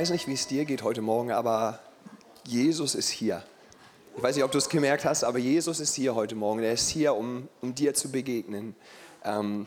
weiß 0.00 0.08
nicht, 0.08 0.28
wie 0.28 0.32
es 0.32 0.46
dir 0.46 0.64
geht 0.64 0.82
heute 0.82 1.02
Morgen, 1.02 1.30
aber 1.30 1.78
Jesus 2.46 2.94
ist 2.94 3.10
hier. 3.10 3.42
Ich 4.16 4.22
weiß 4.22 4.34
nicht, 4.34 4.44
ob 4.46 4.50
du 4.50 4.56
es 4.56 4.70
gemerkt 4.70 5.04
hast, 5.04 5.24
aber 5.24 5.38
Jesus 5.38 5.78
ist 5.78 5.94
hier 5.94 6.14
heute 6.14 6.34
Morgen. 6.34 6.62
Er 6.62 6.72
ist 6.72 6.88
hier, 6.88 7.14
um, 7.14 7.50
um 7.60 7.74
dir 7.74 7.92
zu 7.92 8.10
begegnen. 8.10 8.74
Ähm, 9.22 9.66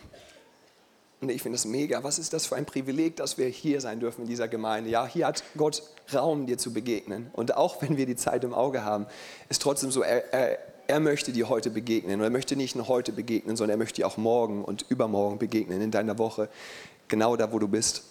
und 1.21 1.29
ich 1.29 1.43
finde 1.43 1.57
es 1.57 1.65
mega. 1.65 2.03
Was 2.03 2.17
ist 2.17 2.33
das 2.33 2.47
für 2.47 2.55
ein 2.55 2.65
Privileg, 2.65 3.15
dass 3.17 3.37
wir 3.37 3.45
hier 3.45 3.79
sein 3.79 3.99
dürfen 3.99 4.21
in 4.21 4.27
dieser 4.27 4.47
Gemeinde? 4.47 4.89
Ja, 4.89 5.05
hier 5.05 5.27
hat 5.27 5.43
Gott 5.55 5.83
Raum, 6.11 6.47
dir 6.47 6.57
zu 6.57 6.73
begegnen. 6.73 7.29
Und 7.33 7.55
auch 7.55 7.83
wenn 7.83 7.95
wir 7.95 8.07
die 8.07 8.15
Zeit 8.15 8.43
im 8.43 8.55
Auge 8.55 8.83
haben, 8.83 9.05
ist 9.49 9.61
trotzdem 9.61 9.91
so, 9.91 10.01
er, 10.01 10.33
er, 10.33 10.57
er 10.87 10.99
möchte 10.99 11.31
dir 11.31 11.47
heute 11.47 11.69
begegnen. 11.69 12.21
Und 12.21 12.23
er 12.23 12.31
möchte 12.31 12.55
nicht 12.55 12.75
nur 12.75 12.87
heute 12.87 13.11
begegnen, 13.11 13.55
sondern 13.55 13.75
er 13.75 13.77
möchte 13.77 13.97
dir 13.97 14.07
auch 14.07 14.17
morgen 14.17 14.65
und 14.65 14.83
übermorgen 14.89 15.37
begegnen 15.37 15.79
in 15.79 15.91
deiner 15.91 16.17
Woche, 16.17 16.49
genau 17.07 17.35
da, 17.35 17.53
wo 17.53 17.59
du 17.59 17.67
bist. 17.67 18.05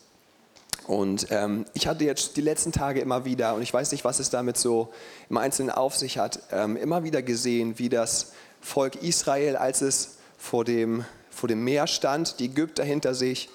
Und 0.86 1.28
ähm, 1.30 1.64
ich 1.74 1.86
hatte 1.86 2.04
jetzt 2.04 2.36
die 2.36 2.40
letzten 2.40 2.72
Tage 2.72 3.00
immer 3.00 3.24
wieder, 3.24 3.54
und 3.54 3.62
ich 3.62 3.72
weiß 3.72 3.92
nicht, 3.92 4.04
was 4.04 4.18
es 4.18 4.30
damit 4.30 4.56
so 4.56 4.92
im 5.30 5.36
Einzelnen 5.36 5.70
auf 5.70 5.96
sich 5.96 6.18
hat, 6.18 6.40
ähm, 6.50 6.76
immer 6.76 7.04
wieder 7.04 7.22
gesehen, 7.22 7.78
wie 7.78 7.88
das 7.88 8.32
Volk 8.60 8.96
Israel, 8.96 9.56
als 9.56 9.80
es 9.80 10.16
vor 10.38 10.64
dem, 10.64 11.04
vor 11.30 11.48
dem 11.48 11.62
Meer 11.64 11.86
stand, 11.86 12.40
die 12.40 12.46
Ägypter 12.46 12.84
hinter 12.84 13.14
sich, 13.14 13.48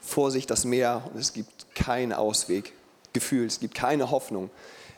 vor 0.00 0.30
sich 0.30 0.46
das 0.46 0.64
Meer 0.64 1.02
und 1.12 1.20
es 1.20 1.32
gibt 1.32 1.74
keinen 1.74 2.12
Ausweg, 2.12 2.72
gefühlt, 3.12 3.50
es 3.50 3.60
gibt 3.60 3.74
keine 3.74 4.10
Hoffnung. 4.10 4.50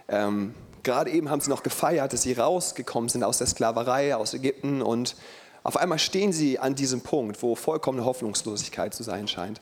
Ähm, 0.09 0.55
Gerade 0.85 1.11
eben 1.11 1.31
haben 1.31 1.41
sie 1.41 1.51
noch 1.51 1.63
gefeiert, 1.63 2.13
dass 2.13 2.23
sie 2.23 2.33
rausgekommen 2.33 3.09
sind 3.09 3.23
aus 3.23 3.39
der 3.39 3.47
Sklaverei, 3.47 4.17
aus 4.17 4.35
Ägypten 4.35 4.83
und 4.83 5.15
auf 5.63 5.77
einmal 5.77 6.01
stehen 6.01 6.33
sie 6.33 6.59
an 6.59 6.75
diesem 6.75 7.03
Punkt, 7.03 7.41
wo 7.43 7.55
vollkommene 7.55 8.05
Hoffnungslosigkeit 8.05 8.93
zu 8.95 9.05
sein 9.05 9.29
scheint. 9.29 9.61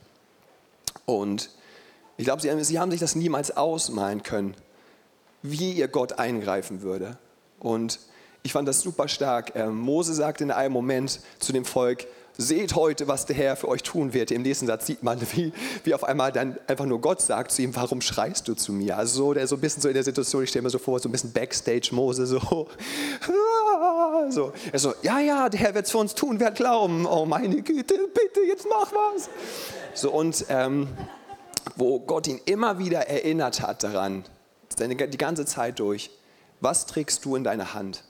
Und 1.04 1.50
ich 2.20 2.26
glaube, 2.26 2.42
sie, 2.42 2.64
sie 2.64 2.78
haben 2.78 2.90
sich 2.90 3.00
das 3.00 3.14
niemals 3.14 3.56
ausmalen 3.56 4.22
können, 4.22 4.54
wie 5.40 5.72
ihr 5.72 5.88
Gott 5.88 6.18
eingreifen 6.18 6.82
würde. 6.82 7.16
Und 7.58 7.98
ich 8.42 8.52
fand 8.52 8.68
das 8.68 8.82
super 8.82 9.08
stark. 9.08 9.52
Ähm, 9.54 9.78
Mose 9.78 10.12
sagte 10.12 10.44
in 10.44 10.50
einem 10.50 10.74
Moment 10.74 11.20
zu 11.38 11.54
dem 11.54 11.64
Volk, 11.64 12.06
seht 12.36 12.74
heute, 12.74 13.08
was 13.08 13.24
der 13.24 13.36
Herr 13.36 13.56
für 13.56 13.68
euch 13.68 13.82
tun 13.82 14.12
wird. 14.12 14.32
Im 14.32 14.42
nächsten 14.42 14.66
Satz 14.66 14.86
sieht 14.86 15.02
man, 15.02 15.18
wie, 15.32 15.54
wie 15.84 15.94
auf 15.94 16.04
einmal 16.04 16.30
dann 16.30 16.58
einfach 16.66 16.84
nur 16.84 17.00
Gott 17.00 17.22
sagt 17.22 17.52
zu 17.52 17.62
ihm, 17.62 17.74
warum 17.74 18.02
schreist 18.02 18.46
du 18.48 18.54
zu 18.54 18.74
mir? 18.74 18.98
Also 18.98 19.16
so, 19.16 19.32
der 19.32 19.46
so 19.46 19.56
ein 19.56 19.62
bisschen 19.62 19.80
so 19.80 19.88
in 19.88 19.94
der 19.94 20.04
Situation, 20.04 20.42
ich 20.44 20.50
stelle 20.50 20.64
mir 20.64 20.70
so 20.70 20.78
vor, 20.78 21.00
so 21.00 21.08
ein 21.08 21.12
bisschen 21.12 21.32
Backstage-Mose, 21.32 22.26
so, 22.26 22.38
so. 24.28 24.52
Er 24.70 24.78
so, 24.78 24.92
ja, 25.00 25.20
ja, 25.20 25.48
der 25.48 25.58
Herr 25.58 25.74
wird 25.74 25.86
es 25.86 25.90
für 25.90 25.98
uns 25.98 26.14
tun, 26.14 26.38
wer 26.38 26.50
glauben. 26.50 27.06
Oh 27.06 27.24
meine 27.24 27.62
Güte, 27.62 27.94
bitte, 28.12 28.40
jetzt 28.46 28.66
mach 28.68 28.92
was. 28.92 29.30
So 29.94 30.10
und 30.10 30.44
ähm, 30.50 30.86
wo 31.76 32.00
Gott 32.00 32.26
ihn 32.26 32.40
immer 32.44 32.78
wieder 32.78 33.08
erinnert 33.08 33.60
hat 33.60 33.82
daran, 33.82 34.24
die 34.78 35.18
ganze 35.18 35.44
Zeit 35.44 35.78
durch, 35.78 36.10
was 36.60 36.86
trägst 36.86 37.24
du 37.24 37.36
in 37.36 37.44
deiner 37.44 37.74
Hand? 37.74 38.04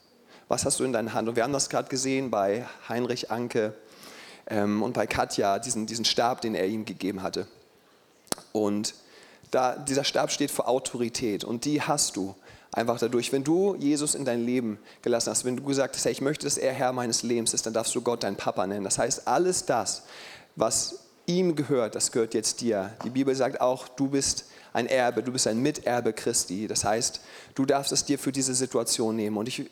Was 0.47 0.65
hast 0.65 0.79
du 0.79 0.83
in 0.83 0.93
deiner 0.93 1.13
Hand? 1.13 1.29
Und 1.29 1.35
wir 1.35 1.43
haben 1.43 1.53
das 1.53 1.69
gerade 1.69 1.89
gesehen 1.89 2.29
bei 2.29 2.65
Heinrich 2.89 3.31
Anke 3.31 3.73
ähm, 4.47 4.83
und 4.83 4.93
bei 4.93 5.07
Katja, 5.07 5.59
diesen, 5.59 5.85
diesen 5.85 6.05
Stab, 6.05 6.41
den 6.41 6.55
er 6.55 6.67
ihm 6.67 6.83
gegeben 6.85 7.23
hatte. 7.23 7.47
Und 8.51 8.93
da, 9.51 9.77
dieser 9.77 10.03
Stab 10.03 10.31
steht 10.31 10.51
für 10.51 10.67
Autorität 10.67 11.43
und 11.43 11.65
die 11.65 11.81
hast 11.81 12.15
du 12.15 12.35
einfach 12.71 12.99
dadurch. 12.99 13.31
Wenn 13.31 13.43
du 13.43 13.75
Jesus 13.75 14.15
in 14.15 14.25
dein 14.25 14.45
Leben 14.45 14.79
gelassen 15.01 15.29
hast, 15.29 15.45
wenn 15.45 15.57
du 15.57 15.63
gesagt 15.63 15.95
hast, 15.95 16.05
hey, 16.05 16.11
ich 16.11 16.21
möchte, 16.21 16.45
dass 16.45 16.57
er 16.57 16.73
Herr 16.73 16.93
meines 16.93 17.23
Lebens 17.23 17.53
ist, 17.53 17.65
dann 17.65 17.73
darfst 17.73 17.93
du 17.95 18.01
Gott 18.01 18.23
deinen 18.23 18.37
Papa 18.37 18.65
nennen. 18.67 18.83
Das 18.83 18.97
heißt, 18.97 19.27
alles 19.27 19.65
das, 19.65 20.03
was 20.55 20.99
ihm 21.37 21.55
gehört, 21.55 21.95
das 21.95 22.11
gehört 22.11 22.33
jetzt 22.33 22.61
dir. 22.61 22.91
Die 23.03 23.09
Bibel 23.09 23.35
sagt 23.35 23.61
auch, 23.61 23.87
du 23.87 24.09
bist 24.09 24.45
ein 24.73 24.87
Erbe, 24.87 25.23
du 25.23 25.31
bist 25.31 25.47
ein 25.47 25.61
Miterbe 25.61 26.13
Christi. 26.13 26.67
Das 26.67 26.83
heißt, 26.83 27.21
du 27.55 27.65
darfst 27.65 27.91
es 27.91 28.05
dir 28.05 28.17
für 28.17 28.31
diese 28.31 28.53
Situation 28.53 29.15
nehmen. 29.15 29.37
Und 29.37 29.47
ich 29.47 29.69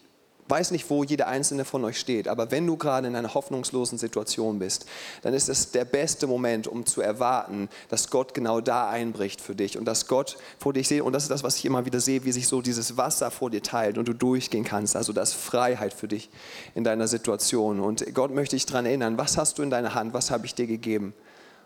weiß 0.50 0.72
nicht, 0.72 0.90
wo 0.90 1.04
jeder 1.04 1.28
einzelne 1.28 1.64
von 1.64 1.86
euch 1.86 2.00
steht, 2.00 2.28
aber 2.28 2.50
wenn 2.50 2.66
du 2.66 2.76
gerade 2.76 3.08
in 3.08 3.16
einer 3.16 3.34
hoffnungslosen 3.36 4.00
Situation 4.00 4.58
bist, 4.58 4.88
dann 5.22 5.36
ist 5.36 5.48
es 5.48 5.72
der 5.72 5.86
beste 5.86 6.26
Moment, 6.26 6.68
um 6.68 6.88
zu 6.88 7.02
erwarten, 7.02 7.70
dass 7.90 8.10
Gott 8.10 8.34
genau 8.34 8.60
da 8.60 8.90
einbricht 8.90 9.42
für 9.42 9.54
dich 9.54 9.78
und 9.78 9.86
dass 9.86 10.08
Gott 10.08 10.38
vor 10.58 10.74
dich 10.74 10.88
seht. 10.88 11.04
Und 11.04 11.14
das 11.14 11.24
ist 11.24 11.30
das, 11.30 11.44
was 11.44 11.58
ich 11.58 11.66
immer 11.66 11.86
wieder 11.86 12.00
sehe, 12.00 12.26
wie 12.26 12.32
sich 12.32 12.48
so 12.48 12.62
dieses 12.62 12.98
Wasser 12.98 13.30
vor 13.30 13.52
dir 13.52 13.62
teilt 13.62 14.00
und 14.00 14.08
du 14.08 14.14
durchgehen 14.14 14.64
kannst. 14.64 14.96
Also 14.96 15.14
das 15.14 15.34
Freiheit 15.34 15.94
für 15.94 16.08
dich 16.08 16.30
in 16.74 16.84
deiner 16.84 17.08
Situation. 17.08 17.80
Und 17.80 18.04
Gott 18.16 18.34
möchte 18.34 18.56
dich 18.56 18.66
daran 18.66 18.88
erinnern, 18.88 19.20
was 19.20 19.38
hast 19.38 19.60
du 19.60 19.64
in 19.64 19.70
deiner 19.70 19.94
Hand, 19.94 20.14
was 20.14 20.32
habe 20.32 20.48
ich 20.48 20.56
dir 20.56 20.66
gegeben? 20.66 21.14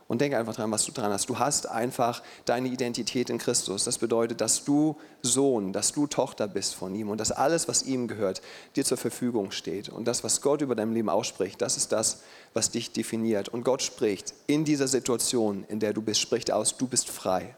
Und 0.08 0.20
denke 0.20 0.38
einfach 0.38 0.56
dran, 0.56 0.70
was 0.70 0.86
du 0.86 0.92
dran 0.92 1.12
hast. 1.12 1.30
Du 1.30 1.40
hast 1.40 1.68
einfach 1.68 2.22
deine 2.46 2.68
Identität 2.68 3.30
in 3.30 3.38
Christus. 3.38 3.86
Das 3.86 3.98
bedeutet, 3.98 4.42
dass 4.42 4.66
du 4.66 4.98
Sohn, 5.22 5.72
dass 5.72 5.94
du 5.94 6.08
Tochter 6.08 6.48
bist 6.48 6.76
von 6.76 6.94
ihm 6.94 7.10
und 7.10 7.20
dass 7.20 7.32
alles, 7.32 7.68
was 7.68 7.84
ihm 7.84 8.08
gehört, 8.08 8.42
dir 8.76 8.84
zur 8.84 8.98
Verfügung 8.98 9.52
steht. 9.52 9.90
Und 9.90 10.06
das, 10.06 10.24
was 10.24 10.42
Gott 10.42 10.62
über 10.62 10.76
dein 10.76 10.94
Leben 10.94 11.10
ausspricht, 11.10 11.62
das 11.62 11.78
ist 11.78 11.92
das, 11.92 12.22
was 12.54 12.70
dich 12.70 12.92
definiert. 12.92 13.50
Und 13.50 13.64
Gott 13.64 13.82
spricht 13.82 14.34
in 14.46 14.66
dieser 14.66 14.88
Situation, 14.88 15.64
in 15.70 15.80
der 15.80 15.94
du 15.94 16.02
bist, 16.02 16.20
spricht 16.20 16.52
aus, 16.52 16.78
du 16.78 16.88
bist 16.88 17.10
frei. 17.10 17.56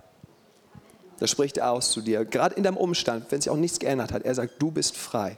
Das 1.19 1.31
spricht 1.31 1.57
er 1.57 1.71
aus 1.71 1.91
zu 1.91 2.01
dir, 2.01 2.25
gerade 2.25 2.55
in 2.55 2.63
deinem 2.63 2.77
Umstand, 2.77 3.31
wenn 3.31 3.41
sich 3.41 3.49
auch 3.49 3.57
nichts 3.57 3.79
geändert 3.79 4.11
hat. 4.11 4.23
Er 4.23 4.35
sagt, 4.35 4.61
du 4.61 4.71
bist 4.71 4.97
frei. 4.97 5.37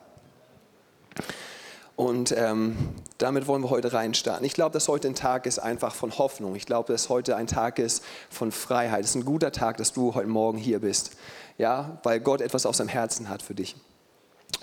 Und 1.98 2.32
ähm, 2.38 2.78
damit 3.18 3.48
wollen 3.48 3.64
wir 3.64 3.72
heute 3.72 3.92
reinstarten. 3.92 4.46
Ich 4.46 4.54
glaube, 4.54 4.72
dass 4.72 4.88
heute 4.88 5.08
ein 5.08 5.16
Tag 5.16 5.48
ist 5.48 5.58
einfach 5.58 5.96
von 5.96 6.16
Hoffnung. 6.20 6.56
Ich 6.56 6.68
glaube, 6.68 6.94
dass 6.94 7.10
heute 7.10 7.36
ein 7.36 7.48
Tag 7.48 7.80
ist 7.80 8.04
von 8.30 8.52
Freiheit. 8.52 9.04
Es 9.04 9.10
ist 9.10 9.16
ein 9.16 9.26
guter 9.26 9.52
Tag, 9.52 9.78
dass 9.78 9.94
du 9.94 10.14
heute 10.14 10.30
Morgen 10.30 10.60
hier 10.60 10.80
bist. 10.80 11.14
Ja, 11.58 11.98
weil 12.04 12.20
Gott 12.20 12.42
etwas 12.42 12.68
auf 12.68 12.76
seinem 12.76 12.90
Herzen 12.90 13.30
hat 13.30 13.42
für 13.42 13.56
dich. 13.56 13.76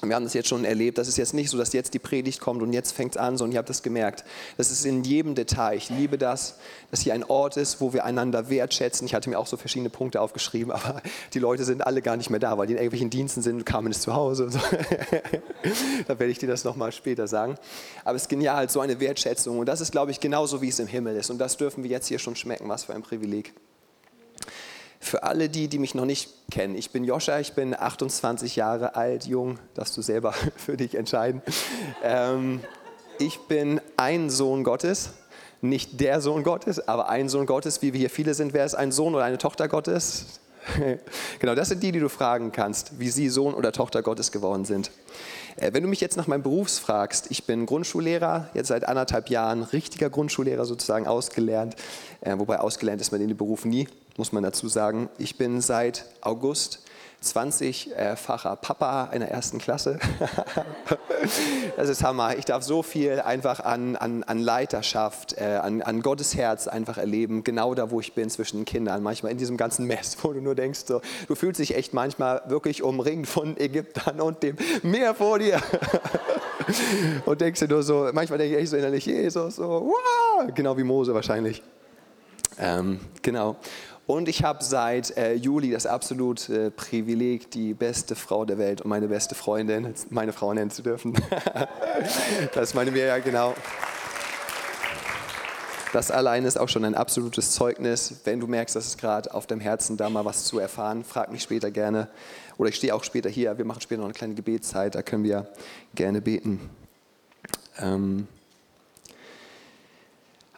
Wir 0.08 0.16
haben 0.16 0.24
das 0.24 0.34
jetzt 0.34 0.48
schon 0.48 0.64
erlebt. 0.64 0.98
Das 0.98 1.08
ist 1.08 1.16
jetzt 1.16 1.34
nicht 1.34 1.50
so, 1.50 1.58
dass 1.58 1.72
jetzt 1.72 1.94
die 1.94 1.98
Predigt 1.98 2.40
kommt 2.40 2.62
und 2.62 2.72
jetzt 2.72 2.92
fängt 2.92 3.14
es 3.14 3.16
an, 3.16 3.36
sondern 3.36 3.54
ihr 3.54 3.58
habt 3.58 3.68
das 3.68 3.82
gemerkt. 3.82 4.24
Das 4.56 4.70
ist 4.70 4.84
in 4.84 5.04
jedem 5.04 5.34
Detail. 5.34 5.76
Ich 5.76 5.90
liebe 5.90 6.18
das, 6.18 6.56
dass 6.90 7.00
hier 7.00 7.14
ein 7.14 7.24
Ort 7.24 7.56
ist, 7.56 7.80
wo 7.80 7.92
wir 7.92 8.04
einander 8.04 8.50
wertschätzen. 8.50 9.06
Ich 9.06 9.14
hatte 9.14 9.30
mir 9.30 9.38
auch 9.38 9.46
so 9.46 9.56
verschiedene 9.56 9.90
Punkte 9.90 10.20
aufgeschrieben, 10.20 10.72
aber 10.72 11.02
die 11.32 11.38
Leute 11.38 11.64
sind 11.64 11.86
alle 11.86 12.02
gar 12.02 12.16
nicht 12.16 12.30
mehr 12.30 12.40
da, 12.40 12.58
weil 12.58 12.66
die 12.66 12.74
in 12.74 12.78
irgendwelchen 12.78 13.10
Diensten 13.10 13.42
sind 13.42 13.56
und 13.56 13.64
kamen 13.64 13.88
nicht 13.88 14.02
zu 14.02 14.14
Hause. 14.14 14.50
So. 14.50 14.58
da 16.08 16.18
werde 16.18 16.30
ich 16.30 16.38
dir 16.38 16.48
das 16.48 16.64
nochmal 16.64 16.92
später 16.92 17.26
sagen. 17.26 17.56
Aber 18.04 18.16
es 18.16 18.22
ist 18.22 18.28
genial, 18.28 18.68
so 18.68 18.80
eine 18.80 19.00
Wertschätzung. 19.00 19.58
Und 19.58 19.66
das 19.66 19.80
ist, 19.80 19.92
glaube 19.92 20.10
ich, 20.10 20.20
genauso, 20.20 20.60
wie 20.60 20.68
es 20.68 20.78
im 20.78 20.86
Himmel 20.86 21.16
ist. 21.16 21.30
Und 21.30 21.38
das 21.38 21.56
dürfen 21.56 21.82
wir 21.82 21.90
jetzt 21.90 22.08
hier 22.08 22.18
schon 22.18 22.36
schmecken. 22.36 22.68
Was 22.68 22.84
für 22.84 22.94
ein 22.94 23.02
Privileg. 23.02 23.54
Für 25.04 25.22
alle 25.22 25.50
die, 25.50 25.68
die 25.68 25.78
mich 25.78 25.94
noch 25.94 26.06
nicht 26.06 26.30
kennen, 26.50 26.74
ich 26.74 26.90
bin 26.90 27.04
Joscha, 27.04 27.38
ich 27.38 27.52
bin 27.52 27.78
28 27.78 28.56
Jahre 28.56 28.96
alt, 28.96 29.26
jung, 29.26 29.58
darfst 29.74 29.94
du 29.98 30.00
selber 30.00 30.32
für 30.56 30.78
dich 30.78 30.94
entscheiden. 30.94 31.42
Ähm, 32.02 32.60
ich 33.18 33.38
bin 33.40 33.82
ein 33.98 34.30
Sohn 34.30 34.64
Gottes, 34.64 35.10
nicht 35.60 36.00
der 36.00 36.22
Sohn 36.22 36.42
Gottes, 36.42 36.88
aber 36.88 37.10
ein 37.10 37.28
Sohn 37.28 37.44
Gottes, 37.44 37.82
wie 37.82 37.92
wir 37.92 38.00
hier 38.00 38.08
viele 38.08 38.32
sind. 38.32 38.54
Wer 38.54 38.64
ist 38.64 38.74
ein 38.74 38.92
Sohn 38.92 39.14
oder 39.14 39.24
eine 39.24 39.36
Tochter 39.36 39.68
Gottes? 39.68 40.40
genau, 41.38 41.54
das 41.54 41.68
sind 41.68 41.82
die, 41.82 41.92
die 41.92 42.00
du 42.00 42.08
fragen 42.08 42.50
kannst, 42.50 42.98
wie 42.98 43.10
sie 43.10 43.28
Sohn 43.28 43.52
oder 43.52 43.72
Tochter 43.72 44.00
Gottes 44.00 44.32
geworden 44.32 44.64
sind. 44.64 44.90
Äh, 45.56 45.74
wenn 45.74 45.82
du 45.82 45.88
mich 45.90 46.00
jetzt 46.00 46.16
nach 46.16 46.28
meinem 46.28 46.42
Beruf 46.42 46.70
fragst, 46.70 47.30
ich 47.30 47.44
bin 47.44 47.66
Grundschullehrer, 47.66 48.48
jetzt 48.54 48.68
seit 48.68 48.88
anderthalb 48.88 49.28
Jahren, 49.28 49.64
richtiger 49.64 50.08
Grundschullehrer 50.08 50.64
sozusagen 50.64 51.06
ausgelernt, 51.06 51.76
äh, 52.22 52.38
wobei 52.38 52.58
ausgelernt 52.58 53.02
ist 53.02 53.12
man 53.12 53.20
in 53.20 53.28
den 53.28 53.36
Beruf 53.36 53.66
nie, 53.66 53.86
muss 54.16 54.32
man 54.32 54.42
dazu 54.42 54.68
sagen. 54.68 55.08
Ich 55.18 55.36
bin 55.36 55.60
seit 55.60 56.06
August 56.20 56.84
20-facher 57.24 58.56
Papa 58.56 59.04
einer 59.04 59.28
ersten 59.28 59.58
Klasse. 59.58 59.98
das 61.76 61.88
ist 61.88 62.04
Hammer. 62.04 62.36
Ich 62.36 62.44
darf 62.44 62.62
so 62.62 62.82
viel 62.82 63.20
einfach 63.20 63.60
an, 63.60 63.96
an, 63.96 64.22
an 64.24 64.38
Leiterschaft, 64.38 65.38
äh, 65.38 65.58
an, 65.62 65.82
an 65.82 66.02
Gottes 66.02 66.36
Herz 66.36 66.68
einfach 66.68 66.98
erleben, 66.98 67.42
genau 67.42 67.74
da, 67.74 67.90
wo 67.90 68.00
ich 68.00 68.12
bin, 68.12 68.28
zwischen 68.28 68.58
den 68.58 68.64
Kindern. 68.66 69.02
Manchmal 69.02 69.32
in 69.32 69.38
diesem 69.38 69.56
ganzen 69.56 69.86
Mess, 69.86 70.18
wo 70.22 70.32
du 70.32 70.40
nur 70.40 70.54
denkst, 70.54 70.80
so, 70.86 71.00
du 71.26 71.34
fühlst 71.34 71.60
dich 71.60 71.74
echt 71.74 71.94
manchmal 71.94 72.42
wirklich 72.46 72.82
umringt 72.82 73.26
von 73.26 73.56
Ägyptern 73.56 74.20
und 74.20 74.42
dem 74.42 74.56
Meer 74.82 75.14
vor 75.14 75.38
dir. 75.38 75.60
und 77.24 77.40
denkst 77.40 77.60
dir 77.60 77.68
nur 77.68 77.82
so, 77.82 78.10
manchmal 78.12 78.38
denke 78.38 78.56
ich 78.56 78.62
echt 78.62 78.70
so 78.70 78.76
innerlich, 78.76 79.06
Jesus, 79.06 79.56
so, 79.56 79.64
wow! 79.64 80.46
genau 80.54 80.76
wie 80.76 80.84
Mose 80.84 81.14
wahrscheinlich. 81.14 81.62
Ähm, 82.58 83.00
genau. 83.22 83.56
Und 84.06 84.28
ich 84.28 84.44
habe 84.44 84.62
seit 84.62 85.16
äh, 85.16 85.32
Juli 85.32 85.70
das 85.70 85.86
absolute 85.86 86.66
äh, 86.66 86.70
Privileg, 86.70 87.50
die 87.50 87.72
beste 87.72 88.14
Frau 88.14 88.44
der 88.44 88.58
Welt 88.58 88.82
und 88.82 88.90
meine 88.90 89.08
beste 89.08 89.34
Freundin, 89.34 89.94
meine 90.10 90.34
Frau 90.34 90.52
nennen 90.52 90.70
zu 90.70 90.82
dürfen. 90.82 91.14
das 92.54 92.74
meine 92.74 92.90
Mirja, 92.90 93.18
genau. 93.18 93.54
Das 95.94 96.10
allein 96.10 96.44
ist 96.44 96.58
auch 96.58 96.68
schon 96.68 96.84
ein 96.84 96.94
absolutes 96.94 97.52
Zeugnis. 97.52 98.16
Wenn 98.24 98.40
du 98.40 98.46
merkst, 98.46 98.76
dass 98.76 98.84
es 98.84 98.98
gerade 98.98 99.32
auf 99.32 99.46
deinem 99.46 99.60
Herzen 99.60 99.96
da 99.96 100.10
mal 100.10 100.24
was 100.24 100.44
zu 100.44 100.58
erfahren, 100.58 101.02
frag 101.04 101.32
mich 101.32 101.42
später 101.42 101.70
gerne. 101.70 102.08
Oder 102.58 102.68
ich 102.68 102.76
stehe 102.76 102.94
auch 102.94 103.04
später 103.04 103.30
hier. 103.30 103.56
Wir 103.56 103.64
machen 103.64 103.80
später 103.80 104.00
noch 104.00 104.06
eine 104.06 104.14
kleine 104.14 104.34
Gebetszeit, 104.34 104.96
da 104.96 105.02
können 105.02 105.24
wir 105.24 105.48
gerne 105.94 106.20
beten. 106.20 106.68
Ähm, 107.78 108.26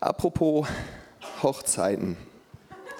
apropos 0.00 0.66
Hochzeiten. 1.42 2.16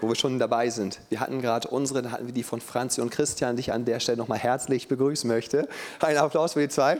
Wo 0.01 0.09
wir 0.09 0.15
schon 0.15 0.39
dabei 0.39 0.71
sind. 0.71 1.01
Wir 1.09 1.21
hatten 1.21 1.41
gerade 1.41 1.69
unsere, 1.69 2.03
da 2.03 2.11
hatten 2.11 2.27
wir 2.27 2.35
die 2.35 2.43
von 2.43 2.61
Franzi 2.61 3.01
und 3.01 3.11
Christian, 3.11 3.57
die 3.57 3.61
ich 3.61 3.73
an 3.73 3.85
der 3.85 4.01
Stelle 4.01 4.19
nochmal 4.19 4.39
herzlich 4.39 4.89
begrüßen 4.89 5.29
möchte. 5.29 5.69
Ein 6.01 6.17
Applaus 6.17 6.53
für 6.53 6.61
die 6.61 6.69
zwei. 6.69 6.99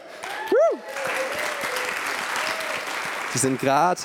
Die 3.35 3.39
sind 3.39 3.61
gerade 3.61 4.01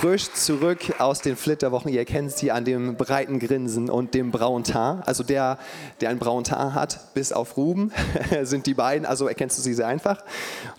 frisch 0.00 0.32
zurück 0.32 0.98
aus 0.98 1.20
den 1.20 1.36
Flitterwochen. 1.36 1.92
Ihr 1.92 2.04
kennt 2.04 2.32
sie 2.32 2.50
an 2.50 2.64
dem 2.64 2.96
breiten 2.96 3.38
Grinsen 3.38 3.88
und 3.88 4.14
dem 4.14 4.30
braunen 4.30 4.64
Teint. 4.64 5.06
Also 5.06 5.22
der, 5.22 5.58
der 6.00 6.10
einen 6.10 6.18
braunen 6.18 6.44
Teint 6.44 6.74
hat, 6.74 7.14
bis 7.14 7.32
auf 7.32 7.56
Ruben, 7.56 7.92
sind 8.42 8.66
die 8.66 8.74
beiden. 8.74 9.06
Also 9.06 9.28
erkennst 9.28 9.58
du 9.58 9.62
sie 9.62 9.74
sehr 9.74 9.86
einfach 9.86 10.22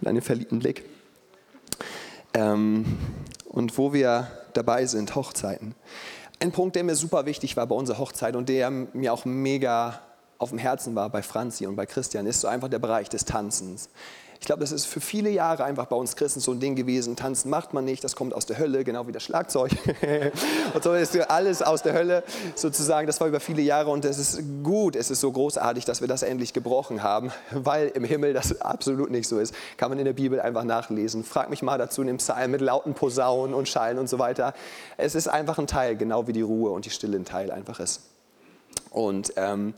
und 0.02 0.08
einen 0.08 0.22
verliebten 0.22 0.60
Blick. 0.60 0.86
Ähm, 2.34 2.98
und 3.46 3.78
wo 3.78 3.94
wir 3.94 4.28
dabei 4.54 4.86
sind, 4.86 5.16
Hochzeiten. 5.16 5.76
Ein 6.40 6.52
Punkt, 6.52 6.76
der 6.76 6.84
mir 6.84 6.96
super 6.96 7.26
wichtig 7.26 7.56
war 7.56 7.66
bei 7.66 7.76
unserer 7.76 8.00
Hochzeit 8.00 8.36
und 8.36 8.50
der 8.50 8.70
mir 8.70 9.14
auch 9.14 9.26
mega 9.26 10.02
auf 10.38 10.50
dem 10.50 10.58
Herzen 10.58 10.96
war 10.96 11.10
bei 11.10 11.22
Franzi 11.22 11.66
und 11.66 11.76
bei 11.76 11.86
Christian, 11.86 12.26
ist 12.26 12.42
so 12.42 12.48
einfach 12.48 12.68
der 12.68 12.80
Bereich 12.80 13.10
des 13.10 13.26
Tanzens. 13.26 13.90
Ich 14.40 14.46
glaube, 14.46 14.60
das 14.60 14.72
ist 14.72 14.86
für 14.86 15.02
viele 15.02 15.30
Jahre 15.30 15.64
einfach 15.64 15.86
bei 15.86 15.96
uns 15.96 16.16
Christen 16.16 16.40
so 16.40 16.52
ein 16.52 16.60
Ding 16.60 16.76
gewesen. 16.76 17.16
Tanzen 17.16 17.50
macht 17.50 17.74
man 17.74 17.86
nicht, 17.86 18.04
das 18.04 18.16
kommt 18.16 18.34
aus 18.34 18.46
der 18.46 18.58
Hölle, 18.58 18.84
genau 18.84 19.08
wie 19.08 19.12
das 19.12 19.24
Schlagzeug. 19.24 19.72
und 20.74 20.84
so 20.84 20.94
ist 20.94 21.18
alles 21.30 21.62
aus 21.62 21.84
der 21.84 21.94
Hölle 21.94 22.24
sozusagen. 22.56 23.08
Das 23.08 23.20
war 23.22 23.28
über 23.28 23.40
viele 23.40 23.62
Jahre 23.62 23.90
und 23.90 24.06
es 24.06 24.18
ist 24.18 24.42
gut, 24.64 24.96
es 24.96 25.10
ist 25.10 25.22
so 25.22 25.32
großartig, 25.32 25.86
dass 25.86 26.02
wir 26.02 26.08
das 26.08 26.24
endlich 26.24 26.54
gebrochen 26.54 27.02
haben, 27.02 27.32
weil 27.52 27.88
im 27.90 28.04
Himmel 28.04 28.34
das 28.34 28.62
absolut 28.62 29.10
nicht 29.10 29.28
so 29.28 29.40
ist. 29.40 29.54
Kann 29.78 29.90
man 29.90 30.00
in 30.00 30.06
der 30.06 30.14
Bibel 30.14 30.40
einfach 30.40 30.64
nachlesen. 30.64 31.24
Frag 31.24 31.50
mich 31.50 31.62
mal 31.62 31.78
dazu 31.78 32.02
in 32.02 32.08
dem 32.08 32.18
Psalm 32.18 32.52
mit 32.52 32.62
lauten 32.62 32.94
Posaunen 32.94 33.54
und 33.54 33.70
Schallen 33.70 33.98
und 33.98 34.10
so 34.10 34.20
weiter. 34.20 34.54
Es 34.98 35.16
ist 35.16 35.28
einfach 35.28 35.58
ein 35.58 35.68
Teil, 35.68 35.96
genau 35.96 36.28
wie 36.28 36.34
die 36.34 36.42
Ruhe 36.42 36.72
und 36.72 36.86
die 36.86 36.90
Stille 36.90 37.18
ein 37.18 37.26
Teil 37.26 37.52
einfach 37.52 37.80
ist. 37.80 38.02
Und 38.92 39.34
ähm, 39.36 39.74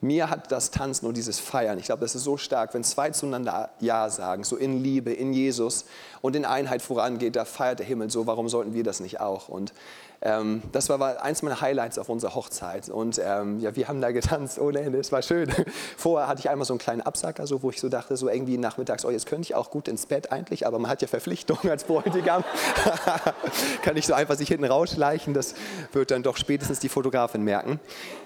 mir 0.00 0.30
hat 0.30 0.52
das 0.52 0.70
Tanzen 0.70 1.06
und 1.06 1.16
dieses 1.16 1.40
Feiern, 1.40 1.78
ich 1.78 1.86
glaube, 1.86 2.02
das 2.02 2.14
ist 2.14 2.24
so 2.24 2.36
stark, 2.36 2.72
wenn 2.74 2.84
zwei 2.84 3.10
zueinander 3.10 3.70
Ja 3.80 4.08
sagen, 4.10 4.44
so 4.44 4.56
in 4.56 4.82
Liebe, 4.82 5.12
in 5.12 5.32
Jesus 5.32 5.86
und 6.20 6.36
in 6.36 6.44
Einheit 6.44 6.82
vorangeht, 6.82 7.34
da 7.34 7.44
feiert 7.44 7.80
der 7.80 7.86
Himmel 7.86 8.10
so, 8.10 8.26
warum 8.26 8.48
sollten 8.48 8.74
wir 8.74 8.84
das 8.84 9.00
nicht 9.00 9.20
auch? 9.20 9.48
Und 9.48 9.72
ähm, 10.20 10.62
das 10.72 10.88
war 10.88 11.22
eins 11.22 11.42
meiner 11.42 11.60
Highlights 11.60 11.98
auf 11.98 12.08
unserer 12.08 12.34
Hochzeit. 12.34 12.88
Und 12.88 13.20
ähm, 13.24 13.60
ja, 13.60 13.76
wir 13.76 13.86
haben 13.86 14.00
da 14.00 14.10
getanzt 14.10 14.58
ohne 14.58 14.80
Ende, 14.80 14.98
es 14.98 15.12
war 15.12 15.22
schön. 15.22 15.52
Vorher 15.96 16.28
hatte 16.28 16.40
ich 16.40 16.50
einmal 16.50 16.66
so 16.66 16.74
einen 16.74 16.78
kleinen 16.80 17.02
Absacker, 17.02 17.46
so, 17.46 17.62
wo 17.62 17.70
ich 17.70 17.80
so 17.80 17.88
dachte, 17.88 18.16
so 18.16 18.28
irgendwie 18.28 18.58
nachmittags, 18.58 19.04
oh, 19.04 19.10
jetzt 19.10 19.26
könnte 19.26 19.42
ich 19.42 19.54
auch 19.54 19.70
gut 19.70 19.86
ins 19.86 20.06
Bett 20.06 20.32
eigentlich, 20.32 20.66
aber 20.66 20.78
man 20.78 20.90
hat 20.90 21.02
ja 21.02 21.08
Verpflichtungen 21.08 21.70
als 21.70 21.84
Bräutigam. 21.84 22.44
Kann 23.82 23.96
ich 23.96 24.06
so 24.06 24.14
einfach 24.14 24.36
sich 24.36 24.48
hinten 24.48 24.64
rausschleichen, 24.64 25.34
das 25.34 25.54
wird 25.92 26.10
dann 26.10 26.22
doch 26.22 26.36
spätestens 26.36 26.80
die 26.80 26.88
Fotografin 26.88 27.42
merken. 27.42 27.78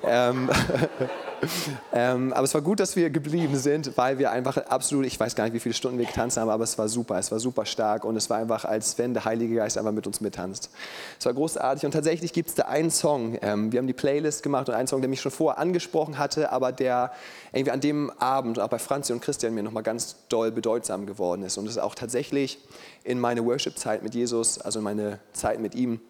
Ähm, 0.05 0.51
ähm, 1.93 2.33
aber 2.33 2.45
es 2.45 2.55
war 2.55 2.61
gut, 2.61 2.79
dass 2.79 2.95
wir 2.95 3.11
geblieben 3.11 3.57
sind, 3.57 3.97
weil 3.97 4.19
wir 4.19 4.31
einfach 4.31 4.57
absolut, 4.57 5.07
ich 5.07 5.19
weiß 5.19 5.35
gar 5.35 5.45
nicht, 5.45 5.55
wie 5.55 5.61
viele 5.61 5.75
Stunden 5.75 5.99
wir 5.99 6.07
getanzt 6.07 6.37
haben, 6.37 6.49
aber 6.49 6.63
es 6.63 6.79
war 6.79 6.89
super, 6.89 7.19
es 7.19 7.33
war 7.33 7.41
super 7.41 7.67
stark 7.67 8.05
und 8.05 8.17
es 8.17 8.31
war 8.31 8.39
einfach, 8.39 8.65
als 8.65 8.97
wenn 8.99 9.13
der 9.13 9.25
Heilige 9.25 9.57
Geist 9.57 9.77
einfach 9.77 9.93
mit 9.93 10.07
uns 10.07 10.21
mittanzt. 10.21 10.71
Es 11.19 11.27
war 11.27 11.35
großartig. 11.35 11.85
Und 11.85 11.93
tatsächlich 11.93 12.33
gibt 12.33 12.51
es 12.51 12.55
da 12.55 12.65
einen 12.65 12.91
Song, 12.91 13.39
ähm, 13.43 13.73
wir 13.73 13.79
haben 13.79 13.87
die 13.87 13.93
Playlist 13.93 14.43
gemacht 14.43 14.69
und 14.69 14.75
einen 14.75 14.87
Song, 14.87 15.01
der 15.01 15.11
mich 15.11 15.21
schon 15.21 15.33
vorher 15.33 15.59
angesprochen 15.59 16.19
hatte, 16.19 16.53
aber 16.53 16.71
der 16.71 17.13
irgendwie 17.53 17.73
an 17.73 17.81
dem 17.81 18.11
Abend, 18.19 18.61
auch 18.61 18.69
bei 18.69 18.79
Franzi 18.79 19.13
und 19.13 19.21
Christian, 19.21 19.55
mir 19.55 19.63
nochmal 19.63 19.83
ganz 19.83 20.17
doll 20.29 20.53
bedeutsam 20.53 21.07
geworden 21.07 21.43
ist. 21.43 21.59
Und 21.59 21.69
es 21.69 21.77
auch 21.79 21.95
tatsächlich 21.95 22.59
in 23.03 23.19
meine 23.19 23.45
Worship-Zeit 23.45 24.03
mit 24.03 24.15
Jesus, 24.15 24.61
also 24.61 24.79
in 24.79 24.85
meine 24.85 25.19
Zeit 25.33 25.59
mit 25.61 25.75
ihm, 25.75 26.01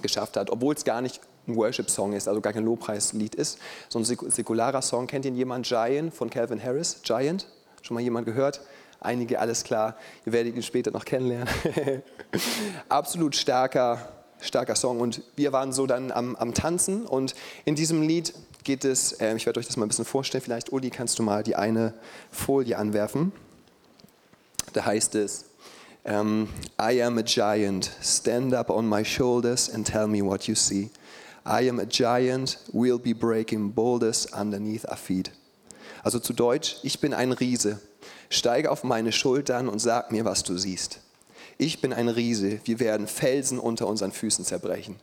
geschafft 0.00 0.36
hat, 0.36 0.50
obwohl 0.50 0.74
es 0.74 0.84
gar 0.84 1.02
nicht 1.02 1.20
ein 1.46 1.56
Worship-Song 1.56 2.12
ist, 2.12 2.28
also 2.28 2.40
gar 2.40 2.52
kein 2.52 2.64
Lobpreislied 2.64 3.34
ist, 3.34 3.58
so 3.88 3.98
ein 3.98 4.04
säkularer 4.04 4.82
Song. 4.82 5.06
Kennt 5.06 5.24
ihn 5.24 5.34
jemand? 5.34 5.66
Giant 5.66 6.14
von 6.14 6.30
Calvin 6.30 6.62
Harris? 6.62 7.00
Giant? 7.02 7.46
Schon 7.82 7.94
mal 7.94 8.00
jemand 8.00 8.26
gehört? 8.26 8.60
Einige, 9.00 9.40
alles 9.40 9.64
klar. 9.64 9.96
Ihr 10.24 10.32
werdet 10.32 10.54
ihn 10.54 10.62
später 10.62 10.92
noch 10.92 11.04
kennenlernen. 11.04 11.48
Absolut 12.88 13.34
starker 13.34 13.98
starker 14.42 14.74
Song. 14.74 15.00
Und 15.00 15.22
wir 15.36 15.52
waren 15.52 15.72
so 15.72 15.86
dann 15.86 16.10
am, 16.10 16.36
am 16.36 16.52
Tanzen 16.54 17.06
und 17.06 17.34
in 17.64 17.74
diesem 17.74 18.02
Lied 18.02 18.34
geht 18.64 18.84
es, 18.84 19.12
äh, 19.12 19.34
ich 19.36 19.46
werde 19.46 19.60
euch 19.60 19.66
das 19.66 19.76
mal 19.76 19.86
ein 19.86 19.88
bisschen 19.88 20.04
vorstellen, 20.04 20.42
vielleicht 20.42 20.72
Uli, 20.72 20.90
kannst 20.90 21.18
du 21.18 21.22
mal 21.22 21.42
die 21.42 21.56
eine 21.56 21.94
Folie 22.30 22.76
anwerfen. 22.76 23.32
Da 24.72 24.84
heißt 24.84 25.14
es, 25.16 25.46
um, 26.04 26.12
ähm, 26.12 26.48
I 26.80 27.00
am 27.02 27.18
a 27.18 27.22
giant, 27.22 27.90
stand 28.02 28.54
up 28.54 28.70
on 28.70 28.88
my 28.88 29.04
shoulders 29.04 29.70
and 29.72 29.86
tell 29.86 30.08
me 30.08 30.20
what 30.20 30.44
you 30.48 30.54
see. 30.54 30.90
I 31.44 31.68
am 31.68 31.80
a 31.80 31.86
giant, 31.86 32.58
we'll 32.72 32.98
be 32.98 33.14
breaking 33.14 33.72
boulders 33.72 34.26
underneath 34.32 34.88
our 34.88 34.96
feet. 34.96 35.32
Also 36.02 36.18
zu 36.18 36.32
Deutsch, 36.32 36.76
ich 36.82 37.00
bin 37.00 37.14
ein 37.14 37.32
Riese, 37.32 37.80
steige 38.28 38.70
auf 38.70 38.84
meine 38.84 39.12
Schultern 39.12 39.68
und 39.68 39.78
sag 39.78 40.10
mir, 40.10 40.24
was 40.24 40.42
du 40.42 40.56
siehst 40.56 41.00
ich 41.62 41.80
bin 41.80 41.92
ein 41.92 42.08
Riese, 42.08 42.60
wir 42.64 42.80
werden 42.80 43.06
Felsen 43.06 43.58
unter 43.58 43.86
unseren 43.86 44.12
Füßen 44.12 44.44
zerbrechen. 44.44 44.96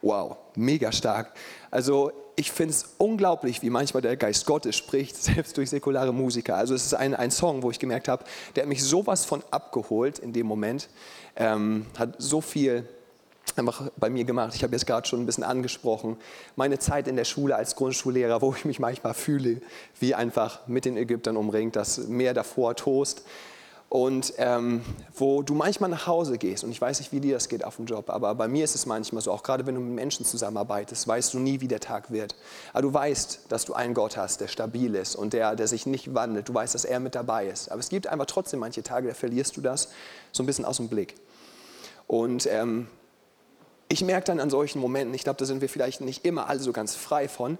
Wow, 0.00 0.36
mega 0.56 0.90
stark. 0.90 1.32
Also 1.70 2.10
ich 2.34 2.50
finde 2.50 2.74
es 2.74 2.94
unglaublich, 2.98 3.62
wie 3.62 3.70
manchmal 3.70 4.00
der 4.00 4.16
Geist 4.16 4.46
Gottes 4.46 4.76
spricht, 4.76 5.16
selbst 5.22 5.56
durch 5.56 5.70
säkulare 5.70 6.12
Musiker. 6.12 6.56
Also 6.56 6.74
es 6.74 6.86
ist 6.86 6.94
ein, 6.94 7.14
ein 7.14 7.30
Song, 7.30 7.62
wo 7.62 7.70
ich 7.70 7.78
gemerkt 7.78 8.08
habe, 8.08 8.24
der 8.56 8.64
hat 8.64 8.68
mich 8.68 8.82
sowas 8.82 9.24
von 9.24 9.44
abgeholt 9.50 10.18
in 10.18 10.32
dem 10.32 10.46
Moment, 10.46 10.88
ähm, 11.36 11.86
hat 11.96 12.16
so 12.18 12.40
viel 12.40 12.88
einfach 13.56 13.90
bei 13.96 14.08
mir 14.08 14.24
gemacht. 14.24 14.54
Ich 14.54 14.62
habe 14.62 14.72
jetzt 14.72 14.86
gerade 14.86 15.06
schon 15.06 15.20
ein 15.20 15.26
bisschen 15.26 15.44
angesprochen, 15.44 16.16
meine 16.56 16.78
Zeit 16.78 17.08
in 17.08 17.16
der 17.16 17.24
Schule 17.24 17.56
als 17.56 17.76
Grundschullehrer, 17.76 18.40
wo 18.40 18.54
ich 18.54 18.64
mich 18.64 18.78
manchmal 18.78 19.14
fühle, 19.14 19.60
wie 20.00 20.14
einfach 20.14 20.66
mit 20.66 20.84
den 20.84 20.96
Ägyptern 20.96 21.36
umringt, 21.36 21.76
das 21.76 21.98
Meer 22.08 22.34
davor 22.34 22.76
tost 22.76 23.22
und 23.92 24.32
ähm, 24.38 24.80
wo 25.14 25.42
du 25.42 25.52
manchmal 25.54 25.90
nach 25.90 26.06
Hause 26.06 26.38
gehst 26.38 26.64
und 26.64 26.70
ich 26.70 26.80
weiß 26.80 27.00
nicht, 27.00 27.12
wie 27.12 27.20
dir 27.20 27.34
das 27.34 27.50
geht 27.50 27.62
auf 27.62 27.76
dem 27.76 27.84
Job, 27.84 28.08
aber 28.08 28.34
bei 28.34 28.48
mir 28.48 28.64
ist 28.64 28.74
es 28.74 28.86
manchmal 28.86 29.20
so, 29.20 29.30
auch 29.30 29.42
gerade 29.42 29.66
wenn 29.66 29.74
du 29.74 29.82
mit 29.82 29.94
Menschen 29.96 30.24
zusammenarbeitest, 30.24 31.06
weißt 31.06 31.34
du 31.34 31.38
nie, 31.38 31.60
wie 31.60 31.68
der 31.68 31.80
Tag 31.80 32.10
wird. 32.10 32.34
Aber 32.72 32.80
du 32.80 32.94
weißt, 32.94 33.40
dass 33.50 33.66
du 33.66 33.74
einen 33.74 33.92
Gott 33.92 34.16
hast, 34.16 34.40
der 34.40 34.48
stabil 34.48 34.94
ist 34.94 35.14
und 35.14 35.34
der, 35.34 35.56
der 35.56 35.68
sich 35.68 35.84
nicht 35.84 36.14
wandelt. 36.14 36.48
Du 36.48 36.54
weißt, 36.54 36.74
dass 36.74 36.86
er 36.86 37.00
mit 37.00 37.14
dabei 37.14 37.48
ist. 37.48 37.70
Aber 37.70 37.80
es 37.80 37.90
gibt 37.90 38.06
einfach 38.06 38.24
trotzdem 38.24 38.60
manche 38.60 38.82
Tage, 38.82 39.08
da 39.08 39.14
verlierst 39.14 39.58
du 39.58 39.60
das 39.60 39.90
so 40.32 40.42
ein 40.42 40.46
bisschen 40.46 40.64
aus 40.64 40.78
dem 40.78 40.88
Blick. 40.88 41.14
Und 42.06 42.46
ähm, 42.46 42.86
ich 43.92 44.02
merke 44.02 44.24
dann 44.24 44.40
an 44.40 44.48
solchen 44.48 44.80
Momenten, 44.80 45.14
ich 45.14 45.22
glaube, 45.22 45.38
da 45.38 45.44
sind 45.44 45.60
wir 45.60 45.68
vielleicht 45.68 46.00
nicht 46.00 46.24
immer 46.24 46.48
alle 46.48 46.60
so 46.60 46.72
ganz 46.72 46.94
frei 46.94 47.28
von, 47.28 47.58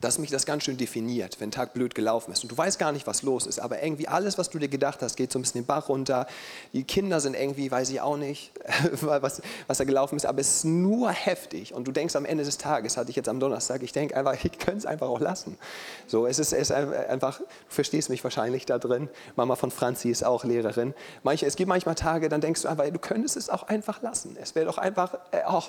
dass 0.00 0.18
mich 0.18 0.30
das 0.30 0.46
ganz 0.46 0.64
schön 0.64 0.76
definiert, 0.76 1.38
wenn 1.38 1.52
Tag 1.52 1.74
blöd 1.74 1.94
gelaufen 1.94 2.32
ist. 2.32 2.42
Und 2.42 2.50
du 2.50 2.58
weißt 2.58 2.76
gar 2.76 2.90
nicht, 2.90 3.06
was 3.06 3.22
los 3.22 3.46
ist, 3.46 3.60
aber 3.60 3.80
irgendwie 3.80 4.08
alles, 4.08 4.36
was 4.36 4.50
du 4.50 4.58
dir 4.58 4.66
gedacht 4.66 5.00
hast, 5.00 5.14
geht 5.14 5.30
so 5.30 5.38
ein 5.38 5.42
bisschen 5.42 5.62
den 5.62 5.66
Bach 5.66 5.88
runter. 5.88 6.26
Die 6.72 6.82
Kinder 6.82 7.20
sind 7.20 7.34
irgendwie, 7.34 7.70
weiß 7.70 7.88
ich 7.90 8.00
auch 8.00 8.16
nicht, 8.16 8.50
was, 9.02 9.42
was 9.66 9.78
da 9.78 9.84
gelaufen 9.84 10.16
ist, 10.16 10.26
aber 10.26 10.40
es 10.40 10.56
ist 10.56 10.64
nur 10.64 11.10
heftig. 11.10 11.74
Und 11.74 11.86
du 11.86 11.92
denkst 11.92 12.14
am 12.16 12.24
Ende 12.24 12.44
des 12.44 12.58
Tages, 12.58 12.96
hatte 12.96 13.10
ich 13.10 13.16
jetzt 13.16 13.28
am 13.28 13.40
Donnerstag, 13.40 13.82
ich 13.82 13.92
denke 13.92 14.16
einfach, 14.16 14.32
ich 14.32 14.58
könnte 14.58 14.78
es 14.78 14.86
einfach 14.86 15.08
auch 15.08 15.20
lassen. 15.20 15.58
So, 16.06 16.26
es 16.26 16.38
ist, 16.38 16.52
es 16.52 16.70
ist 16.70 16.72
einfach, 16.72 17.38
du 17.38 17.44
verstehst 17.68 18.10
mich 18.10 18.22
wahrscheinlich 18.22 18.66
da 18.66 18.78
drin. 18.78 19.08
Mama 19.36 19.56
von 19.56 19.70
Franzi 19.70 20.10
ist 20.10 20.24
auch 20.24 20.44
Lehrerin. 20.44 20.94
Manche, 21.22 21.46
es 21.46 21.56
gibt 21.56 21.68
manchmal 21.68 21.94
Tage, 21.94 22.28
dann 22.28 22.40
denkst 22.40 22.62
du 22.62 22.68
einfach, 22.68 22.84
du 22.88 22.98
könntest 22.98 23.36
es 23.36 23.48
auch 23.48 23.64
einfach 23.64 24.02
lassen. 24.02 24.36
Es 24.40 24.54
wäre 24.54 24.66
doch 24.66 24.78
einfach, 24.78 25.14
äh, 25.32 25.42
auch, 25.44 25.68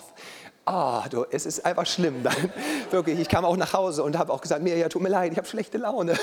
Ah, 0.65 1.03
du, 1.09 1.25
es 1.29 1.45
ist 1.45 1.65
einfach 1.65 1.85
schlimm. 1.85 2.23
Dann, 2.23 2.33
wirklich, 2.91 3.19
ich 3.19 3.27
kam 3.27 3.43
auch 3.43 3.57
nach 3.57 3.73
Hause 3.73 4.01
und 4.03 4.17
habe 4.17 4.31
auch 4.31 4.39
gesagt, 4.39 4.63
mir, 4.63 4.77
ja, 4.77 4.88
tut 4.88 5.01
mir 5.01 5.09
leid, 5.09 5.33
ich 5.33 5.38
habe 5.38 5.47
schlechte 5.47 5.77
Laune. 5.77 6.13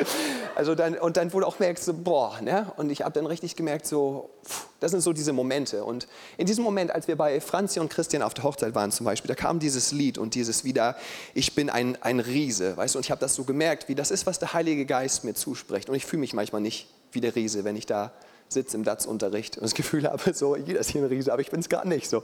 also 0.54 0.76
dann, 0.76 0.96
und 0.96 1.16
dann 1.16 1.32
wurde 1.32 1.46
auch 1.46 1.58
merkt 1.58 1.82
so, 1.82 1.92
boah, 1.92 2.40
ne? 2.40 2.72
und 2.76 2.90
ich 2.90 3.02
habe 3.02 3.12
dann 3.12 3.26
richtig 3.26 3.56
gemerkt, 3.56 3.86
so, 3.86 4.30
pff, 4.46 4.69
das 4.80 4.90
sind 4.90 5.02
so 5.02 5.12
diese 5.12 5.32
Momente. 5.32 5.84
Und 5.84 6.08
in 6.36 6.46
diesem 6.46 6.64
Moment, 6.64 6.90
als 6.90 7.06
wir 7.06 7.16
bei 7.16 7.40
Franzi 7.40 7.80
und 7.80 7.90
Christian 7.90 8.22
auf 8.22 8.34
der 8.34 8.44
Hochzeit 8.44 8.74
waren 8.74 8.90
zum 8.90 9.04
Beispiel, 9.04 9.28
da 9.28 9.34
kam 9.34 9.58
dieses 9.58 9.92
Lied 9.92 10.18
und 10.18 10.34
dieses 10.34 10.64
wieder, 10.64 10.96
ich 11.34 11.54
bin 11.54 11.70
ein, 11.70 11.96
ein 12.02 12.18
Riese, 12.18 12.76
weißt 12.76 12.94
du, 12.94 12.98
und 12.98 13.04
ich 13.04 13.10
habe 13.10 13.20
das 13.20 13.34
so 13.34 13.44
gemerkt, 13.44 13.88
wie 13.88 13.94
das 13.94 14.10
ist, 14.10 14.26
was 14.26 14.38
der 14.38 14.52
Heilige 14.52 14.86
Geist 14.86 15.24
mir 15.24 15.34
zuspricht. 15.34 15.88
Und 15.88 15.94
ich 15.94 16.06
fühle 16.06 16.20
mich 16.20 16.32
manchmal 16.32 16.62
nicht 16.62 16.88
wie 17.12 17.20
der 17.20 17.36
Riese, 17.36 17.64
wenn 17.64 17.76
ich 17.76 17.86
da 17.86 18.12
sitze 18.48 18.76
im 18.76 18.84
DATS-Unterricht 18.84 19.58
und 19.58 19.62
das 19.62 19.74
Gefühl 19.74 20.04
habe, 20.04 20.32
so, 20.34 20.56
jeder 20.56 20.80
ist 20.80 20.90
hier 20.90 21.02
ein 21.02 21.08
Riese, 21.08 21.32
aber 21.32 21.42
ich 21.42 21.50
bin 21.50 21.60
es 21.60 21.68
gar 21.68 21.84
nicht 21.84 22.08
so. 22.08 22.22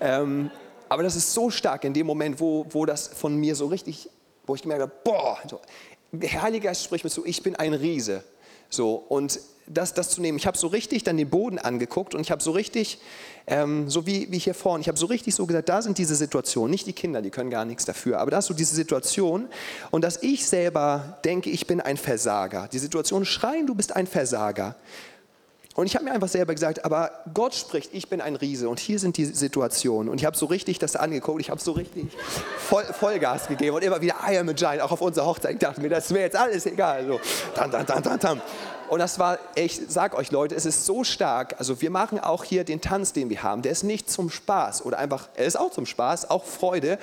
Ähm, 0.00 0.50
aber 0.88 1.04
das 1.04 1.14
ist 1.14 1.32
so 1.32 1.50
stark 1.50 1.84
in 1.84 1.94
dem 1.94 2.06
Moment, 2.06 2.40
wo, 2.40 2.66
wo 2.70 2.84
das 2.84 3.08
von 3.08 3.36
mir 3.36 3.54
so 3.54 3.66
richtig, 3.66 4.08
wo 4.46 4.54
ich 4.56 4.62
gemerkt 4.62 4.82
habe, 4.82 4.92
boah, 5.04 5.38
so, 5.48 5.60
der 6.12 6.42
Heilige 6.42 6.66
Geist 6.66 6.82
spricht 6.82 7.04
mir 7.04 7.10
so, 7.10 7.24
ich 7.24 7.42
bin 7.42 7.54
ein 7.56 7.74
Riese. 7.74 8.24
So, 8.68 8.94
und 8.94 9.38
das, 9.72 9.94
das 9.94 10.10
zu 10.10 10.20
nehmen, 10.20 10.36
ich 10.36 10.46
habe 10.46 10.58
so 10.58 10.66
richtig 10.66 11.04
dann 11.04 11.16
den 11.16 11.30
Boden 11.30 11.58
angeguckt 11.58 12.14
und 12.14 12.20
ich 12.20 12.30
habe 12.30 12.42
so 12.42 12.50
richtig, 12.50 12.98
ähm, 13.46 13.88
so 13.88 14.06
wie, 14.06 14.30
wie 14.30 14.38
hier 14.38 14.54
vorne, 14.54 14.82
ich 14.82 14.88
habe 14.88 14.98
so 14.98 15.06
richtig 15.06 15.34
so 15.34 15.46
gesagt, 15.46 15.68
da 15.68 15.80
sind 15.80 15.98
diese 15.98 16.14
Situationen, 16.16 16.70
nicht 16.70 16.86
die 16.86 16.92
Kinder, 16.92 17.22
die 17.22 17.30
können 17.30 17.50
gar 17.50 17.64
nichts 17.64 17.84
dafür, 17.84 18.18
aber 18.18 18.30
da 18.30 18.38
ist 18.38 18.46
so 18.46 18.54
diese 18.54 18.74
Situation 18.74 19.48
und 19.90 20.02
dass 20.02 20.22
ich 20.22 20.46
selber 20.46 21.18
denke, 21.24 21.50
ich 21.50 21.66
bin 21.66 21.80
ein 21.80 21.96
Versager. 21.96 22.68
Die 22.72 22.78
Situation 22.78 23.24
schreien, 23.24 23.66
du 23.66 23.74
bist 23.74 23.94
ein 23.94 24.06
Versager. 24.06 24.76
Und 25.76 25.86
ich 25.86 25.94
habe 25.94 26.04
mir 26.04 26.12
einfach 26.12 26.28
selber 26.28 26.52
gesagt, 26.52 26.84
aber 26.84 27.10
Gott 27.32 27.54
spricht, 27.54 27.94
ich 27.94 28.08
bin 28.08 28.20
ein 28.20 28.34
Riese 28.34 28.68
und 28.68 28.80
hier 28.80 28.98
sind 28.98 29.16
die 29.16 29.24
Situationen. 29.24 30.10
Und 30.10 30.18
ich 30.20 30.26
habe 30.26 30.36
so 30.36 30.46
richtig 30.46 30.80
das 30.80 30.96
angeguckt, 30.96 31.40
ich 31.40 31.48
habe 31.48 31.60
so 31.60 31.72
richtig 31.72 32.08
voll, 32.58 32.84
Vollgas 32.84 33.46
gegeben 33.46 33.76
und 33.76 33.84
immer 33.84 34.00
wieder 34.00 34.16
I 34.28 34.36
am 34.36 34.48
a 34.48 34.52
Giant, 34.52 34.82
auch 34.82 34.90
auf 34.90 35.00
unserer 35.00 35.26
Hochzeit. 35.26 35.52
Ich 35.52 35.58
dachte 35.58 35.80
mir, 35.80 35.88
das 35.88 36.12
wäre 36.12 36.24
jetzt 36.24 36.36
alles 36.36 36.66
egal. 36.66 37.06
So, 37.06 37.20
dann, 37.54 37.70
dann, 37.70 37.86
dann, 37.86 38.02
dann, 38.02 38.18
dann. 38.18 38.42
Und 38.90 38.98
das 38.98 39.18
war, 39.18 39.38
ich 39.54 39.80
sag 39.88 40.14
euch 40.14 40.32
Leute, 40.32 40.54
es 40.54 40.66
ist 40.66 40.84
so 40.84 41.04
stark. 41.04 41.54
Also 41.58 41.80
wir 41.80 41.90
machen 41.90 42.18
auch 42.18 42.44
hier 42.44 42.64
den 42.64 42.80
Tanz, 42.80 43.12
den 43.12 43.30
wir 43.30 43.42
haben. 43.42 43.62
Der 43.62 43.72
ist 43.72 43.84
nicht 43.84 44.10
zum 44.10 44.30
Spaß 44.30 44.84
oder 44.84 44.98
einfach, 44.98 45.28
er 45.36 45.46
ist 45.46 45.58
auch 45.58 45.70
zum 45.70 45.86
Spaß, 45.86 46.28
auch 46.28 46.44
Freude 46.44 46.98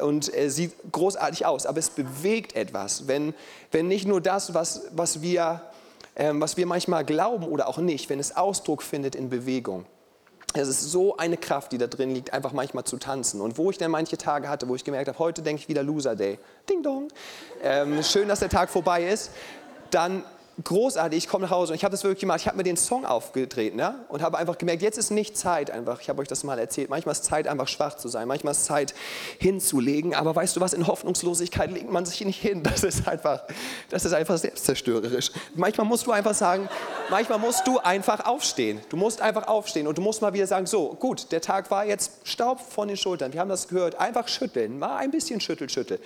und 0.00 0.32
er 0.32 0.50
sieht 0.50 0.72
großartig 0.92 1.44
aus. 1.46 1.66
Aber 1.66 1.78
es 1.78 1.90
bewegt 1.90 2.56
etwas, 2.56 3.06
wenn, 3.06 3.34
wenn 3.70 3.86
nicht 3.86 4.06
nur 4.06 4.20
das, 4.20 4.54
was, 4.54 4.82
was 4.92 5.20
wir 5.20 5.60
ähm, 6.16 6.40
was 6.40 6.56
wir 6.56 6.64
manchmal 6.66 7.04
glauben 7.04 7.46
oder 7.46 7.68
auch 7.68 7.76
nicht, 7.76 8.08
wenn 8.08 8.18
es 8.18 8.34
Ausdruck 8.34 8.82
findet 8.82 9.14
in 9.14 9.28
Bewegung. 9.28 9.84
Es 10.54 10.68
ist 10.68 10.90
so 10.90 11.18
eine 11.18 11.36
Kraft, 11.36 11.72
die 11.72 11.78
da 11.78 11.86
drin 11.86 12.14
liegt, 12.14 12.32
einfach 12.32 12.52
manchmal 12.52 12.84
zu 12.84 12.96
tanzen. 12.96 13.42
Und 13.42 13.58
wo 13.58 13.70
ich 13.70 13.76
dann 13.76 13.90
manche 13.90 14.16
Tage 14.16 14.48
hatte, 14.48 14.66
wo 14.68 14.74
ich 14.74 14.84
gemerkt 14.84 15.08
habe, 15.08 15.18
heute 15.18 15.42
denke 15.42 15.60
ich 15.60 15.68
wieder 15.68 15.82
Loser 15.82 16.16
Day. 16.16 16.38
Ding 16.70 16.82
dong. 16.82 17.08
Ähm, 17.62 18.02
schön, 18.02 18.26
dass 18.28 18.40
der 18.40 18.48
Tag 18.48 18.70
vorbei 18.70 19.06
ist. 19.06 19.30
Dann 19.90 20.24
großartig, 20.64 21.24
ich 21.24 21.28
komme 21.28 21.44
nach 21.44 21.50
Hause 21.50 21.72
und 21.72 21.76
ich 21.76 21.84
habe 21.84 21.92
das 21.92 22.02
wirklich 22.02 22.20
gemacht. 22.20 22.40
Ich 22.40 22.46
habe 22.46 22.56
mir 22.56 22.62
den 22.62 22.76
Song 22.76 23.04
aufgedreht 23.04 23.74
ne? 23.74 24.06
und 24.08 24.22
habe 24.22 24.38
einfach 24.38 24.58
gemerkt, 24.58 24.82
jetzt 24.82 24.96
ist 24.96 25.10
nicht 25.10 25.36
Zeit 25.36 25.70
einfach. 25.70 26.00
Ich 26.00 26.08
habe 26.08 26.20
euch 26.22 26.28
das 26.28 26.44
mal 26.44 26.58
erzählt. 26.58 26.88
Manchmal 26.88 27.12
ist 27.12 27.24
Zeit 27.24 27.46
einfach 27.46 27.68
schwach 27.68 27.96
zu 27.96 28.08
sein. 28.08 28.26
Manchmal 28.26 28.52
ist 28.52 28.64
Zeit 28.64 28.94
hinzulegen. 29.38 30.14
Aber 30.14 30.34
weißt 30.34 30.56
du 30.56 30.60
was? 30.60 30.72
In 30.72 30.86
Hoffnungslosigkeit 30.86 31.70
legt 31.70 31.90
man 31.90 32.06
sich 32.06 32.24
nicht 32.24 32.40
hin. 32.40 32.62
Das 32.62 32.82
ist 32.84 33.06
einfach, 33.06 33.44
das 33.90 34.04
ist 34.04 34.12
einfach 34.12 34.36
selbstzerstörerisch. 34.38 35.30
Manchmal 35.54 35.86
musst 35.86 36.06
du 36.06 36.12
einfach 36.12 36.34
sagen, 36.34 36.68
manchmal 37.10 37.38
musst 37.38 37.66
du 37.66 37.78
einfach 37.78 38.26
aufstehen. 38.26 38.80
Du 38.88 38.96
musst 38.96 39.20
einfach 39.20 39.46
aufstehen 39.46 39.86
und 39.86 39.96
du 39.98 40.02
musst 40.02 40.20
mal 40.20 40.32
wieder 40.32 40.46
sagen, 40.46 40.66
so 40.66 40.94
gut, 40.94 41.32
der 41.32 41.40
Tag 41.40 41.70
war 41.70 41.84
jetzt 41.84 42.12
Staub 42.24 42.60
von 42.60 42.88
den 42.88 42.96
Schultern. 42.96 43.32
Wir 43.32 43.40
haben 43.40 43.48
das 43.48 43.68
gehört. 43.68 43.98
Einfach 44.00 44.28
schütteln, 44.28 44.78
mal 44.78 44.96
ein 44.96 45.10
bisschen 45.10 45.40
schüttel, 45.40 45.70
schüttel. 45.70 46.00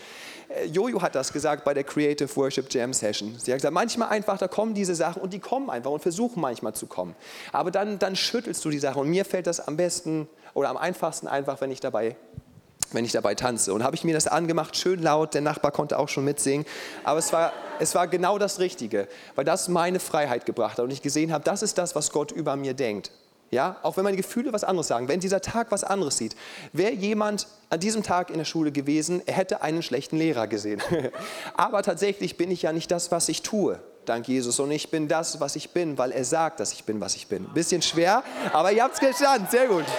Äh, 0.51 0.67
Jojo 0.67 1.01
hat 1.01 1.15
das 1.15 1.33
gesagt 1.33 1.65
bei 1.65 1.75
der 1.75 1.85
Creative 1.85 2.35
Worship 2.37 2.73
Jam 2.73 2.93
Session. 2.93 3.35
Sie 3.39 3.53
hat 3.53 3.59
gesagt, 3.59 3.75
manchmal 3.75 4.09
einfach, 4.09 4.39
da 4.41 4.49
kommen 4.49 4.75
diese 4.75 4.95
Sachen 4.95 5.23
und 5.23 5.33
die 5.33 5.41
kommen 5.41 5.71
einfach 5.71 5.91
und 5.91 6.01
versuchen 6.01 6.41
manchmal 6.41 6.75
zu 6.75 6.87
kommen. 6.87 7.15
Aber 7.53 7.71
dann, 7.71 7.99
dann 7.99 8.17
schüttelst 8.17 8.65
du 8.65 8.71
die 8.71 8.79
Sachen 8.79 9.01
und 9.01 9.09
mir 9.09 9.25
fällt 9.25 9.47
das 9.47 9.67
am 9.67 9.77
besten 9.77 10.29
oder 10.55 10.69
am 10.69 10.77
einfachsten 10.77 11.29
einfach, 11.29 11.61
wenn 11.61 11.71
ich 11.71 11.81
dabei 11.81 12.17
wenn 12.93 13.05
ich 13.05 13.13
dabei 13.13 13.35
tanze. 13.37 13.73
Und 13.73 13.85
habe 13.85 13.95
ich 13.95 14.05
mir 14.05 14.15
das 14.15 14.27
angemacht, 14.27 14.77
schön 14.77 15.01
laut, 15.01 15.35
der 15.35 15.43
Nachbar 15.43 15.71
konnte 15.71 15.99
auch 15.99 16.09
schon 16.09 16.25
mitsingen. 16.25 16.67
Aber 17.05 17.19
es 17.19 17.33
war, 17.33 17.53
es 17.79 17.95
war 17.95 18.09
genau 18.09 18.39
das 18.39 18.59
Richtige, 18.59 19.07
weil 19.37 19.45
das 19.45 19.69
meine 19.69 20.01
Freiheit 20.01 20.47
gebracht 20.47 20.79
hat 20.79 20.85
und 20.85 20.91
ich 20.91 21.03
gesehen 21.03 21.33
habe, 21.33 21.45
das 21.45 21.63
ist 21.63 21.79
das, 21.79 21.95
was 21.95 22.11
Gott 22.11 22.33
über 22.33 22.57
mir 22.57 22.75
denkt. 22.75 23.13
Ja, 23.51 23.79
auch 23.83 23.97
wenn 23.97 24.05
meine 24.05 24.17
Gefühle 24.17 24.53
was 24.53 24.63
anderes 24.63 24.87
sagen, 24.87 25.09
wenn 25.09 25.19
dieser 25.19 25.41
Tag 25.41 25.73
was 25.73 25.83
anderes 25.83 26.17
sieht. 26.17 26.37
Wäre 26.73 26.93
jemand 26.93 27.49
an 27.69 27.81
diesem 27.81 28.05
Tag 28.05 28.31
in 28.31 28.39
der 28.39 28.45
Schule 28.45 28.71
gewesen, 28.71 29.23
er 29.27 29.35
hätte 29.35 29.63
einen 29.63 29.83
schlechten 29.83 30.17
Lehrer 30.17 30.47
gesehen. 30.47 30.81
Aber 31.57 31.83
tatsächlich 31.83 32.37
bin 32.37 32.51
ich 32.53 32.63
ja 32.63 32.73
nicht 32.73 32.93
das, 32.93 33.11
was 33.11 33.29
ich 33.29 33.43
tue, 33.43 33.81
dank 34.11 34.27
Jesus. 34.27 34.59
Und 34.59 34.71
ich 34.73 34.91
bin 34.91 35.09
das, 35.09 35.41
was 35.41 35.57
ich 35.57 35.71
bin, 35.71 35.97
weil 35.97 36.11
er 36.11 36.25
sagt, 36.25 36.61
dass 36.61 36.73
ich 36.73 36.85
bin, 36.85 37.01
was 37.01 37.15
ich 37.15 37.29
bin. 37.29 37.49
Bisschen 37.55 37.81
schwer, 37.81 38.23
aber 38.53 38.73
ihr 38.73 38.83
habt 38.83 38.95
es 38.95 39.01
gestanden. 39.01 39.49
Sehr 39.51 39.69
gut. 39.69 39.85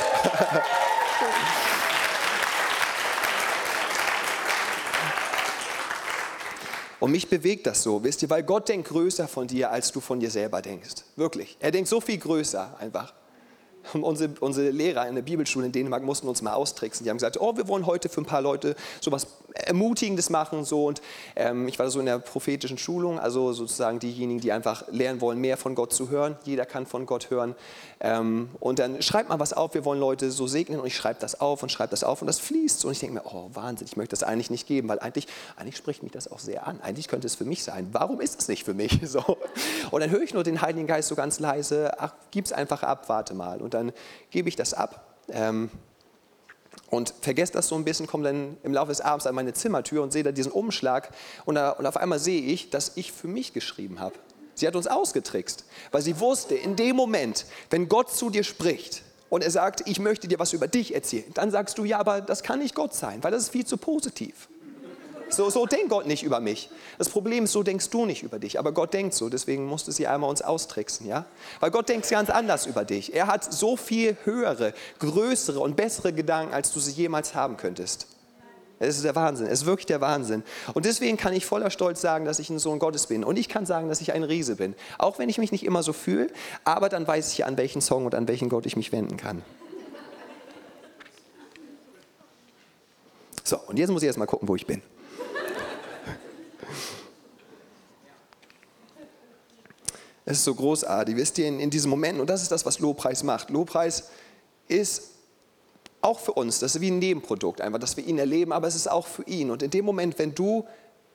Und 7.00 7.12
mich 7.12 7.28
bewegt 7.28 7.66
das 7.66 7.82
so, 7.82 8.04
wisst 8.04 8.22
ihr, 8.22 8.30
weil 8.30 8.44
Gott 8.44 8.70
denkt 8.70 8.90
größer 8.90 9.28
von 9.28 9.48
dir, 9.48 9.72
als 9.72 9.92
du 9.92 10.00
von 10.00 10.20
dir 10.20 10.30
selber 10.30 10.62
denkst. 10.62 11.04
Wirklich. 11.16 11.58
Er 11.60 11.72
denkt 11.72 11.90
so 11.90 12.00
viel 12.00 12.20
größer 12.20 12.76
einfach. 12.80 13.12
Unsere, 13.94 14.34
unsere 14.40 14.70
Lehrer 14.70 15.08
in 15.08 15.16
der 15.16 15.22
Bibelschule 15.22 15.66
in 15.66 15.72
Dänemark 15.72 16.04
mussten 16.04 16.28
uns 16.28 16.42
mal 16.42 16.54
austricksen. 16.54 17.04
Die 17.04 17.10
haben 17.10 17.18
gesagt, 17.18 17.40
oh, 17.40 17.58
wir 17.58 17.68
wollen 17.68 17.86
heute 17.86 18.10
für 18.10 18.22
ein 18.22 18.26
paar 18.26 18.42
Leute 18.42 18.76
sowas 19.00 19.28
Ermutigendes 19.54 20.30
machen. 20.30 20.64
So. 20.64 20.86
Und 20.86 21.02
ähm, 21.36 21.68
ich 21.68 21.78
war 21.80 21.90
so 21.90 22.00
in 22.00 22.06
der 22.06 22.20
prophetischen 22.20 22.78
Schulung, 22.78 23.20
also 23.20 23.54
sozusagen 23.54 24.00
diejenigen, 24.00 24.40
die 24.40 24.52
einfach 24.52 24.88
lernen 24.90 25.22
wollen, 25.22 25.40
mehr 25.40 25.58
von 25.58 25.76
Gott 25.76 25.94
zu 25.94 26.10
hören. 26.10 26.38
Jeder 26.44 26.66
kann 26.66 26.86
von 26.86 27.06
Gott 27.06 27.30
hören. 27.30 27.56
Ähm, 28.00 28.50
und 28.60 28.80
dann 28.80 29.02
schreibt 29.02 29.30
man 29.30 29.40
was 29.40 29.54
auf, 29.54 29.74
wir 29.74 29.86
wollen 29.86 30.00
Leute 30.00 30.32
so 30.32 30.48
segnen 30.48 30.80
und 30.80 30.88
ich 30.88 30.96
schreibe 30.96 31.20
das 31.20 31.40
auf 31.40 31.62
und 31.64 31.72
schreibe 31.72 31.92
das 31.92 32.04
auf 32.04 32.22
und 32.22 32.28
das 32.28 32.40
fließt. 32.40 32.86
Und 32.86 32.92
ich 32.94 33.00
denke 33.00 33.16
mir, 33.16 33.26
oh 33.26 33.50
Wahnsinn, 33.54 33.88
ich 33.88 33.98
möchte 33.98 34.12
das 34.12 34.24
eigentlich 34.24 34.50
nicht 34.50 34.68
geben, 34.68 34.88
weil 34.88 35.00
eigentlich, 35.00 35.28
eigentlich 35.58 35.78
spricht 35.78 36.04
mich 36.04 36.12
das 36.12 36.32
auch 36.32 36.40
sehr 36.40 36.68
an. 36.68 36.80
Eigentlich 36.82 37.08
könnte 37.08 37.28
es 37.28 37.36
für 37.36 37.46
mich 37.46 37.64
sein. 37.64 37.90
Warum 37.92 38.22
ist 38.22 38.38
das 38.38 38.48
nicht 38.48 38.64
für 38.64 38.74
mich? 38.74 39.00
So. 39.12 39.38
Und 39.90 40.00
dann 40.00 40.10
höre 40.10 40.22
ich 40.22 40.34
nur 40.34 40.44
den 40.44 40.62
Heiligen 40.62 40.88
Geist 40.88 41.10
so 41.10 41.16
ganz 41.16 41.40
leise, 41.40 42.00
ach, 42.00 42.14
gib's 42.30 42.54
einfach 42.54 42.82
ab, 42.84 43.10
warte 43.10 43.34
mal. 43.34 43.62
Und 43.62 43.71
dann 43.74 43.92
gebe 44.30 44.50
ich 44.50 44.56
das 44.56 44.74
ab. 44.74 45.18
Ähm, 45.30 45.70
und 46.90 47.14
vergesst 47.22 47.56
das 47.56 47.68
so 47.68 47.76
ein 47.76 47.86
bisschen, 47.86 48.06
komme 48.06 48.26
dann 48.26 48.58
im 48.64 48.74
Laufe 48.74 48.90
des 48.90 49.02
Abends 49.02 49.26
an 49.26 49.34
meine 49.36 49.54
Zimmertür 49.54 50.04
und 50.04 50.12
sehe 50.12 50.24
da 50.24 50.32
diesen 50.32 50.52
Umschlag 50.52 51.10
und, 51.46 51.56
da, 51.56 51.72
und 51.72 51.86
auf 51.86 51.98
einmal 51.98 52.20
sehe 52.20 52.42
ich, 52.42 52.70
dass 52.70 52.98
ich 52.98 53.12
für 53.12 53.28
mich 53.28 53.54
geschrieben 53.54 54.00
habe. 54.00 54.16
Sie 54.56 54.68
hat 54.68 54.76
uns 54.76 54.88
ausgetrickst, 54.88 55.66
weil 55.92 56.02
sie 56.02 56.20
wusste, 56.20 56.56
in 56.56 56.76
dem 56.76 56.96
Moment, 56.96 57.46
wenn 57.70 57.88
Gott 57.88 58.12
zu 58.12 58.30
dir 58.30 58.44
spricht 58.44 59.04
und 59.30 59.44
er 59.44 59.52
sagt, 59.52 59.88
ich 59.88 60.00
möchte 60.00 60.28
dir 60.28 60.40
was 60.40 60.54
über 60.54 60.68
dich 60.68 60.94
erzählen, 60.94 61.34
dann 61.34 61.50
sagst 61.50 61.78
du, 61.78 61.86
ja, 61.86 61.98
aber 61.98 62.22
das 62.22 62.44
kann 62.44 62.60
nicht 62.60 62.76
Gott 62.76 62.94
sein, 62.94 63.24
weil 63.24 63.32
das 63.32 63.44
ist 63.44 63.50
viel 63.50 63.66
zu 63.66 63.78
positiv. 63.78 64.50
So, 65.32 65.50
so 65.50 65.66
denkt 65.66 65.90
Gott 65.90 66.08
nicht 66.08 66.24
über 66.24 66.40
mich. 66.40 66.70
Das 66.98 67.10
Problem 67.10 67.46
ist, 67.46 67.54
so 67.54 67.64
denkst 67.64 67.90
du 67.90 68.06
nicht 68.06 68.22
über 68.22 68.38
dich. 68.38 68.60
Aber 68.60 68.72
Gott 68.74 68.94
denkt 68.94 69.14
so, 69.14 69.30
deswegen 69.30 69.66
musste 69.66 69.92
sie 69.92 70.06
einmal 70.06 70.30
uns 70.30 70.42
austricksen. 70.42 71.08
Ja? 71.08 71.26
Weil 71.60 71.72
Gott 71.72 71.88
denkt 71.90 72.10
ganz 72.10 72.30
anders 72.30 72.66
über 72.66 72.84
dich. 72.84 73.14
Er 73.14 73.28
hat 73.28 73.52
so 73.52 73.78
viel 73.78 74.18
höhere, 74.26 74.74
größere 75.00 75.60
und 75.60 75.76
bessere 75.76 76.12
Gedanken, 76.12 76.54
als 76.54 76.74
du 76.74 76.80
sie 76.80 76.92
jemals 76.92 77.34
haben 77.34 77.58
könntest. 77.58 78.08
Es 78.80 78.96
ist 78.96 79.06
der 79.06 79.16
Wahnsinn, 79.16 79.46
es 79.46 79.62
ist 79.62 79.66
wirklich 79.68 79.86
der 79.86 80.02
Wahnsinn. 80.02 80.44
Und 80.74 80.86
deswegen 80.86 81.16
kann 81.16 81.34
ich 81.34 81.46
voller 81.46 81.70
Stolz 81.70 82.02
sagen, 82.02 82.26
dass 82.26 82.40
ich 82.40 82.50
ein 82.50 82.58
Sohn 82.58 82.80
Gottes 82.80 83.06
bin. 83.06 83.24
Und 83.24 83.38
ich 83.38 83.48
kann 83.48 83.68
sagen, 83.68 83.90
dass 83.90 84.02
ich 84.02 84.12
ein 84.12 84.24
Riese 84.24 84.56
bin. 84.56 84.74
Auch 84.98 85.20
wenn 85.20 85.30
ich 85.30 85.38
mich 85.38 85.52
nicht 85.52 85.64
immer 85.64 85.84
so 85.84 85.94
fühle, 85.94 86.28
aber 86.64 86.90
dann 86.90 87.06
weiß 87.06 87.32
ich, 87.32 87.46
an 87.46 87.58
welchen 87.58 87.80
Song 87.80 88.06
und 88.08 88.16
an 88.16 88.28
welchen 88.28 88.50
Gott 88.50 88.66
ich 88.66 88.76
mich 88.76 88.92
wenden 88.92 89.18
kann. 89.18 89.44
So, 93.44 93.60
und 93.68 93.78
jetzt 93.78 93.92
muss 93.92 94.02
ich 94.02 94.08
erst 94.08 94.18
mal 94.18 94.26
gucken, 94.26 94.48
wo 94.48 94.56
ich 94.56 94.66
bin. 94.66 94.82
Es 100.32 100.38
ist 100.38 100.46
so 100.46 100.56
großartig, 100.56 101.18
wisst 101.18 101.38
ihr, 101.40 101.48
in, 101.48 101.60
in 101.60 101.70
diesem 101.70 101.90
Moment, 101.90 102.22
und 102.22 102.30
das 102.30 102.42
ist 102.42 102.54
das, 102.54 102.66
was 102.66 102.80
Lobpreis 102.80 103.24
macht. 103.24 103.50
Lobpreis 103.50 104.06
ist 104.70 105.10
auch 106.00 106.20
für 106.20 106.32
uns, 106.32 106.60
das 106.60 106.76
ist 106.76 106.82
wie 106.82 106.90
ein 106.90 107.00
Nebenprodukt, 107.00 107.60
einfach, 107.60 107.80
dass 107.80 107.98
wir 107.98 108.06
ihn 108.06 108.18
erleben, 108.18 108.54
aber 108.54 108.68
es 108.68 108.76
ist 108.76 108.90
auch 108.90 109.08
für 109.08 109.24
ihn. 109.24 109.52
Und 109.52 109.62
in 109.62 109.72
dem 109.72 109.84
Moment, 109.84 110.18
wenn 110.20 110.34
du 110.34 110.66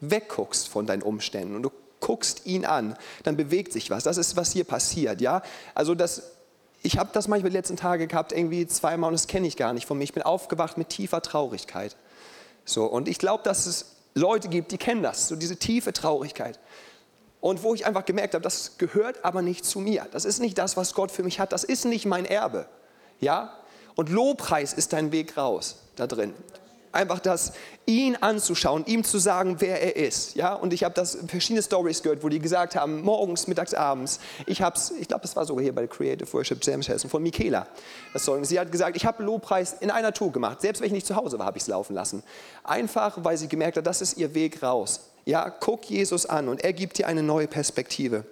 wegguckst 0.00 0.68
von 0.68 0.86
deinen 0.86 1.00
Umständen 1.00 1.56
und 1.56 1.62
du 1.62 1.72
guckst 2.00 2.44
ihn 2.44 2.66
an, 2.66 2.94
dann 3.22 3.38
bewegt 3.38 3.72
sich 3.72 3.88
was. 3.88 4.04
Das 4.04 4.18
ist, 4.18 4.36
was 4.36 4.52
hier 4.52 4.64
passiert, 4.64 5.22
ja. 5.22 5.40
Also 5.74 5.94
das, 5.94 6.32
ich 6.82 6.98
habe 6.98 7.08
das 7.14 7.26
manchmal 7.26 7.50
die 7.50 7.56
letzten 7.56 7.78
Tage 7.78 8.06
gehabt, 8.08 8.32
irgendwie 8.32 8.66
zweimal, 8.66 9.08
und 9.08 9.14
das 9.14 9.28
kenne 9.28 9.46
ich 9.46 9.56
gar 9.56 9.72
nicht 9.72 9.86
von 9.86 9.96
mir. 9.96 10.04
Ich 10.04 10.12
bin 10.12 10.24
aufgewacht 10.24 10.76
mit 10.76 10.90
tiefer 10.90 11.22
Traurigkeit. 11.22 11.96
So, 12.66 12.84
und 12.84 13.08
ich 13.08 13.18
glaube, 13.18 13.42
dass 13.44 13.64
es 13.64 13.96
Leute 14.12 14.48
gibt, 14.48 14.72
die 14.72 14.78
kennen 14.78 15.02
das, 15.02 15.28
so 15.28 15.36
diese 15.36 15.56
tiefe 15.56 15.94
Traurigkeit. 15.94 16.58
Und 17.46 17.62
wo 17.62 17.74
ich 17.74 17.86
einfach 17.86 18.04
gemerkt 18.04 18.34
habe, 18.34 18.42
das 18.42 18.76
gehört 18.76 19.24
aber 19.24 19.40
nicht 19.40 19.64
zu 19.64 19.78
mir. 19.78 20.08
Das 20.10 20.24
ist 20.24 20.40
nicht 20.40 20.58
das, 20.58 20.76
was 20.76 20.94
Gott 20.94 21.12
für 21.12 21.22
mich 21.22 21.38
hat. 21.38 21.52
Das 21.52 21.62
ist 21.62 21.84
nicht 21.84 22.04
mein 22.04 22.24
Erbe. 22.24 22.66
Ja? 23.20 23.52
Und 23.94 24.08
Lobpreis 24.08 24.72
ist 24.72 24.92
dein 24.92 25.12
Weg 25.12 25.36
raus 25.36 25.76
da 25.94 26.08
drin. 26.08 26.34
Einfach 26.90 27.20
das, 27.20 27.52
ihn 27.84 28.16
anzuschauen, 28.16 28.84
ihm 28.86 29.04
zu 29.04 29.18
sagen, 29.18 29.60
wer 29.60 29.80
er 29.80 29.94
ist. 29.94 30.34
Ja? 30.34 30.54
Und 30.54 30.72
ich 30.72 30.82
habe 30.82 30.96
das 30.96 31.18
verschiedene 31.28 31.62
Stories 31.62 32.02
gehört, 32.02 32.24
wo 32.24 32.28
die 32.28 32.40
gesagt 32.40 32.74
haben, 32.74 33.02
morgens, 33.02 33.46
mittags, 33.46 33.74
abends. 33.74 34.18
Ich 34.46 34.60
habe 34.60 34.74
es, 34.74 34.90
ich 34.90 35.06
glaube, 35.06 35.22
das 35.22 35.36
war 35.36 35.44
sogar 35.44 35.62
hier 35.62 35.72
bei 35.72 35.86
Creative 35.86 36.32
Worship 36.32 36.58
Jam 36.64 36.82
Session 36.82 37.08
von 37.08 37.22
Michaela. 37.22 37.68
Das 38.12 38.28
Sie 38.42 38.58
hat 38.58 38.72
gesagt, 38.72 38.96
ich 38.96 39.06
habe 39.06 39.22
Lobpreis 39.22 39.76
in 39.78 39.92
einer 39.92 40.12
Tour 40.12 40.32
gemacht. 40.32 40.62
Selbst 40.62 40.80
wenn 40.80 40.88
ich 40.88 40.92
nicht 40.92 41.06
zu 41.06 41.14
Hause 41.14 41.38
war, 41.38 41.46
habe 41.46 41.58
ich 41.58 41.62
es 41.62 41.68
laufen 41.68 41.94
lassen. 41.94 42.24
Einfach, 42.64 43.18
weil 43.22 43.36
sie 43.36 43.46
gemerkt 43.46 43.76
hat, 43.76 43.86
das 43.86 44.02
ist 44.02 44.16
ihr 44.16 44.34
Weg 44.34 44.64
raus. 44.64 45.12
Ja, 45.26 45.50
guck 45.50 45.90
Jesus 45.90 46.24
an 46.24 46.48
und 46.48 46.62
er 46.62 46.72
gibt 46.72 46.98
dir 46.98 47.08
eine 47.08 47.22
neue 47.22 47.48
Perspektive. 47.48 48.24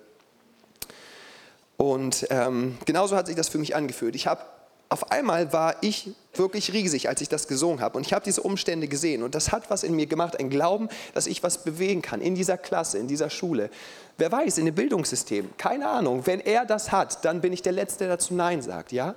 Und 1.77 2.27
ähm, 2.31 2.79
genauso 2.87 3.17
hat 3.17 3.27
sich 3.27 3.35
das 3.35 3.49
für 3.49 3.59
mich 3.59 3.75
angefühlt. 3.75 4.15
Ich 4.15 4.29
habe 4.29 4.43
auf 4.91 5.11
einmal 5.11 5.53
war 5.53 5.75
ich 5.81 6.15
wirklich 6.35 6.73
riesig, 6.73 7.09
als 7.09 7.21
ich 7.21 7.29
das 7.29 7.49
gesungen 7.49 7.81
habe. 7.81 7.97
Und 7.97 8.07
ich 8.07 8.13
habe 8.13 8.25
diese 8.25 8.43
Umstände 8.43 8.87
gesehen. 8.87 9.25
Und 9.25 9.35
das 9.35 9.51
hat 9.51 9.69
was 9.71 9.83
in 9.83 9.97
mir 9.97 10.07
gemacht, 10.07 10.39
ein 10.39 10.51
Glauben, 10.51 10.89
dass 11.15 11.27
ich 11.27 11.43
was 11.43 11.65
bewegen 11.65 12.01
kann 12.01 12.21
in 12.21 12.37
dieser 12.37 12.57
Klasse, 12.57 12.99
in 12.99 13.09
dieser 13.09 13.29
Schule. 13.29 13.71
Wer 14.19 14.31
weiß, 14.31 14.59
in 14.59 14.67
dem 14.67 14.75
Bildungssystem, 14.77 15.57
keine 15.57 15.89
Ahnung. 15.89 16.27
Wenn 16.27 16.39
er 16.39 16.65
das 16.65 16.93
hat, 16.93 17.25
dann 17.25 17.41
bin 17.41 17.53
ich 17.53 17.63
der 17.63 17.73
Letzte, 17.73 18.05
der 18.05 18.09
dazu 18.09 18.35
Nein 18.35 18.63
sagt, 18.63 18.93
ja? 18.93 19.17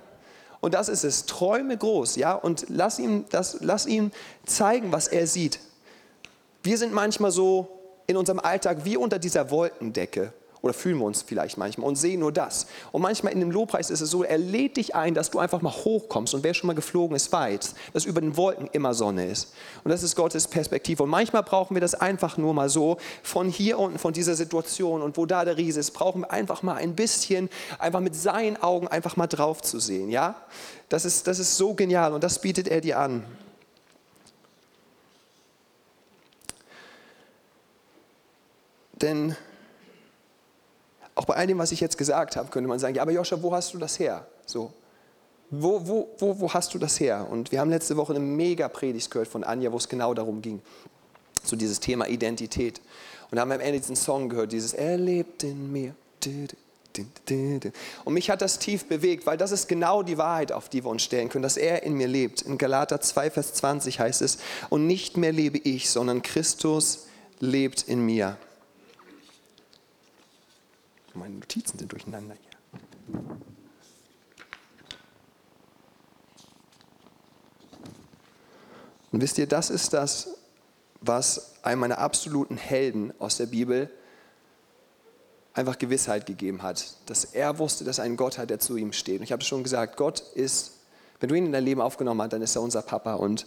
Und 0.60 0.74
das 0.74 0.88
ist 0.88 1.04
es. 1.04 1.26
Träume 1.26 1.76
groß, 1.76 2.16
ja? 2.16 2.32
Und 2.32 2.66
lass 2.68 2.98
ihm, 2.98 3.26
das, 3.30 3.58
lass 3.60 3.86
ihm 3.86 4.10
zeigen, 4.46 4.90
was 4.90 5.06
er 5.06 5.28
sieht. 5.28 5.60
Wir 6.68 6.76
sind 6.76 6.92
manchmal 6.92 7.30
so 7.30 7.66
in 8.06 8.18
unserem 8.18 8.40
Alltag 8.40 8.84
wie 8.84 8.98
unter 8.98 9.18
dieser 9.18 9.50
Wolkendecke 9.50 10.34
Oder 10.60 10.74
fühlen 10.74 10.98
wir 10.98 11.06
uns 11.06 11.22
vielleicht 11.22 11.56
manchmal 11.56 11.88
und 11.88 11.96
sehen 11.96 12.20
nur 12.20 12.30
das. 12.30 12.66
Und 12.92 13.00
manchmal 13.00 13.32
in 13.32 13.40
dem 13.40 13.50
Lobpreis 13.50 13.88
ist 13.88 14.02
es 14.02 14.10
so, 14.10 14.22
er 14.22 14.36
lädt 14.36 14.76
dich 14.76 14.94
ein, 14.94 15.14
dass 15.14 15.30
du 15.30 15.38
einfach 15.38 15.62
mal 15.62 15.72
hochkommst. 15.72 16.34
Und 16.34 16.44
wer 16.44 16.52
schon 16.52 16.66
mal 16.66 16.74
geflogen 16.74 17.16
ist, 17.16 17.32
weiß, 17.32 17.74
dass 17.94 18.04
über 18.04 18.20
den 18.20 18.36
Wolken 18.36 18.68
immer 18.72 18.92
Sonne 18.92 19.24
ist. 19.24 19.54
Und 19.82 19.90
das 19.90 20.02
ist 20.02 20.14
Gottes 20.14 20.46
Perspektive. 20.46 21.04
Und 21.04 21.08
manchmal 21.08 21.42
brauchen 21.42 21.74
wir 21.74 21.80
das 21.80 21.94
einfach 21.94 22.36
nur 22.36 22.52
mal 22.52 22.68
so, 22.68 22.98
von 23.22 23.48
hier 23.48 23.78
unten, 23.78 23.98
von 23.98 24.12
dieser 24.12 24.34
Situation 24.34 25.00
und 25.00 25.16
wo 25.16 25.24
da 25.24 25.46
der 25.46 25.56
Riese 25.56 25.80
ist, 25.80 25.92
brauchen 25.92 26.20
wir 26.20 26.30
einfach 26.30 26.62
mal 26.62 26.74
ein 26.74 26.94
bisschen, 26.94 27.48
einfach 27.78 28.00
mit 28.00 28.14
seinen 28.14 28.62
Augen 28.62 28.88
einfach 28.88 29.16
mal 29.16 29.26
drauf 29.26 29.62
zu 29.62 29.80
sehen. 29.80 30.10
Ja? 30.10 30.34
Das 30.90 31.06
ist, 31.06 31.28
das 31.28 31.38
ist 31.38 31.56
so 31.56 31.72
genial 31.72 32.12
und 32.12 32.22
das 32.22 32.42
bietet 32.42 32.68
er 32.68 32.82
dir 32.82 32.98
an. 32.98 33.24
Denn 39.00 39.36
auch 41.14 41.24
bei 41.24 41.34
all 41.34 41.46
dem, 41.46 41.58
was 41.58 41.72
ich 41.72 41.80
jetzt 41.80 41.98
gesagt 41.98 42.36
habe, 42.36 42.48
könnte 42.50 42.68
man 42.68 42.78
sagen, 42.78 42.94
ja, 42.94 43.02
aber 43.02 43.12
Joscha, 43.12 43.40
wo 43.42 43.52
hast 43.52 43.74
du 43.74 43.78
das 43.78 43.98
her? 43.98 44.26
So, 44.46 44.72
wo, 45.50 45.86
wo, 45.86 46.08
wo, 46.18 46.40
wo 46.40 46.52
hast 46.52 46.74
du 46.74 46.78
das 46.78 47.00
her? 47.00 47.26
Und 47.30 47.52
wir 47.52 47.60
haben 47.60 47.70
letzte 47.70 47.96
Woche 47.96 48.14
eine 48.14 48.20
mega 48.20 48.68
Predigt 48.68 49.10
gehört 49.10 49.28
von 49.28 49.44
Anja, 49.44 49.72
wo 49.72 49.76
es 49.76 49.88
genau 49.88 50.14
darum 50.14 50.42
ging, 50.42 50.60
so 51.42 51.56
dieses 51.56 51.80
Thema 51.80 52.06
Identität. 52.06 52.80
Und 53.30 53.40
haben 53.40 53.52
am 53.52 53.60
Ende 53.60 53.78
diesen 53.80 53.96
Song 53.96 54.28
gehört, 54.28 54.52
dieses 54.52 54.72
Er 54.72 54.96
lebt 54.96 55.42
in 55.42 55.72
mir. 55.72 55.94
Und 58.04 58.14
mich 58.14 58.30
hat 58.30 58.42
das 58.42 58.58
tief 58.58 58.86
bewegt, 58.86 59.26
weil 59.26 59.36
das 59.36 59.52
ist 59.52 59.68
genau 59.68 60.02
die 60.02 60.18
Wahrheit, 60.18 60.52
auf 60.52 60.68
die 60.68 60.84
wir 60.84 60.90
uns 60.90 61.02
stellen 61.02 61.28
können, 61.28 61.42
dass 61.42 61.56
er 61.56 61.82
in 61.82 61.94
mir 61.94 62.08
lebt. 62.08 62.42
In 62.42 62.58
Galater 62.58 63.00
2, 63.00 63.30
Vers 63.30 63.54
20 63.54 64.00
heißt 64.00 64.22
es, 64.22 64.38
und 64.68 64.86
nicht 64.86 65.16
mehr 65.16 65.32
lebe 65.32 65.58
ich, 65.58 65.90
sondern 65.90 66.22
Christus 66.22 67.06
lebt 67.38 67.82
in 67.82 68.04
mir. 68.04 68.36
Meine 71.18 71.34
Notizen 71.34 71.78
sind 71.78 71.92
durcheinander 71.92 72.34
hier. 72.34 73.20
Und 79.10 79.22
wisst 79.22 79.38
ihr, 79.38 79.46
das 79.46 79.70
ist 79.70 79.92
das, 79.92 80.36
was 81.00 81.54
einem 81.62 81.80
meiner 81.80 81.98
absoluten 81.98 82.56
Helden 82.56 83.12
aus 83.18 83.36
der 83.36 83.46
Bibel 83.46 83.90
einfach 85.54 85.78
Gewissheit 85.78 86.26
gegeben 86.26 86.62
hat, 86.62 86.94
dass 87.06 87.24
er 87.24 87.58
wusste, 87.58 87.84
dass 87.84 87.98
einen 87.98 88.16
Gott 88.16 88.38
hat, 88.38 88.50
der 88.50 88.60
zu 88.60 88.76
ihm 88.76 88.92
steht. 88.92 89.18
Und 89.18 89.24
ich 89.24 89.32
habe 89.32 89.42
schon 89.42 89.62
gesagt, 89.62 89.96
Gott 89.96 90.20
ist, 90.34 90.72
wenn 91.20 91.28
du 91.28 91.34
ihn 91.34 91.46
in 91.46 91.52
dein 91.52 91.64
Leben 91.64 91.80
aufgenommen 91.80 92.22
hast, 92.22 92.32
dann 92.32 92.42
ist 92.42 92.54
er 92.54 92.62
unser 92.62 92.82
Papa. 92.82 93.14
Und 93.14 93.46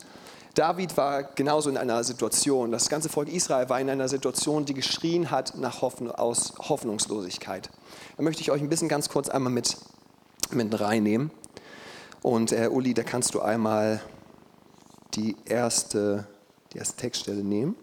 David 0.54 0.98
war 0.98 1.24
genauso 1.24 1.70
in 1.70 1.78
einer 1.78 2.04
Situation, 2.04 2.72
das 2.72 2.90
ganze 2.90 3.08
Volk 3.08 3.30
Israel 3.30 3.70
war 3.70 3.80
in 3.80 3.90
einer 3.90 4.10
Situation, 4.10 4.66
die 4.66 4.74
geschrien 4.74 5.32
hat 5.32 5.58
nach 5.58 5.82
Hoffnung, 5.82 6.12
aus 6.12 6.54
Hoffnungslosigkeit. 6.60 7.70
Da 8.18 8.24
möchte 8.24 8.42
ich 8.42 8.52
euch 8.52 8.62
ein 8.62 8.68
bisschen 8.68 8.90
ganz 8.90 9.08
kurz 9.08 9.30
einmal 9.30 9.54
mit, 9.54 9.78
mit 10.52 10.80
reinnehmen. 10.80 11.32
Und 12.22 12.52
äh, 12.52 12.68
Uli, 12.68 12.94
da 12.94 13.04
kannst 13.04 13.34
du 13.34 13.42
einmal 13.42 14.02
die 15.14 15.38
erste, 15.46 16.28
die 16.74 16.80
erste 16.80 16.98
Textstelle 16.98 17.44
nehmen. 17.44 17.76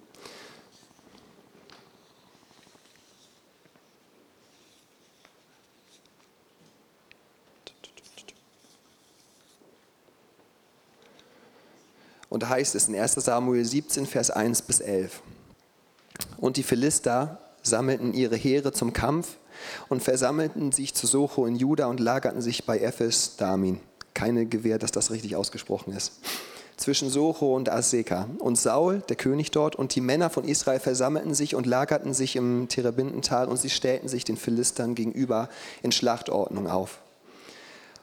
Heißt 12.49 12.75
es 12.75 12.88
in 12.88 12.97
1 12.97 13.14
Samuel 13.14 13.64
17, 13.64 14.07
Vers 14.07 14.31
1 14.31 14.62
bis 14.62 14.81
11. 14.81 15.23
Und 16.38 16.57
die 16.57 16.62
Philister 16.62 17.38
sammelten 17.62 18.14
ihre 18.14 18.37
Heere 18.37 18.73
zum 18.73 18.93
Kampf 18.93 19.37
und 19.88 20.02
versammelten 20.02 20.73
sich 20.73 20.95
zu 20.95 21.07
Socho 21.07 21.47
in 21.47 21.57
Juda 21.57 21.87
und 21.87 22.00
lagerten 22.00 22.40
sich 22.40 22.64
bei 22.64 22.78
Ephes 22.78 23.37
Damin. 23.37 23.81
Keine 24.14 24.46
Gewähr, 24.46 24.79
dass 24.79 24.92
das 24.92 25.11
richtig 25.11 25.37
ausgesprochen 25.37 25.92
ist. 25.92 26.20
Zwischen 26.77 27.11
Socho 27.11 27.57
und 27.57 27.68
Aseka. 27.68 28.29
Und 28.38 28.57
Saul, 28.57 29.03
der 29.09 29.16
König 29.16 29.51
dort, 29.51 29.75
und 29.75 29.94
die 29.96 30.01
Männer 30.01 30.31
von 30.31 30.44
Israel 30.44 30.79
versammelten 30.79 31.35
sich 31.35 31.57
und 31.57 31.66
lagerten 31.66 32.14
sich 32.14 32.37
im 32.37 32.68
Terebintental 32.68 33.49
und 33.49 33.59
sie 33.59 33.70
stellten 33.70 34.09
sich 34.09 34.25
den 34.25 34.37
Philistern 34.37 34.94
gegenüber 34.94 35.49
in 35.83 35.90
Schlachtordnung 35.90 36.68
auf. 36.68 37.01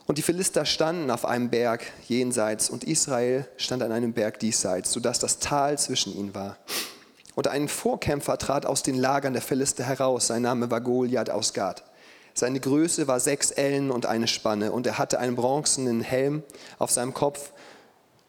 Und 0.08 0.18
die 0.20 0.22
Philister 0.22 0.66
standen 0.66 1.10
auf 1.10 1.26
einem 1.26 1.50
Berg 1.50 1.84
jenseits 2.08 2.70
und 2.70 2.84
Israel 2.84 3.48
stand 3.58 3.82
an 3.82 3.92
einem 3.92 4.14
Berg 4.14 4.40
diesseits, 4.40 4.92
sodass 4.92 5.18
das 5.18 5.40
Tal 5.40 5.80
zwischen 5.80 6.16
ihnen 6.16 6.36
war. 6.36 6.58
Und 7.34 7.48
ein 7.48 7.68
Vorkämpfer 7.68 8.38
trat 8.38 8.66
aus 8.66 8.84
den 8.84 8.96
Lagern 8.96 9.34
der 9.34 9.42
Philister 9.42 9.84
heraus. 9.84 10.28
Sein 10.28 10.44
Name 10.44 10.72
war 10.72 10.80
Goliath 10.80 11.30
aus 11.30 11.54
Gad. 11.54 11.84
Seine 12.34 12.60
Größe 12.60 13.08
war 13.08 13.20
sechs 13.20 13.52
Ellen 13.52 13.92
und 13.92 14.06
eine 14.06 14.28
Spanne. 14.28 14.72
Und 14.72 14.88
er 14.88 14.98
hatte 14.98 15.20
einen 15.20 15.36
bronzenen 15.36 16.02
Helm 16.02 16.44
auf 16.80 16.92
seinem 16.92 17.14
Kopf 17.14 17.52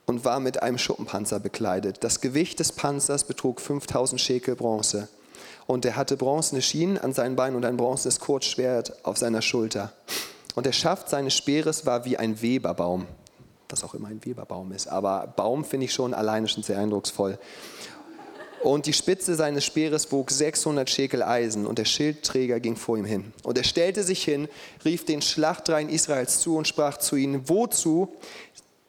und 0.07 0.25
war 0.25 0.41
mit 0.41 0.63
einem 0.63 0.79
Schuppenpanzer 0.79 1.41
bekleidet. 1.41 2.03
Das 2.03 2.21
Gewicht 2.21 2.59
des 2.59 2.73
Panzers 2.73 3.25
betrug 3.25 3.61
5000 3.61 4.21
Schekel 4.21 4.57
Bronze. 4.57 5.09
Und 5.67 5.85
er 5.85 5.97
hatte 5.97 6.17
bronzene 6.17 6.63
Schienen 6.63 6.99
an 6.99 7.13
seinen 7.13 7.37
Beinen 7.37 7.57
und 7.57 7.65
ein 7.65 7.77
bronzenes 7.77 8.21
Kurzschwert 8.21 9.05
auf 9.05 9.19
seiner 9.19 9.43
Schulter. 9.43 9.93
Und 10.57 10.65
der 10.65 10.73
Schaft 10.73 11.11
seines 11.11 11.37
Speeres 11.37 11.85
war 11.85 12.07
wie 12.07 12.17
ein 12.17 12.41
Weberbaum, 12.41 13.07
was 13.69 13.85
auch 13.85 13.93
immer 13.93 14.09
ein 14.09 14.25
Weberbaum 14.25 14.73
ist. 14.73 14.89
Aber 14.89 15.33
Baum 15.37 15.67
finde 15.67 15.85
ich 15.85 15.93
schon 15.93 16.15
alleine 16.15 16.49
schon 16.49 16.63
sehr 16.63 16.79
eindrucksvoll. 16.79 17.39
Und 18.63 18.87
die 18.87 18.95
Spitze 18.95 19.35
seines 19.35 19.67
Speeres 19.67 20.11
wog 20.11 20.31
600 20.31 20.89
Schekel 20.89 21.23
Eisen 21.23 21.67
und 21.67 21.79
der 21.79 21.85
Schildträger 21.85 22.59
ging 22.59 22.75
vor 22.75 22.97
ihm 22.97 23.05
hin. 23.05 23.35
Und 23.43 23.59
er 23.59 23.65
stellte 23.65 24.03
sich 24.03 24.25
hin, 24.25 24.49
rief 24.83 25.05
den 25.05 25.21
Schlachtreihen 25.21 25.91
Israels 25.91 26.41
zu 26.41 26.57
und 26.57 26.67
sprach 26.67 26.97
zu 26.97 27.17
ihnen, 27.17 27.51
wozu 27.51 28.09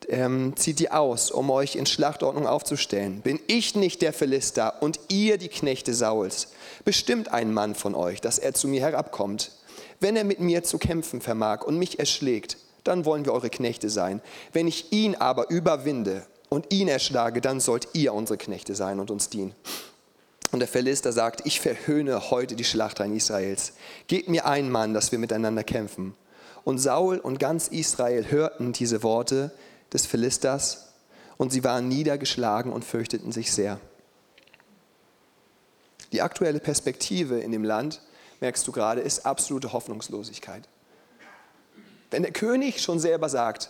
ähm, 0.07 0.53
zieht 0.55 0.79
ihr 0.79 0.97
aus, 0.97 1.31
um 1.31 1.49
euch 1.49 1.75
in 1.75 1.85
Schlachtordnung 1.85 2.47
aufzustellen? 2.47 3.19
Bin 3.19 3.41
ich 3.47 3.75
nicht 3.75 4.01
der 4.01 4.13
Philister 4.13 4.81
und 4.81 5.01
ihr 5.09 5.37
die 5.37 5.49
Knechte 5.49 5.93
Sauls? 5.93 6.47
Bestimmt 6.85 7.33
ein 7.33 7.53
Mann 7.53 7.75
von 7.75 7.93
euch, 7.93 8.21
dass 8.21 8.39
er 8.39 8.53
zu 8.53 8.69
mir 8.69 8.79
herabkommt. 8.79 9.51
Wenn 9.99 10.15
er 10.15 10.23
mit 10.23 10.39
mir 10.39 10.63
zu 10.63 10.77
kämpfen 10.77 11.21
vermag 11.21 11.63
und 11.63 11.77
mich 11.77 11.99
erschlägt, 11.99 12.57
dann 12.83 13.05
wollen 13.05 13.25
wir 13.25 13.33
eure 13.33 13.49
Knechte 13.49 13.89
sein. 13.89 14.21
Wenn 14.53 14.67
ich 14.67 14.91
ihn 14.91 15.15
aber 15.15 15.49
überwinde 15.49 16.25
und 16.49 16.71
ihn 16.73 16.87
erschlage, 16.87 17.41
dann 17.41 17.59
sollt 17.59 17.89
ihr 17.93 18.13
unsere 18.13 18.37
Knechte 18.37 18.75
sein 18.75 18.99
und 18.99 19.11
uns 19.11 19.29
dienen. 19.29 19.53
Und 20.51 20.59
der 20.59 20.67
Philister 20.67 21.11
sagt, 21.11 21.45
ich 21.45 21.59
verhöhne 21.59 22.31
heute 22.31 22.55
die 22.55 22.63
Schlachtreihen 22.63 23.15
Israels. 23.15 23.73
Gebt 24.07 24.29
mir 24.29 24.45
einen 24.45 24.71
Mann, 24.71 24.93
dass 24.93 25.11
wir 25.11 25.19
miteinander 25.19 25.63
kämpfen. 25.63 26.15
Und 26.63 26.77
Saul 26.77 27.17
und 27.17 27.39
ganz 27.39 27.67
Israel 27.67 28.31
hörten 28.31 28.71
diese 28.71 29.03
Worte 29.03 29.51
des 29.91 30.05
Philisters 30.05 30.93
und 31.37 31.51
sie 31.51 31.63
waren 31.63 31.87
niedergeschlagen 31.87 32.71
und 32.71 32.85
fürchteten 32.85 33.31
sich 33.31 33.51
sehr. 33.51 33.79
Die 36.11 36.21
aktuelle 36.21 36.59
Perspektive 36.59 37.39
in 37.39 37.51
dem 37.51 37.63
Land 37.63 38.01
merkst 38.41 38.67
du 38.67 38.71
gerade, 38.71 39.01
ist 39.01 39.25
absolute 39.25 39.73
Hoffnungslosigkeit. 39.73 40.67
Wenn 42.11 42.23
der 42.23 42.31
König 42.31 42.81
schon 42.81 42.99
selber 42.99 43.29
sagt, 43.29 43.69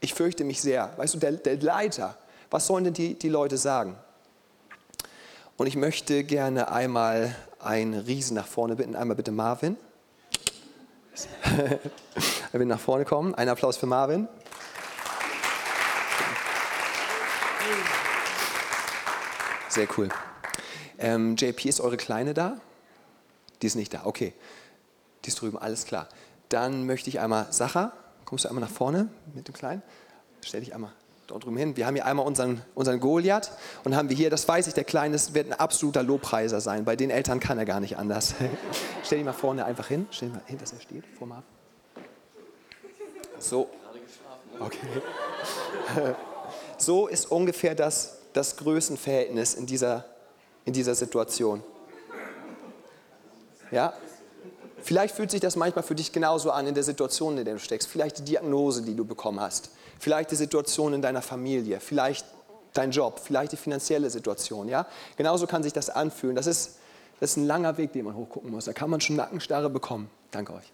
ich 0.00 0.14
fürchte 0.14 0.44
mich 0.44 0.60
sehr, 0.60 0.92
weißt 0.96 1.14
du, 1.14 1.18
der, 1.18 1.32
der 1.32 1.56
Leiter, 1.60 2.16
was 2.50 2.66
sollen 2.66 2.84
denn 2.84 2.94
die, 2.94 3.18
die 3.18 3.28
Leute 3.28 3.56
sagen? 3.56 3.96
Und 5.56 5.66
ich 5.66 5.76
möchte 5.76 6.24
gerne 6.24 6.70
einmal 6.70 7.34
einen 7.60 7.94
Riesen 7.94 8.34
nach 8.34 8.46
vorne 8.46 8.76
bitten. 8.76 8.96
Einmal 8.96 9.16
bitte 9.16 9.30
Marvin. 9.30 9.76
er 12.52 12.58
will 12.58 12.66
nach 12.66 12.80
vorne 12.80 13.04
kommen. 13.04 13.34
Ein 13.34 13.48
Applaus 13.48 13.76
für 13.76 13.86
Marvin. 13.86 14.28
Sehr 19.68 19.88
cool. 19.96 20.08
Ähm, 20.98 21.36
JP, 21.36 21.68
ist 21.68 21.80
eure 21.80 21.96
Kleine 21.96 22.34
da? 22.34 22.58
Die 23.64 23.68
ist 23.68 23.76
nicht 23.76 23.94
da, 23.94 24.02
okay. 24.04 24.34
Die 25.24 25.28
ist 25.28 25.40
drüben, 25.40 25.56
alles 25.56 25.86
klar. 25.86 26.06
Dann 26.50 26.84
möchte 26.84 27.08
ich 27.08 27.18
einmal, 27.18 27.46
Sacha, 27.48 27.94
kommst 28.26 28.44
du 28.44 28.50
einmal 28.50 28.62
nach 28.62 28.70
vorne 28.70 29.08
mit 29.34 29.48
dem 29.48 29.54
Kleinen? 29.54 29.82
Stell 30.42 30.60
dich 30.60 30.74
einmal 30.74 30.92
dort 31.28 31.46
drüben 31.46 31.56
hin. 31.56 31.74
Wir 31.74 31.86
haben 31.86 31.94
hier 31.94 32.04
einmal 32.04 32.26
unseren, 32.26 32.60
unseren 32.74 33.00
Goliath 33.00 33.52
und 33.84 33.96
haben 33.96 34.10
wir 34.10 34.16
hier, 34.18 34.28
das 34.28 34.46
weiß 34.46 34.66
ich, 34.66 34.74
der 34.74 34.84
Kleine 34.84 35.16
wird 35.32 35.46
ein 35.46 35.54
absoluter 35.54 36.02
Lobpreiser 36.02 36.60
sein. 36.60 36.84
Bei 36.84 36.94
den 36.94 37.08
Eltern 37.08 37.40
kann 37.40 37.56
er 37.56 37.64
gar 37.64 37.80
nicht 37.80 37.96
anders. 37.96 38.34
Stell 39.02 39.16
dich 39.16 39.24
mal 39.24 39.32
vorne 39.32 39.64
einfach 39.64 39.88
hin. 39.88 40.06
Stell 40.10 40.28
dich 40.28 40.36
mal 40.36 40.44
hin, 40.44 40.58
dass 40.58 40.74
er 40.74 40.82
steht, 40.82 41.04
vor 41.18 41.26
Marvin. 41.26 41.44
So. 43.38 43.70
Okay. 44.60 44.78
So 46.76 47.06
ist 47.06 47.30
ungefähr 47.30 47.74
das, 47.74 48.18
das 48.34 48.58
Größenverhältnis 48.58 49.54
in 49.54 49.64
dieser, 49.64 50.04
in 50.66 50.74
dieser 50.74 50.94
Situation. 50.94 51.62
Ja? 53.74 53.92
Vielleicht 54.82 55.16
fühlt 55.16 55.30
sich 55.30 55.40
das 55.40 55.56
manchmal 55.56 55.82
für 55.82 55.94
dich 55.94 56.12
genauso 56.12 56.50
an 56.52 56.66
in 56.66 56.74
der 56.74 56.84
Situation, 56.84 57.36
in 57.36 57.44
der 57.44 57.54
du 57.54 57.60
steckst. 57.60 57.88
Vielleicht 57.88 58.18
die 58.18 58.24
Diagnose, 58.24 58.82
die 58.82 58.94
du 58.94 59.04
bekommen 59.04 59.40
hast. 59.40 59.70
Vielleicht 59.98 60.30
die 60.30 60.36
Situation 60.36 60.92
in 60.92 61.02
deiner 61.02 61.22
Familie. 61.22 61.80
Vielleicht 61.80 62.24
dein 62.72 62.90
Job. 62.92 63.20
Vielleicht 63.22 63.52
die 63.52 63.56
finanzielle 63.56 64.10
Situation. 64.10 64.68
Ja? 64.68 64.86
Genauso 65.16 65.46
kann 65.46 65.62
sich 65.62 65.72
das 65.72 65.90
anfühlen. 65.90 66.36
Das 66.36 66.46
ist, 66.46 66.76
Das 67.20 67.30
ist 67.30 67.36
ein 67.36 67.46
langer 67.46 67.76
Weg, 67.78 67.92
den 67.92 68.04
man 68.04 68.14
hochgucken 68.14 68.50
muss. 68.50 68.66
Da 68.66 68.72
kann 68.72 68.90
man 68.90 69.00
schon 69.00 69.16
Nackenstarre 69.16 69.70
bekommen. 69.70 70.10
Danke 70.30 70.52
euch. 70.52 70.72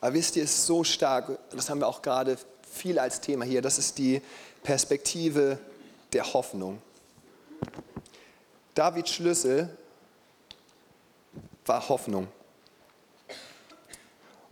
Aber 0.00 0.14
wisst 0.14 0.36
ihr, 0.36 0.44
es 0.44 0.50
ist 0.50 0.66
so 0.66 0.84
stark, 0.84 1.38
das 1.50 1.68
haben 1.68 1.80
wir 1.80 1.88
auch 1.88 2.00
gerade 2.02 2.36
viel 2.76 2.98
als 2.98 3.20
Thema 3.20 3.44
hier, 3.44 3.62
das 3.62 3.78
ist 3.78 3.98
die 3.98 4.20
Perspektive 4.62 5.58
der 6.12 6.32
Hoffnung. 6.32 6.80
Davids 8.74 9.10
Schlüssel 9.10 9.68
war 11.64 11.88
Hoffnung. 11.88 12.28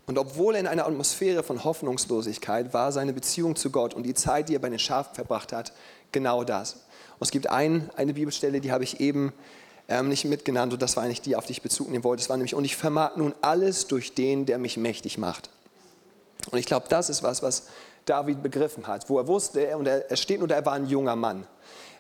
Und 0.07 0.19
obwohl 0.19 0.55
er 0.55 0.61
in 0.61 0.67
einer 0.67 0.87
Atmosphäre 0.87 1.43
von 1.43 1.65
Hoffnungslosigkeit 1.65 2.75
war, 2.75 2.93
seine 2.93 3.13
Beziehung 3.13 3.57
zu 3.57 3.71
Gott 3.71 3.95
und 3.95 4.03
die 4.03 4.15
Zeit, 4.15 4.49
die 4.49 4.57
er 4.57 4.59
bei 4.59 4.69
den 4.69 4.79
Schafen 4.79 5.15
verbracht 5.15 5.53
hat, 5.53 5.73
genau 6.13 6.45
das. 6.45 6.75
Und 7.19 7.23
es 7.23 7.31
gibt 7.31 7.49
ein, 7.49 7.91
eine 7.97 8.15
Bibelstelle, 8.15 8.61
die 8.61 8.73
habe 8.73 8.85
ich 8.85 9.01
eben 9.01 9.33
ähm, 9.89 10.09
nicht 10.09 10.25
mitgenannt 10.25 10.73
und 10.73 10.83
das 10.83 10.97
war 10.97 11.05
eigentlich 11.05 11.23
die, 11.23 11.37
auf 11.37 11.47
die 11.47 11.53
ich 11.53 11.63
Bezug 11.63 11.91
nehmen 11.91 12.05
wollte. 12.05 12.23
Es 12.23 12.29
war 12.29 12.37
nämlich, 12.37 12.55
und 12.55 12.65
ich 12.65 12.77
vermag 12.77 13.17
nun 13.17 13.35
alles 13.41 13.87
durch 13.87 14.15
den, 14.15 14.47
der 14.47 14.59
mich 14.59 14.77
mächtig 14.77 15.19
macht. 15.19 15.49
Und 16.51 16.59
ich 16.59 16.67
glaube, 16.67 16.87
das 16.89 17.09
ist 17.09 17.23
was, 17.23 17.43
was 17.43 17.69
David 18.05 18.43
begriffen 18.43 18.87
hat, 18.87 19.09
wo 19.09 19.19
er 19.19 19.27
wusste, 19.27 19.77
und 19.77 19.87
er, 19.87 20.17
steht 20.17 20.39
nur 20.39 20.49
da, 20.49 20.57
er 20.57 20.67
war 20.67 20.75
ein 20.75 20.87
junger 20.87 21.17
Mann. 21.17 21.47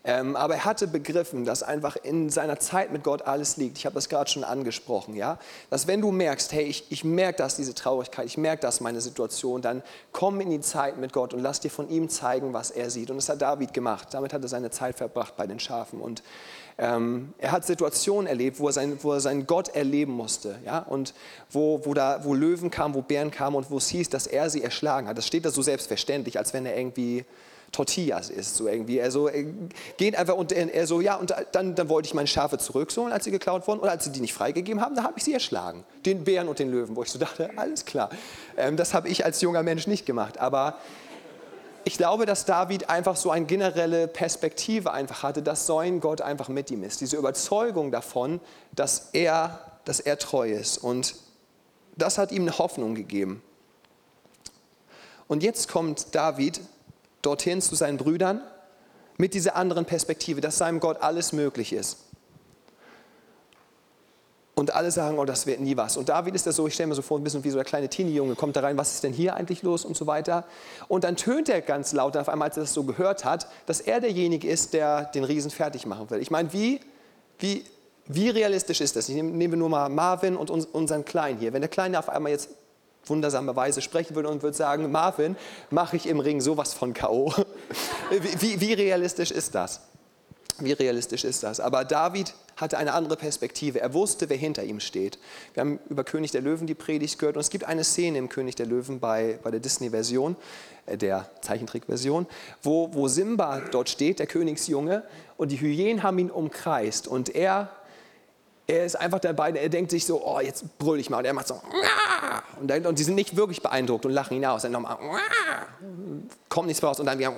Ähm, 0.07 0.37
aber 0.37 0.55
er 0.55 0.64
hatte 0.67 0.87
begriffen, 0.87 1.47
dass 1.47 1.62
einfach 1.62 1.97
in 1.97 2.29
seiner 2.29 2.59
Zeit 2.59 2.93
mit 2.93 3.03
Gott 3.03 3.23
alles 3.23 3.57
liegt. 3.57 3.79
Ich 3.79 3.87
habe 3.87 3.95
das 3.95 4.11
gerade 4.11 4.31
schon 4.31 4.45
angesprochen, 4.45 5.17
ja. 5.17 5.38
Dass 5.71 5.87
wenn 5.87 6.03
du 6.03 6.12
merkst, 6.12 6.53
hey, 6.53 6.64
ich, 6.64 6.85
ich 6.90 7.05
merke 7.05 7.38
das, 7.38 7.57
diese 7.57 7.75
Traurigkeit, 7.75 8.27
ich 8.27 8.37
merke 8.37 8.61
das, 8.61 8.83
meine 8.83 9.01
Situation, 9.01 9.62
dann 9.62 9.83
komm 10.12 10.43
in 10.43 10.51
die 10.51 10.61
Zeit 10.61 10.99
mit 10.99 11.14
Gott 11.14 11.33
und 11.33 11.40
lass 11.40 11.61
dir 11.61 11.71
von 11.71 11.88
ihm 11.88 12.11
zeigen, 12.11 12.53
was 12.53 12.71
er 12.71 12.90
sieht. 12.90 13.09
Und 13.09 13.17
das 13.17 13.31
hat 13.31 13.40
David 13.40 13.73
gemacht. 13.73 14.09
Damit 14.12 14.35
hat 14.35 14.43
er 14.43 14.49
seine 14.49 14.71
Zeit 14.71 14.97
verbracht 14.97 15.38
bei 15.38 15.47
den 15.47 15.59
Schafen. 15.59 16.03
Und 16.03 16.23
ähm, 16.77 17.33
er 17.38 17.53
hat 17.53 17.64
Situationen 17.64 18.27
erlebt, 18.27 18.61
wo 18.61 18.67
er, 18.67 18.75
sein, 18.75 18.99
wo 19.01 19.12
er 19.12 19.21
seinen 19.21 19.47
Gott 19.47 19.69
erleben 19.69 20.12
musste. 20.12 20.59
Ja? 20.67 20.81
Und 20.81 21.14
wo, 21.51 21.81
wo, 21.87 21.95
da, 21.95 22.25
wo 22.25 22.35
Löwen 22.35 22.71
kamen, 22.71 22.95
wo 22.95 23.01
Bären 23.01 23.31
kamen 23.31 23.57
und 23.57 23.71
wo 23.71 23.79
es 23.79 23.88
hieß, 23.88 24.11
dass 24.11 24.27
er 24.27 24.51
sie 24.51 24.62
erschlagen 24.62 25.09
hat. 25.09 25.17
Das 25.17 25.27
steht 25.27 25.47
da 25.47 25.51
so 25.51 25.62
selbstverständlich, 25.62 26.37
als 26.37 26.53
wenn 26.53 26.67
er 26.67 26.77
irgendwie 26.77 27.25
Tortillas 27.75 28.31
ist, 28.31 28.57
so 28.57 28.69
irgendwie. 28.69 28.99
Er 28.99 29.11
so, 29.11 29.29
er 29.29 29.45
geht 29.97 30.17
einfach 30.17 30.37
und 30.37 30.53
er 30.53 30.87
so, 30.87 31.01
ja, 31.01 31.17
und 31.17 31.35
dann, 31.53 31.75
dann 31.75 31.89
wollte 31.89 32.07
ich 32.07 32.15
meine 32.15 32.29
Schafe 32.29 32.57
zurückholen, 32.59 33.13
als 33.13 33.25
sie 33.25 33.31
geklaut 33.31 33.67
wurden. 33.67 33.81
Und 33.81 33.89
als 33.89 34.05
sie 34.05 34.13
die 34.13 34.21
nicht 34.21 34.33
freigegeben 34.33 34.81
haben, 34.81 34.95
da 34.95 35.03
habe 35.03 35.15
ich 35.17 35.25
sie 35.25 35.33
erschlagen. 35.33 35.85
Den 36.07 36.25
Bären 36.25 36.49
und 36.49 36.59
den 36.59 36.71
Löwen, 36.71 36.97
wo 36.97 37.03
ich 37.03 37.11
so 37.11 37.19
dachte, 37.19 37.51
alles 37.57 37.85
klar. 37.85 38.11
Ähm, 38.57 38.77
das 38.77 38.95
habe 38.95 39.09
ich 39.09 39.25
als 39.25 39.41
junger 39.41 39.63
Mensch 39.63 39.87
nicht 39.87 40.07
gemacht. 40.07 40.39
Aber 40.39 40.79
ich 41.85 41.99
glaube, 41.99 42.25
dass 42.27 42.45
David 42.45 42.89
einfach 42.89 43.17
so 43.17 43.31
eine 43.31 43.45
generelle 43.45 44.09
Perspektive 44.09 44.93
einfach 44.93 45.23
hatte, 45.23 45.43
dass 45.43 45.67
sein 45.67 46.01
Gott 46.01 46.21
einfach 46.21 46.49
mit 46.49 46.71
ihm 46.71 46.83
ist. 46.83 47.01
Diese 47.01 47.17
Überzeugung 47.17 47.91
davon, 47.91 48.41
dass 48.73 49.11
er, 49.13 49.79
dass 49.85 50.01
er 50.01 50.19
treu 50.19 50.51
ist. 50.51 50.79
Und 50.79 51.17
das 51.97 52.19
hat 52.19 52.33
ihm 52.33 52.43
eine 52.43 52.57
Hoffnung 52.59 52.95
gegeben. 52.95 53.43
Und 55.27 55.43
jetzt 55.43 55.69
kommt 55.69 56.15
David 56.15 56.61
dorthin 57.27 57.61
zu 57.61 57.75
seinen 57.75 57.97
Brüdern 57.97 58.41
mit 59.17 59.35
dieser 59.35 59.57
anderen 59.57 59.85
Perspektive, 59.85 60.41
dass 60.41 60.59
seinem 60.59 60.81
Gott 60.81 61.03
alles 61.03 61.33
möglich 61.33 61.73
ist. 61.73 61.99
Und 64.57 64.73
alle 64.73 64.93
sagen, 64.93 65.19
oh, 65.19 65.25
das 65.25 65.47
wird 65.47 65.59
nie 65.59 65.77
was. 65.77 65.97
Und 65.97 66.09
David 66.09 66.35
ist 66.37 66.47
das 66.47 66.55
so, 66.55 66.69
ich 66.69 66.75
stelle 66.75 66.87
mir 66.89 66.95
so 66.95 67.03
vor, 67.03 67.19
ein 67.19 67.25
bisschen 67.25 67.43
wie 67.43 67.51
so 67.51 67.57
der 67.57 67.65
kleine 67.65 67.89
Teenie-Junge, 67.89 68.37
kommt 68.37 68.55
da 68.55 68.61
rein, 68.61 68.79
was 68.79 68.93
ist 68.95 69.03
denn 69.03 69.13
hier 69.13 69.35
eigentlich 69.35 69.63
los 69.63 69.85
und 69.85 69.97
so 69.97 70.07
weiter. 70.07 70.45
Und 70.87 71.03
dann 71.03 71.17
tönt 71.17 71.49
er 71.49 71.61
ganz 71.61 71.93
laut, 71.93 72.17
auf 72.17 72.29
einmal, 72.29 72.49
als 72.49 72.57
er 72.57 72.63
das 72.63 72.73
so 72.73 72.85
gehört 72.85 73.25
hat, 73.25 73.49
dass 73.67 73.81
er 73.81 74.01
derjenige 74.01 74.49
ist, 74.49 74.73
der 74.73 75.07
den 75.07 75.25
Riesen 75.25 75.51
fertig 75.51 75.87
machen 75.87 76.09
will. 76.11 76.21
Ich 76.21 76.31
meine, 76.31 76.53
wie, 76.53 76.79
wie, 77.41 77.65
wie 78.07 78.31
realistisch 78.31 78.81
ist 78.81 78.95
das? 78.95 79.09
Ich 79.09 79.17
nehme, 79.17 79.31
nehmen 79.31 79.55
wir 79.55 79.59
nur 79.59 79.71
mal 79.71 79.89
Marvin 79.89 80.37
und 80.37 80.51
unseren 80.51 81.05
Kleinen 81.05 81.41
hier. 81.41 81.53
Wenn 81.53 81.63
der 81.63 81.71
Kleine 81.71 81.99
auf 81.99 82.09
einmal 82.09 82.31
jetzt 82.31 82.51
wundersamerweise 83.07 83.83
sprechen 83.83 84.14
würde 84.14 84.29
und 84.29 84.43
würde 84.43 84.57
sagen, 84.57 84.90
Marvin, 84.90 85.37
mache 85.71 85.97
ich 85.97 86.07
im 86.07 86.21
Ring 86.21 86.40
sowas 86.40 86.75
von 86.75 86.95
K.O. 86.95 87.33
wie, 88.11 88.40
wie, 88.40 88.61
wie 88.61 88.73
realistisch 88.73 89.31
ist 89.31 89.55
das? 89.55 89.81
Wie 90.59 90.73
realistisch 90.73 91.25
ist 91.25 91.43
das? 91.43 91.59
Aber 91.59 91.85
David 91.85 92.33
hatte 92.57 92.79
eine 92.79 92.93
andere 92.93 93.17
Perspektive. 93.17 93.81
Er 93.81 93.93
wusste, 93.95 94.29
wer 94.29 94.37
hinter 94.37 94.62
ihm 94.62 94.79
steht. 94.79 95.19
Wir 95.53 95.62
haben 95.62 95.81
über 95.88 96.05
König 96.05 96.31
der 96.31 96.43
Löwen 96.43 96.67
die 96.67 96.75
Predigt 96.75 97.19
gehört 97.19 97.37
und 97.37 97.40
es 97.40 97.51
gibt 97.51 97.64
eine 97.64 97.83
Szene 97.83 98.19
im 98.19 98.29
König 98.29 98.55
der 98.55 98.67
Löwen 98.67 99.01
bei, 99.01 99.38
bei 99.43 99.51
der 99.51 99.61
Disney-Version, 99.61 100.37
äh, 100.87 100.97
der 100.97 101.29
Zeichentrick-Version, 101.40 102.27
wo, 102.62 102.90
wo 102.93 103.09
Simba 103.09 103.62
dort 103.71 103.88
steht, 103.88 104.21
der 104.21 104.27
Königsjunge, 104.27 105.03
und 105.37 105.51
die 105.51 105.61
Hyänen 105.61 106.05
haben 106.05 106.19
ihn 106.19 106.31
umkreist 106.31 107.09
und 107.09 107.35
er 107.35 107.71
er 108.66 108.85
ist 108.87 108.96
einfach 108.96 109.20
dabei, 109.20 109.50
er 109.50 109.68
denkt 109.68 109.90
sich 109.90 110.07
so, 110.07 110.24
oh, 110.24 110.40
jetzt 110.40 110.79
brüll 110.79 110.98
ich 110.98 111.11
mal. 111.11 111.18
Und 111.18 111.24
er 111.27 111.35
macht 111.35 111.48
so, 111.48 111.61
und, 112.61 112.68
dann, 112.68 112.87
und 112.87 112.98
die 112.98 113.03
sind 113.03 113.14
nicht 113.14 113.37
wirklich 113.37 113.62
beeindruckt 113.62 114.07
und 114.07 114.12
lachen 114.12 114.37
ihn 114.37 114.44
aus. 114.46 114.62
Dann 114.62 114.72
nochmal, 114.72 114.96
kommt 116.48 116.68
nichts 116.68 116.83
raus 116.83 116.98
und 116.98 117.07
dann 117.07 117.18
wieder, 117.18 117.33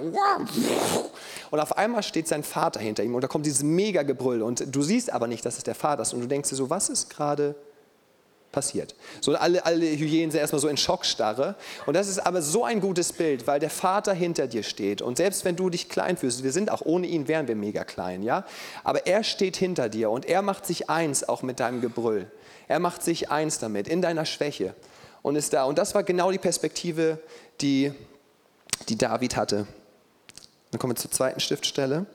und 1.51 1.61
auf 1.61 1.77
einmal 1.77 2.03
steht 2.03 2.29
sein 2.29 2.43
Vater 2.43 2.81
hinter 2.81 3.03
ihm. 3.03 3.15
Und 3.15 3.23
da 3.23 3.29
kommt 3.29 3.47
dieses 3.47 3.63
mega 3.63 4.03
Gebrüll 4.03 4.43
und 4.43 4.75
du 4.75 4.83
siehst 4.83 5.13
aber 5.13 5.27
nicht, 5.27 5.45
dass 5.45 5.59
es 5.59 5.65
der 5.65 5.75
Vater 5.75 6.03
ist. 6.03 6.13
Und 6.13 6.21
du 6.21 6.27
denkst 6.27 6.51
dir 6.51 6.57
so, 6.57 6.71
was 6.71 6.89
ist 6.89 7.11
gerade 7.11 7.55
passiert. 8.57 8.95
So 9.21 9.35
alle, 9.35 9.67
alle 9.67 9.85
Hyänen 9.85 10.31
sind 10.31 10.41
erstmal 10.41 10.63
so 10.63 10.69
in 10.69 10.79
Schockstarre. 10.79 11.57
Und 11.85 11.95
das 11.95 12.09
ist 12.09 12.19
aber 12.19 12.41
so 12.41 12.65
ein 12.65 12.81
gutes 12.81 13.13
Bild, 13.13 13.47
weil 13.47 13.61
der 13.61 13.69
Vater 13.69 14.15
hinter 14.15 14.47
dir 14.47 14.63
steht. 14.63 15.03
Und 15.03 15.19
selbst 15.19 15.45
wenn 15.45 15.57
du 15.57 15.69
dich 15.69 15.91
klein 15.91 16.17
fühlst, 16.17 16.43
wir 16.43 16.53
sind 16.53 16.71
auch 16.71 16.81
ohne 16.81 17.07
ihn, 17.07 17.29
wären 17.29 17.49
wir 17.49 17.55
mega 17.55 17.85
klein, 17.85 18.23
ja. 18.23 18.47
Aber 18.83 19.07
er 19.07 19.25
steht 19.25 19.59
hinter 19.59 19.91
dir 19.91 20.09
und 20.09 20.25
er 20.25 20.41
macht 20.41 20.65
sich 20.65 20.89
eins 20.89 21.23
auch 21.29 21.43
mit 21.43 21.61
deinem 21.61 21.83
Gebrüll. 21.83 22.31
Er 22.67 22.79
macht 22.79 23.03
sich 23.03 23.31
eins 23.31 23.59
damit, 23.59 23.89
in 23.89 24.01
deiner 24.01 24.25
Schwäche. 24.25 24.75
Und 25.21 25.37
ist 25.37 25.53
da. 25.53 25.65
Und 25.65 25.77
das 25.77 25.95
war 25.95 26.03
genau 26.03 26.31
die 26.31 26.39
Perspektive, 26.39 27.19
die, 27.61 27.93
die 28.89 28.97
David 28.97 29.37
hatte. 29.37 29.67
Dann 30.71 30.79
kommen 30.79 30.95
wir 30.95 30.97
zur 30.97 31.11
zweiten 31.11 31.41
Stiftstelle. 31.41 32.07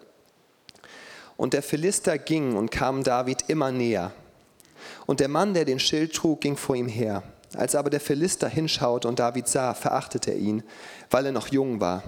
Und 1.37 1.53
der 1.53 1.61
Philister 1.61 2.17
ging 2.17 2.55
und 2.55 2.71
kam 2.71 3.03
David 3.03 3.43
immer 3.47 3.71
näher. 3.71 4.11
Und 5.05 5.19
der 5.19 5.27
Mann, 5.27 5.53
der 5.53 5.65
den 5.65 5.79
Schild 5.79 6.13
trug, 6.13 6.41
ging 6.41 6.57
vor 6.57 6.75
ihm 6.75 6.87
her. 6.87 7.23
Als 7.55 7.75
aber 7.75 7.89
der 7.89 7.99
Philister 7.99 8.47
hinschaute 8.47 9.07
und 9.07 9.19
David 9.19 9.47
sah, 9.47 9.73
verachtete 9.73 10.31
er 10.31 10.37
ihn, 10.37 10.63
weil 11.09 11.25
er 11.25 11.31
noch 11.31 11.47
jung 11.47 11.81
war. 11.81 12.03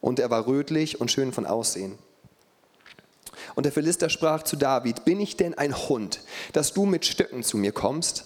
Und 0.00 0.18
er 0.18 0.30
war 0.30 0.46
rötlich 0.46 1.00
und 1.00 1.10
schön 1.10 1.32
von 1.32 1.46
Aussehen. 1.46 1.98
Und 3.54 3.64
der 3.64 3.72
Philister 3.72 4.08
sprach 4.08 4.42
zu 4.42 4.56
David, 4.56 5.04
bin 5.04 5.20
ich 5.20 5.36
denn 5.36 5.56
ein 5.56 5.76
Hund, 5.76 6.20
dass 6.52 6.72
du 6.72 6.84
mit 6.84 7.04
Stöcken 7.04 7.42
zu 7.42 7.56
mir 7.56 7.72
kommst? 7.72 8.24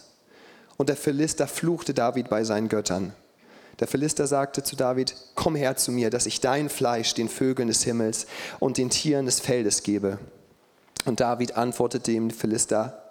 Und 0.76 0.88
der 0.88 0.96
Philister 0.96 1.46
fluchte 1.46 1.94
David 1.94 2.28
bei 2.28 2.44
seinen 2.44 2.68
Göttern. 2.68 3.14
Der 3.80 3.88
Philister 3.88 4.26
sagte 4.26 4.62
zu 4.62 4.76
David, 4.76 5.14
komm 5.34 5.56
her 5.56 5.76
zu 5.76 5.92
mir, 5.92 6.10
dass 6.10 6.26
ich 6.26 6.40
dein 6.40 6.68
Fleisch 6.68 7.14
den 7.14 7.28
Vögeln 7.28 7.68
des 7.68 7.82
Himmels 7.82 8.26
und 8.60 8.78
den 8.78 8.90
Tieren 8.90 9.26
des 9.26 9.40
Feldes 9.40 9.82
gebe. 9.82 10.18
Und 11.04 11.20
David 11.20 11.56
antwortete 11.56 12.12
dem 12.12 12.30
Philister, 12.30 13.01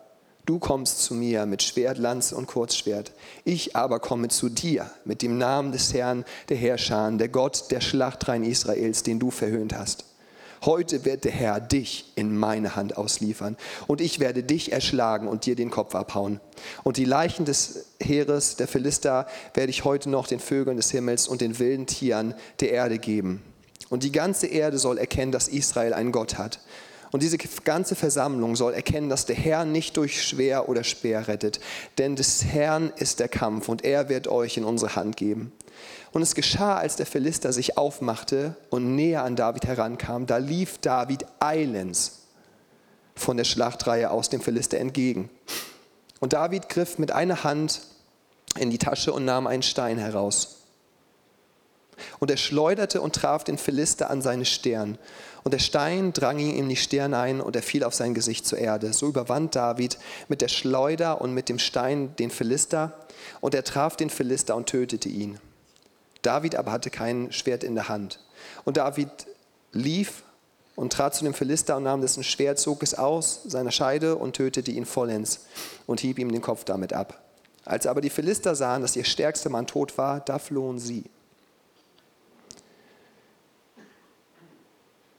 Du 0.46 0.58
kommst 0.58 1.04
zu 1.04 1.14
mir 1.14 1.46
mit 1.46 1.62
Schwert, 1.62 2.00
Lanze 2.00 2.36
und 2.36 2.48
Kurzschwert. 2.48 3.12
Ich 3.44 3.76
aber 3.76 4.00
komme 4.00 4.30
zu 4.30 4.50
dir 4.50 4.90
mit 5.06 5.22
dem 5.22 5.38
Namen 5.38 5.72
des 5.72 5.94
Herrn 5.94 6.26
der 6.50 6.58
Herrscher, 6.58 7.12
der 7.12 7.30
Gott 7.30 7.70
der 7.70 7.80
Schlachtreihen 7.80 8.44
Israels, 8.44 9.04
den 9.04 9.20
du 9.20 9.30
verhöhnt 9.30 9.78
hast. 9.78 10.06
Heute 10.64 11.06
wird 11.06 11.26
der 11.26 11.32
Herr 11.32 11.60
dich 11.60 12.12
in 12.16 12.38
meine 12.38 12.76
Hand 12.76 12.98
ausliefern 12.98 13.56
und 13.88 14.02
ich 14.02 14.20
werde 14.20 14.44
dich 14.44 14.72
erschlagen 14.72 15.28
und 15.28 15.46
dir 15.46 15.56
den 15.56 15.72
Kopf 15.72 15.96
abhauen. 15.96 16.40
Und 16.84 16.98
die 16.98 17.06
Leichen 17.06 17.46
des 17.46 17.86
Heeres 18.00 18.56
der 18.56 18.68
Philister 18.68 19.28
werde 19.54 19.72
ich 19.72 19.86
heute 19.86 20.10
noch 20.10 20.28
den 20.28 20.40
Vögeln 20.40 20.78
des 20.78 20.92
Himmels 20.92 21.28
und 21.28 21.42
den 21.42 21.60
wilden 21.60 21.88
Tieren 21.88 22.36
der 22.60 22.72
Erde 22.72 23.00
geben. 23.00 23.44
Und 23.90 24.04
die 24.04 24.12
ganze 24.12 24.48
Erde 24.48 24.78
soll 24.78 24.98
erkennen, 24.98 25.32
dass 25.32 25.48
Israel 25.48 25.94
einen 25.94 26.12
Gott 26.12 26.38
hat 26.38 26.60
und 27.12 27.24
diese 27.24 27.38
ganze 27.38 27.96
Versammlung 27.96 28.56
soll 28.56 28.74
erkennen, 28.74 29.10
dass 29.10 29.26
der 29.26 29.36
Herr 29.36 29.66
nicht 29.66 29.98
durch 29.98 30.24
Schwer 30.24 30.70
oder 30.70 30.84
Speer 30.84 31.28
rettet, 31.28 31.60
denn 31.98 32.16
des 32.16 32.46
Herrn 32.46 32.92
ist 32.96 33.20
der 33.20 33.28
Kampf 33.28 33.70
und 33.70 33.84
er 33.84 34.10
wird 34.10 34.28
euch 34.28 34.58
in 34.58 34.64
unsere 34.64 34.96
Hand 34.96 35.18
geben. 35.18 35.52
Und 36.12 36.22
es 36.22 36.36
geschah, 36.36 36.78
als 36.78 36.96
der 36.96 37.06
Philister 37.06 37.54
sich 37.54 37.78
aufmachte 37.78 38.56
und 38.70 38.96
näher 38.96 39.24
an 39.24 39.36
David 39.36 39.66
herankam, 39.66 40.26
da 40.26 40.38
lief 40.38 40.78
David 40.78 41.26
eilends 41.40 42.20
von 43.16 43.38
der 43.38 43.44
Schlachtreihe 43.44 44.12
aus 44.12 44.30
dem 44.30 44.42
Philister 44.42 44.78
entgegen. 44.78 45.30
Und 46.20 46.34
David 46.34 46.70
griff 46.70 46.98
mit 46.98 47.12
einer 47.12 47.44
Hand 47.44 47.82
in 48.58 48.70
die 48.70 48.78
Tasche 48.78 49.14
und 49.14 49.26
nahm 49.26 49.48
einen 49.48 49.64
Stein 49.64 49.98
heraus. 49.98 50.58
Und 52.20 52.32
er 52.32 52.38
schleuderte 52.38 53.02
und 53.02 53.16
traf 53.16 53.44
den 53.44 53.58
Philister 53.58 54.10
an 54.10 54.22
seine 54.22 54.46
Stirn. 54.46 54.98
Und 55.44 55.54
der 55.54 55.60
Stein 55.60 56.14
drang 56.14 56.40
ihm 56.40 56.56
in 56.56 56.70
die 56.70 56.76
Stirn 56.76 57.14
ein 57.14 57.42
und 57.42 57.56
er 57.56 57.64
fiel 57.64 57.84
auf 57.84 57.96
sein 57.96 58.14
Gesicht 58.14 58.46
zur 58.46 58.60
Erde. 58.60 58.94
So 58.94 59.08
überwand 59.08 59.56
David 59.56 59.98
mit 60.28 60.42
der 60.42 60.50
Schleuder 60.50 61.22
und 61.22 61.34
mit 61.34 61.50
dem 61.50 61.60
Stein 61.60 62.16
den 62.18 62.30
Philister 62.30 62.94
und 63.40 63.56
er 63.56 63.64
traf 63.64 63.96
den 63.96 64.10
Philister 64.10 64.56
und 64.56 64.68
tötete 64.68 65.10
ihn. 65.10 65.40
David 66.22 66.56
aber 66.56 66.72
hatte 66.72 66.90
kein 66.90 67.32
Schwert 67.32 67.64
in 67.64 67.76
der 67.76 67.90
Hand. 67.90 68.20
Und 68.66 68.78
David 68.78 69.10
lief 69.72 70.24
und 70.76 70.94
trat 70.94 71.16
zu 71.16 71.24
dem 71.24 71.34
Philister 71.34 71.78
und 71.78 71.84
nahm 71.84 72.02
dessen 72.02 72.24
Schwert, 72.24 72.60
zog 72.60 72.84
es 72.84 72.94
aus 72.94 73.42
seiner 73.46 73.72
Scheide 73.72 74.16
und 74.16 74.36
tötete 74.36 74.72
ihn 74.72 74.86
vollends 74.86 75.46
und 75.88 76.00
hieb 76.00 76.20
ihm 76.20 76.32
den 76.32 76.42
Kopf 76.42 76.64
damit 76.64 76.94
ab. 76.94 77.22
Als 77.66 77.88
aber 77.88 78.02
die 78.02 78.10
Philister 78.10 78.56
sahen, 78.56 78.82
dass 78.82 78.96
ihr 78.96 79.04
stärkster 79.04 79.50
Mann 79.50 79.68
tot 79.68 79.98
war, 79.98 80.20
da 80.20 80.40
flohen 80.40 80.80
sie. 80.80 81.06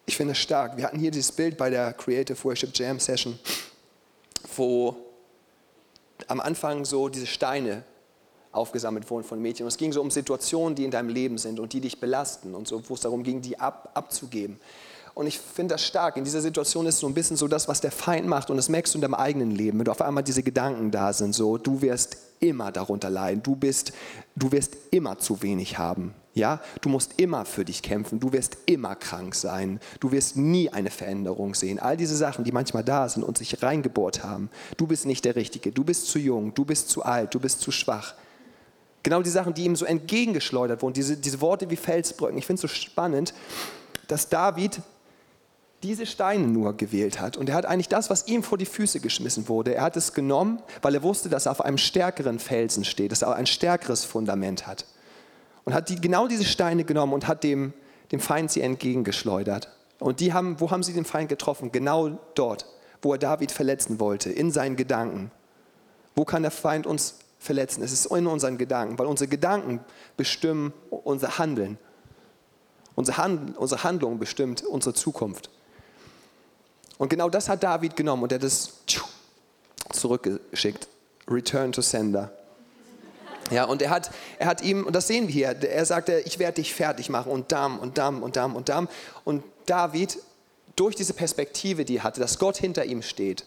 Ich 0.07 0.17
finde 0.17 0.33
es 0.33 0.39
stark. 0.39 0.77
Wir 0.77 0.85
hatten 0.85 0.99
hier 0.99 1.11
dieses 1.11 1.33
Bild 1.33 1.57
bei 1.57 1.71
der 1.71 1.93
Creative 1.93 2.37
Worship 2.45 2.71
Jam 2.75 2.99
Session, 2.99 3.39
wo 4.57 4.97
am 6.29 6.41
Anfang 6.41 6.85
so 6.85 7.09
diese 7.09 7.27
Steine 7.27 7.85
aufgesammelt 8.51 9.09
wurden 9.11 9.25
von 9.25 9.41
Mädchen. 9.41 9.65
Und 9.65 9.69
es 9.69 9.79
ging 9.79 9.93
so 9.93 10.01
um 10.01 10.11
Situationen, 10.11 10.75
die 10.75 10.85
in 10.85 10.91
deinem 10.91 11.09
Leben 11.09 11.39
sind 11.39 11.59
und 11.59 11.73
die 11.73 11.81
dich 11.81 12.01
belasten 12.01 12.55
und 12.55 12.69
so, 12.69 12.83
wo 12.89 12.95
es 12.95 13.01
darum 13.01 13.23
ging, 13.23 13.41
die 13.41 13.59
ab, 13.59 13.91
abzugeben. 13.95 14.61
Und 15.15 15.27
ich 15.27 15.39
finde 15.39 15.75
das 15.75 15.85
stark. 15.85 16.17
In 16.17 16.25
dieser 16.25 16.41
Situation 16.41 16.87
ist 16.87 16.99
so 16.99 17.07
ein 17.07 17.15
bisschen 17.15 17.37
so 17.37 17.47
das, 17.47 17.69
was 17.69 17.81
der 17.81 17.91
Feind 17.91 18.27
macht. 18.27 18.51
Und 18.51 18.57
das 18.57 18.69
merkst 18.69 18.95
du 18.95 18.99
in 18.99 19.03
deinem 19.03 19.15
eigenen 19.15 19.51
Leben. 19.51 19.79
Wenn 19.79 19.85
du 19.85 19.91
auf 19.91 20.01
einmal 20.01 20.25
diese 20.25 20.43
Gedanken 20.43 20.91
da 20.91 21.13
sind, 21.13 21.35
so, 21.35 21.59
du 21.59 21.83
wirst 21.83 22.17
immer 22.41 22.73
darunter 22.73 23.11
leiden. 23.11 23.43
Du, 23.43 23.55
bist, 23.55 23.93
du 24.37 24.51
wirst 24.53 24.77
immer 24.91 25.19
zu 25.19 25.43
wenig 25.43 25.77
haben. 25.77 26.15
Ja, 26.35 26.61
du 26.81 26.89
musst 26.89 27.21
immer 27.21 27.45
für 27.45 27.65
dich 27.65 27.83
kämpfen. 27.83 28.19
Du 28.19 28.33
wirst 28.33 28.57
immer 28.65 28.95
krank 28.95 29.35
sein. 29.35 29.81
Du 30.01 30.13
wirst 30.13 30.37
nie 30.37 30.71
eine 30.71 30.91
Veränderung 30.91 31.55
sehen. 31.55 31.79
All 31.79 31.97
diese 31.97 32.17
Sachen, 32.17 32.45
die 32.45 32.53
manchmal 32.53 32.85
da 32.85 33.07
sind 33.09 33.23
und 33.23 33.37
sich 33.37 33.63
reingebohrt 33.63 34.25
haben. 34.25 34.49
Du 34.79 34.87
bist 34.87 35.05
nicht 35.05 35.27
der 35.27 35.37
Richtige. 35.37 35.73
Du 35.73 35.85
bist 35.85 36.07
zu 36.07 36.19
jung. 36.19 36.55
Du 36.55 36.65
bist 36.65 36.89
zu 36.89 37.03
alt. 37.03 37.35
Du 37.35 37.41
bist 37.41 37.61
zu 37.61 37.71
schwach. 37.71 38.15
Genau 39.03 39.21
die 39.21 39.31
Sachen, 39.31 39.53
die 39.53 39.65
ihm 39.65 39.77
so 39.77 39.85
entgegengeschleudert 39.85 40.81
wurden. 40.81 40.95
Diese, 40.95 41.19
diese 41.19 41.43
Worte 41.43 41.69
wie 41.69 41.77
Felsbrücken. 41.77 42.39
Ich 42.39 42.47
finde 42.47 42.57
es 42.57 42.63
so 42.63 42.69
spannend, 42.69 43.35
dass 44.09 44.31
David 44.31 44.81
diese 45.83 46.07
Steine 46.07 46.47
nur 46.47 46.77
gewählt 46.77 47.21
hat. 47.21 47.37
Und 47.37 47.49
er 47.49 47.57
hat 47.57 47.67
eigentlich 47.67 47.89
das, 47.89 48.09
was 48.09 48.29
ihm 48.29 48.43
vor 48.43 48.57
die 48.57 48.67
Füße 48.67 49.01
geschmissen 49.01 49.49
wurde, 49.49 49.75
er 49.75 49.83
hat 49.83 49.97
es 49.97 50.15
genommen, 50.15 50.63
weil 50.81 50.95
er 50.95 51.03
wusste, 51.03 51.29
dass 51.29 51.47
er 51.47 51.53
auf 51.53 51.65
einem 51.65 51.79
stärkeren 51.79 52.39
Felsen 52.39 52.85
steht, 52.85 53.11
dass 53.11 53.23
er 53.23 53.35
ein 53.35 53.47
stärkeres 53.47 54.05
Fundament 54.05 54.67
hat. 54.67 54.87
Und 55.65 55.75
hat 55.75 55.89
die, 55.89 56.01
genau 56.01 56.27
diese 56.27 56.45
Steine 56.45 56.85
genommen 56.85 57.13
und 57.13 57.29
hat 57.29 57.45
dem, 57.45 57.73
dem 58.11 58.21
Feind 58.21 58.51
sie 58.51 58.61
entgegengeschleudert. 58.63 59.69
Und 59.99 60.21
die 60.21 60.33
haben, 60.33 60.61
wo 60.61 60.71
haben 60.71 60.83
sie 60.83 60.93
den 60.93 61.05
Feind 61.05 61.29
getroffen? 61.29 61.71
Genau 61.71 62.19
dort, 62.35 62.67
wo 63.01 63.13
er 63.13 63.19
David 63.19 63.53
verletzen 63.53 64.01
wollte, 64.01 64.31
in 64.31 64.51
seinen 64.51 64.77
Gedanken. 64.77 65.31
Wo 66.15 66.25
kann 66.25 66.43
der 66.43 66.51
Feind 66.51 66.87
uns 66.87 67.19
verletzen? 67.39 67.83
Es 67.83 67.93
ist 67.93 68.07
in 68.07 68.27
unseren 68.27 68.59
Gedanken, 68.59 68.99
weil 68.99 69.07
unsere 69.07 69.29
Gedanken 69.29 69.81
bestimmen 70.17 70.73
unser 70.91 71.39
Handeln. 71.39 71.79
Unsere, 72.95 73.17
Hand, 73.17 73.57
unsere 73.57 73.85
Handlung 73.85 74.19
bestimmt 74.19 74.63
unsere 74.63 74.95
Zukunft. 74.95 75.49
Und 76.99 77.09
genau 77.09 77.31
das 77.31 77.49
hat 77.49 77.63
David 77.63 77.97
genommen 77.97 78.25
und 78.25 78.33
er 78.33 78.39
hat 78.39 78.45
es 78.45 78.81
zurückgeschickt. 79.93 80.89
Return 81.29 81.73
to 81.73 81.81
sender. 81.81 82.33
Ja, 83.53 83.65
und 83.65 83.83
er 83.83 83.91
hat, 83.91 84.11
er 84.39 84.47
hat 84.47 84.63
ihm, 84.63 84.85
und 84.85 84.95
das 84.95 85.07
sehen 85.07 85.29
wir 85.29 85.33
hier, 85.33 85.63
er 85.63 85.85
sagte, 85.85 86.21
ich 86.25 86.39
werde 86.39 86.57
dich 86.57 86.75
fertig 86.75 87.09
machen 87.11 87.31
und 87.31 87.53
dam 87.53 87.79
und 87.79 87.99
dam 87.99 88.23
und 88.23 88.37
dam 88.37 88.57
und 88.57 88.69
dam. 88.69 88.89
Und 89.25 89.45
David, 89.67 90.19
durch 90.77 90.97
diese 90.97 91.15
Perspektive, 91.15 91.85
die 91.85 91.99
er 91.99 92.05
hatte, 92.05 92.21
dass 92.21 92.39
Gott 92.39 92.57
hinter 92.57 92.85
ihm 92.85 93.03
steht, 93.03 93.45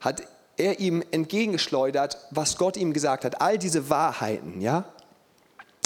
hat 0.00 0.22
er 0.56 0.80
ihm 0.80 1.02
entgegengeschleudert, 1.10 2.18
was 2.30 2.58
Gott 2.58 2.76
ihm 2.76 2.92
gesagt 2.92 3.24
hat. 3.24 3.40
All 3.40 3.58
diese 3.58 3.88
Wahrheiten, 3.88 4.60
ja, 4.60 4.84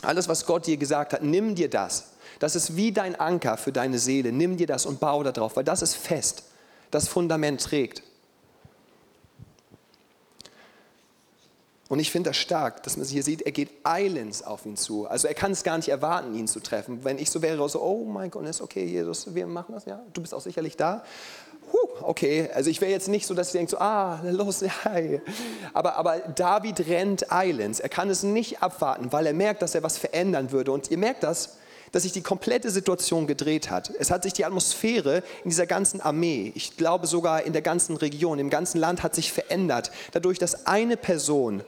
alles, 0.03 0.29
was 0.29 0.46
Gott 0.46 0.66
dir 0.66 0.77
gesagt 0.77 1.12
hat, 1.12 1.22
nimm 1.22 1.55
dir 1.55 1.70
das. 1.70 2.12
Das 2.38 2.57
ist 2.57 2.77
wie 2.77 2.92
dein 2.92 3.18
Anker 3.18 3.57
für 3.57 3.72
deine 3.72 3.99
Seele. 3.99 4.33
Nimm 4.33 4.57
dir 4.57 4.66
das 4.66 4.87
und 4.87 5.01
baue 5.01 5.25
darauf, 5.25 5.57
weil 5.57 5.64
das 5.64 5.83
ist 5.83 5.94
fest 5.94 6.44
das 6.90 7.09
Fundament 7.09 7.62
trägt. 7.62 8.03
Und 11.88 12.01
ich 12.01 12.11
finde 12.11 12.31
das 12.31 12.37
stark, 12.37 12.83
dass 12.83 12.96
man 12.96 13.07
hier 13.07 13.22
sieht, 13.22 13.42
er 13.42 13.53
geht 13.53 13.70
eilends 13.85 14.42
auf 14.42 14.66
ihn 14.66 14.77
zu. 14.77 15.07
Also 15.07 15.29
er 15.29 15.35
kann 15.35 15.53
es 15.53 15.62
gar 15.62 15.77
nicht 15.77 15.88
erwarten, 15.88 16.35
ihn 16.35 16.49
zu 16.49 16.59
treffen. 16.59 17.05
Wenn 17.05 17.18
ich 17.18 17.31
so 17.31 17.42
wäre, 17.42 17.68
so, 17.68 17.81
oh 17.81 18.05
mein 18.05 18.31
Gott, 18.31 18.44
ist 18.46 18.61
okay, 18.61 18.85
Jesus, 18.85 19.35
wir 19.35 19.46
machen 19.46 19.72
das, 19.72 19.85
ja, 19.85 20.03
du 20.12 20.20
bist 20.20 20.35
auch 20.35 20.40
sicherlich 20.40 20.77
da. 20.77 21.05
Puh, 21.70 21.88
okay, 22.03 22.51
also 22.55 22.70
ich 22.70 22.81
wäre 22.81 22.90
jetzt 22.90 23.09
nicht 23.09 23.27
so, 23.27 23.35
dass 23.35 23.49
ich 23.49 23.53
denke, 23.53 23.70
so, 23.70 23.79
ah, 23.79 24.20
los, 24.25 24.62
hi. 24.85 25.20
Aber, 25.72 25.96
aber 25.96 26.18
David 26.18 26.88
rennt 26.88 27.31
eilends. 27.33 27.79
Er 27.79 27.88
kann 27.88 28.11
es 28.11 28.25
nicht 28.25 28.62
abwarten, 28.62 29.12
weil 29.12 29.27
er 29.27 29.35
merkt, 29.35 29.62
dass 29.62 29.75
er 29.75 29.83
was 29.85 29.96
verändern 29.96 30.51
würde. 30.51 30.72
Und 30.72 30.90
ihr 30.90 30.99
merkt 30.99 31.22
das, 31.22 31.57
dass 31.92 32.03
sich 32.03 32.12
die 32.12 32.22
komplette 32.22 32.70
Situation 32.70 33.29
gedreht 33.29 33.70
hat. 33.70 33.92
Es 33.99 34.11
hat 34.11 34.25
sich 34.25 34.33
die 34.33 34.44
Atmosphäre 34.44 35.22
in 35.44 35.51
dieser 35.51 35.66
ganzen 35.66 36.01
Armee, 36.01 36.53
ich 36.57 36.77
glaube 36.77 37.07
sogar 37.07 37.44
in 37.44 37.53
der 37.53 37.62
ganzen 37.62 37.96
Region, 37.96 38.40
im 38.40 38.51
ganzen 38.51 38.79
Land 38.79 39.05
hat 39.05 39.14
sich 39.14 39.33
verändert, 39.33 39.92
dadurch, 40.12 40.38
dass 40.38 40.66
eine 40.66 40.96
Person 40.96 41.62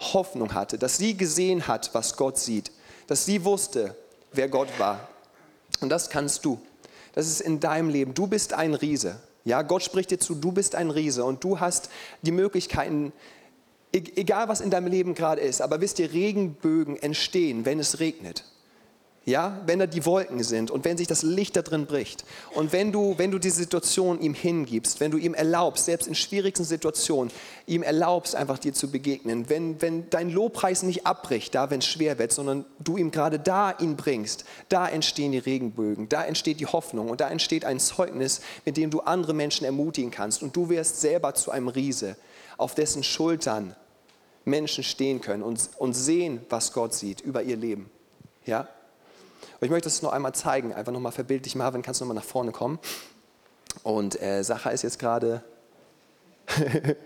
Hoffnung 0.00 0.54
hatte, 0.54 0.78
dass 0.78 0.98
sie 0.98 1.16
gesehen 1.16 1.66
hat, 1.68 1.90
was 1.94 2.16
Gott 2.16 2.38
sieht, 2.38 2.70
dass 3.06 3.24
sie 3.24 3.44
wusste, 3.44 3.96
wer 4.32 4.48
Gott 4.48 4.68
war. 4.78 5.08
Und 5.80 5.88
das 5.88 6.10
kannst 6.10 6.44
du. 6.44 6.60
Das 7.14 7.26
ist 7.26 7.40
in 7.40 7.60
deinem 7.60 7.88
Leben. 7.88 8.14
Du 8.14 8.26
bist 8.26 8.52
ein 8.52 8.74
Riese. 8.74 9.20
Ja, 9.44 9.62
Gott 9.62 9.82
spricht 9.82 10.10
dir 10.10 10.18
zu, 10.18 10.34
du 10.34 10.52
bist 10.52 10.74
ein 10.74 10.90
Riese 10.90 11.24
und 11.24 11.42
du 11.44 11.60
hast 11.60 11.88
die 12.22 12.32
Möglichkeiten, 12.32 13.12
e-, 13.92 14.02
egal 14.16 14.48
was 14.48 14.60
in 14.60 14.70
deinem 14.70 14.88
Leben 14.88 15.14
gerade 15.14 15.40
ist, 15.40 15.62
aber 15.62 15.80
wisst 15.80 15.98
ihr, 15.98 16.12
Regenbögen 16.12 16.96
entstehen, 16.96 17.64
wenn 17.64 17.78
es 17.78 18.00
regnet 18.00 18.44
ja, 19.26 19.60
wenn 19.66 19.80
da 19.80 19.88
die 19.88 20.06
Wolken 20.06 20.44
sind 20.44 20.70
und 20.70 20.84
wenn 20.84 20.96
sich 20.96 21.08
das 21.08 21.24
Licht 21.24 21.56
da 21.56 21.62
drin 21.62 21.86
bricht 21.86 22.24
und 22.54 22.72
wenn 22.72 22.92
du, 22.92 23.18
wenn 23.18 23.32
du 23.32 23.40
die 23.40 23.50
Situation 23.50 24.20
ihm 24.20 24.34
hingibst, 24.34 25.00
wenn 25.00 25.10
du 25.10 25.18
ihm 25.18 25.34
erlaubst, 25.34 25.86
selbst 25.86 26.06
in 26.06 26.14
schwierigsten 26.14 26.64
Situationen, 26.64 27.32
ihm 27.66 27.82
erlaubst, 27.82 28.36
einfach 28.36 28.60
dir 28.60 28.72
zu 28.72 28.88
begegnen, 28.88 29.50
wenn, 29.50 29.82
wenn 29.82 30.08
dein 30.10 30.30
Lobpreis 30.30 30.84
nicht 30.84 31.06
abbricht, 31.06 31.56
da 31.56 31.70
wenn 31.70 31.80
es 31.80 31.86
schwer 31.86 32.20
wird, 32.20 32.30
sondern 32.30 32.64
du 32.78 32.96
ihm 32.96 33.10
gerade 33.10 33.40
da 33.40 33.72
ihn 33.72 33.96
bringst, 33.96 34.44
da 34.68 34.88
entstehen 34.88 35.32
die 35.32 35.38
Regenbögen, 35.38 36.08
da 36.08 36.24
entsteht 36.24 36.60
die 36.60 36.66
Hoffnung 36.66 37.10
und 37.10 37.20
da 37.20 37.28
entsteht 37.28 37.64
ein 37.64 37.80
Zeugnis, 37.80 38.42
mit 38.64 38.76
dem 38.76 38.90
du 38.90 39.00
andere 39.00 39.34
Menschen 39.34 39.64
ermutigen 39.64 40.12
kannst 40.12 40.40
und 40.44 40.54
du 40.54 40.68
wirst 40.68 41.00
selber 41.00 41.34
zu 41.34 41.50
einem 41.50 41.66
Riese, 41.66 42.16
auf 42.58 42.76
dessen 42.76 43.02
Schultern 43.02 43.74
Menschen 44.44 44.84
stehen 44.84 45.20
können 45.20 45.42
und, 45.42 45.68
und 45.78 45.94
sehen, 45.94 46.46
was 46.48 46.72
Gott 46.72 46.94
sieht 46.94 47.20
über 47.22 47.42
ihr 47.42 47.56
Leben. 47.56 47.90
Ja? 48.44 48.68
Aber 49.56 49.66
ich 49.66 49.70
möchte 49.70 49.86
das 49.86 50.02
noch 50.02 50.12
einmal 50.12 50.34
zeigen, 50.34 50.72
einfach 50.72 50.92
nochmal 50.92 51.12
verbildlich. 51.12 51.54
Marvin, 51.54 51.82
kannst 51.82 52.00
du 52.00 52.04
nochmal 52.04 52.16
nach 52.16 52.28
vorne 52.28 52.52
kommen? 52.52 52.78
Und 53.82 54.20
äh, 54.20 54.42
Sacha 54.42 54.70
ist 54.70 54.82
jetzt 54.82 54.98
gerade 54.98 55.42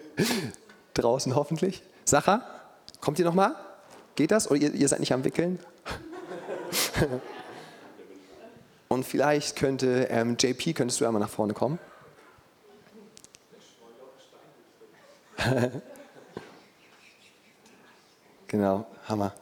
draußen 0.95 1.35
hoffentlich. 1.35 1.83
Sacha, 2.05 2.43
kommt 3.01 3.19
ihr 3.19 3.25
nochmal? 3.25 3.55
Geht 4.15 4.31
das? 4.31 4.51
Oder 4.51 4.61
ihr, 4.61 4.75
ihr 4.75 4.89
seid 4.89 5.01
nicht 5.01 5.13
am 5.13 5.25
Wickeln? 5.25 5.59
Und 8.89 9.05
vielleicht 9.05 9.57
könnte 9.57 10.09
ähm, 10.11 10.37
JP, 10.39 10.75
könntest 10.75 11.01
du 11.01 11.07
einmal 11.07 11.21
nach 11.21 11.31
vorne 11.31 11.55
kommen? 11.55 11.79
genau, 18.49 18.87
Hammer. 19.09 19.33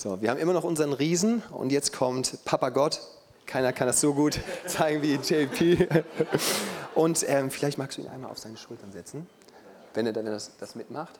So, 0.00 0.22
wir 0.22 0.30
haben 0.30 0.38
immer 0.38 0.52
noch 0.52 0.62
unseren 0.62 0.92
Riesen 0.92 1.42
und 1.50 1.72
jetzt 1.72 1.92
kommt 1.92 2.44
Papa 2.44 2.68
Gott. 2.68 3.00
Keiner 3.46 3.72
kann 3.72 3.88
das 3.88 4.00
so 4.00 4.14
gut 4.14 4.38
zeigen 4.68 5.02
wie 5.02 5.14
JP. 5.14 5.88
Und 6.94 7.28
ähm, 7.28 7.50
vielleicht 7.50 7.78
magst 7.78 7.98
du 7.98 8.02
ihn 8.02 8.08
einmal 8.08 8.30
auf 8.30 8.38
seine 8.38 8.56
Schultern 8.56 8.92
setzen, 8.92 9.26
wenn 9.94 10.06
er 10.06 10.12
dann 10.12 10.26
das, 10.26 10.52
das 10.58 10.76
mitmacht. 10.76 11.18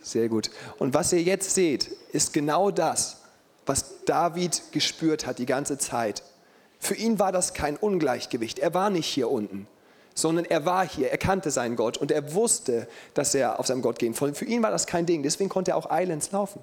Sehr 0.00 0.28
gut. 0.28 0.52
Und 0.78 0.94
was 0.94 1.12
ihr 1.12 1.22
jetzt 1.22 1.52
seht, 1.52 1.88
ist 2.12 2.32
genau 2.32 2.70
das, 2.70 3.22
was 3.66 4.04
David 4.04 4.70
gespürt 4.70 5.26
hat 5.26 5.40
die 5.40 5.46
ganze 5.46 5.78
Zeit. 5.78 6.22
Für 6.78 6.94
ihn 6.94 7.18
war 7.18 7.32
das 7.32 7.54
kein 7.54 7.76
Ungleichgewicht. 7.76 8.60
Er 8.60 8.72
war 8.72 8.88
nicht 8.88 9.06
hier 9.06 9.28
unten 9.28 9.66
sondern 10.20 10.44
er 10.44 10.64
war 10.64 10.86
hier, 10.86 11.10
er 11.10 11.18
kannte 11.18 11.50
seinen 11.50 11.76
Gott 11.76 11.96
und 11.96 12.10
er 12.10 12.34
wusste, 12.34 12.86
dass 13.14 13.34
er 13.34 13.58
auf 13.58 13.66
seinen 13.66 13.82
Gott 13.82 13.98
gehen 13.98 14.18
wollte. 14.20 14.34
Für 14.34 14.44
ihn 14.44 14.62
war 14.62 14.70
das 14.70 14.86
kein 14.86 15.06
Ding, 15.06 15.22
deswegen 15.22 15.48
konnte 15.48 15.72
er 15.72 15.76
auch 15.76 15.88
Islands 15.90 16.32
laufen. 16.32 16.62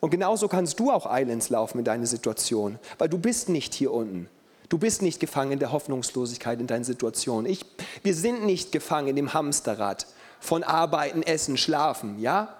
Und 0.00 0.10
genauso 0.10 0.48
kannst 0.48 0.78
du 0.78 0.90
auch 0.90 1.06
Islands 1.10 1.48
laufen 1.48 1.78
in 1.78 1.84
deine 1.84 2.06
Situation, 2.06 2.78
weil 2.98 3.08
du 3.08 3.18
bist 3.18 3.48
nicht 3.48 3.74
hier 3.74 3.92
unten. 3.92 4.28
Du 4.68 4.78
bist 4.78 5.00
nicht 5.00 5.20
gefangen 5.20 5.52
in 5.52 5.58
der 5.58 5.72
Hoffnungslosigkeit 5.72 6.60
in 6.60 6.66
deiner 6.66 6.84
Situation. 6.84 7.46
Ich, 7.46 7.64
wir 8.02 8.14
sind 8.14 8.44
nicht 8.44 8.72
gefangen 8.72 9.08
in 9.08 9.16
dem 9.16 9.32
Hamsterrad 9.32 10.06
von 10.40 10.64
Arbeiten, 10.64 11.22
Essen, 11.22 11.56
Schlafen, 11.56 12.18
ja? 12.18 12.54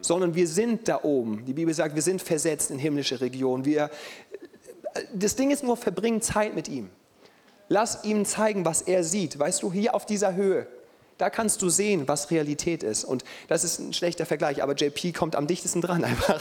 Sondern 0.00 0.36
wir 0.36 0.46
sind 0.46 0.86
da 0.86 1.02
oben. 1.02 1.44
Die 1.44 1.52
Bibel 1.52 1.74
sagt, 1.74 1.96
wir 1.96 2.02
sind 2.02 2.22
versetzt 2.22 2.70
in 2.70 2.78
himmlische 2.78 3.20
Regionen. 3.20 3.64
Wir, 3.64 3.90
das 5.12 5.34
Ding 5.34 5.50
ist 5.50 5.64
nur, 5.64 5.76
verbringen 5.76 6.22
Zeit 6.22 6.54
mit 6.54 6.68
ihm. 6.68 6.90
Lass 7.68 8.04
ihm 8.04 8.24
zeigen, 8.24 8.64
was 8.64 8.82
er 8.82 9.04
sieht. 9.04 9.38
Weißt 9.38 9.62
du, 9.62 9.72
hier 9.72 9.94
auf 9.94 10.06
dieser 10.06 10.34
Höhe, 10.34 10.66
da 11.18 11.30
kannst 11.30 11.60
du 11.62 11.68
sehen, 11.68 12.06
was 12.06 12.30
Realität 12.30 12.84
ist. 12.84 13.04
Und 13.04 13.24
das 13.48 13.64
ist 13.64 13.80
ein 13.80 13.92
schlechter 13.92 14.24
Vergleich, 14.24 14.62
aber 14.62 14.74
JP 14.74 15.12
kommt 15.12 15.34
am 15.34 15.48
dichtesten 15.48 15.82
dran 15.82 16.04
einfach. 16.04 16.40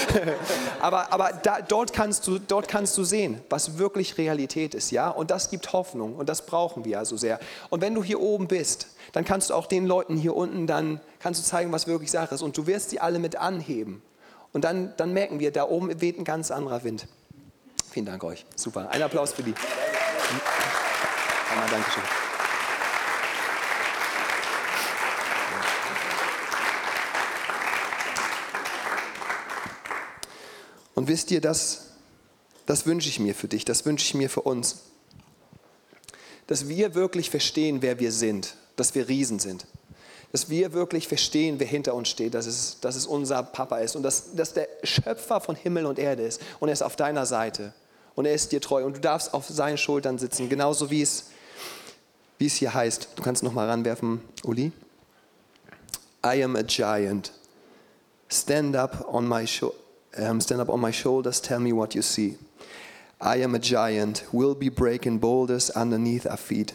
aber 0.80 1.12
aber 1.12 1.32
da, 1.42 1.60
dort, 1.60 1.92
kannst 1.92 2.26
du, 2.28 2.38
dort 2.38 2.68
kannst 2.68 2.96
du 2.96 3.02
sehen, 3.02 3.40
was 3.50 3.78
wirklich 3.78 4.16
Realität 4.16 4.74
ist. 4.74 4.92
ja. 4.92 5.10
Und 5.10 5.32
das 5.32 5.50
gibt 5.50 5.72
Hoffnung 5.72 6.14
und 6.14 6.28
das 6.28 6.46
brauchen 6.46 6.84
wir 6.84 7.00
also 7.00 7.16
sehr. 7.16 7.40
Und 7.68 7.80
wenn 7.80 7.94
du 7.94 8.04
hier 8.04 8.20
oben 8.20 8.46
bist, 8.46 8.86
dann 9.12 9.24
kannst 9.24 9.50
du 9.50 9.54
auch 9.54 9.66
den 9.66 9.86
Leuten 9.86 10.16
hier 10.16 10.36
unten 10.36 10.68
dann 10.68 11.00
kannst 11.18 11.40
du 11.40 11.44
zeigen, 11.44 11.72
was 11.72 11.88
wirklich 11.88 12.12
Sache 12.12 12.34
ist. 12.34 12.42
Und 12.42 12.56
du 12.56 12.68
wirst 12.68 12.90
sie 12.90 13.00
alle 13.00 13.18
mit 13.18 13.36
anheben. 13.36 14.02
Und 14.52 14.64
dann, 14.64 14.94
dann 14.96 15.12
merken 15.12 15.40
wir, 15.40 15.50
da 15.50 15.64
oben 15.64 16.00
weht 16.00 16.16
ein 16.16 16.24
ganz 16.24 16.52
anderer 16.52 16.84
Wind. 16.84 17.08
Vielen 17.90 18.06
Dank 18.06 18.22
euch. 18.22 18.46
Super. 18.54 18.88
Ein 18.90 19.02
Applaus 19.02 19.32
für 19.32 19.42
die. 19.42 19.54
Dankeschön. 21.70 22.02
Und 30.94 31.08
wisst 31.08 31.30
ihr, 31.30 31.40
das, 31.40 31.86
das 32.66 32.86
wünsche 32.86 33.08
ich 33.08 33.20
mir 33.20 33.34
für 33.34 33.48
dich, 33.48 33.64
das 33.64 33.86
wünsche 33.86 34.04
ich 34.04 34.14
mir 34.14 34.28
für 34.28 34.42
uns. 34.42 34.80
Dass 36.46 36.68
wir 36.68 36.94
wirklich 36.94 37.30
verstehen, 37.30 37.82
wer 37.82 38.00
wir 38.00 38.12
sind, 38.12 38.56
dass 38.76 38.94
wir 38.94 39.08
Riesen 39.08 39.38
sind. 39.38 39.66
Dass 40.32 40.50
wir 40.50 40.72
wirklich 40.72 41.08
verstehen, 41.08 41.58
wer 41.58 41.66
hinter 41.66 41.94
uns 41.94 42.08
steht, 42.08 42.34
dass 42.34 42.46
es, 42.46 42.80
dass 42.80 42.96
es 42.96 43.06
unser 43.06 43.42
Papa 43.42 43.78
ist 43.78 43.96
und 43.96 44.02
dass, 44.02 44.34
dass 44.34 44.52
der 44.52 44.68
Schöpfer 44.82 45.40
von 45.40 45.56
Himmel 45.56 45.86
und 45.86 45.98
Erde 45.98 46.24
ist 46.24 46.40
und 46.58 46.68
er 46.68 46.72
ist 46.72 46.82
auf 46.82 46.96
deiner 46.96 47.26
Seite 47.26 47.72
und 48.14 48.26
er 48.26 48.34
ist 48.34 48.52
dir 48.52 48.60
treu 48.60 48.84
und 48.84 48.96
du 48.96 49.00
darfst 49.00 49.32
auf 49.32 49.46
seinen 49.48 49.78
Schultern 49.78 50.18
sitzen, 50.18 50.48
genauso 50.48 50.90
wie 50.90 51.02
es, 51.02 51.26
wie 52.40 52.46
es 52.46 52.54
hier 52.54 52.72
heißt. 52.72 53.08
Du 53.16 53.22
kannst 53.22 53.42
noch 53.42 53.52
mal 53.52 53.68
ranwerfen, 53.68 54.22
Uli. 54.44 54.72
I 56.24 56.42
am 56.42 56.56
a 56.56 56.62
giant. 56.62 57.32
Stand 58.28 58.74
up 58.74 59.06
on 59.12 59.28
my 59.28 59.46
um, 60.16 60.40
stand 60.40 60.60
up 60.60 60.70
on 60.70 60.80
my 60.80 60.92
shoulders, 60.92 61.40
tell 61.40 61.60
me 61.60 61.72
what 61.72 61.94
you 61.94 62.02
see. 62.02 62.38
I 63.20 63.44
am 63.44 63.54
a 63.54 63.58
giant, 63.58 64.24
will 64.32 64.54
be 64.54 64.70
breaking 64.70 65.20
boulders 65.20 65.70
underneath 65.70 66.24
our 66.24 66.38
feet. 66.38 66.74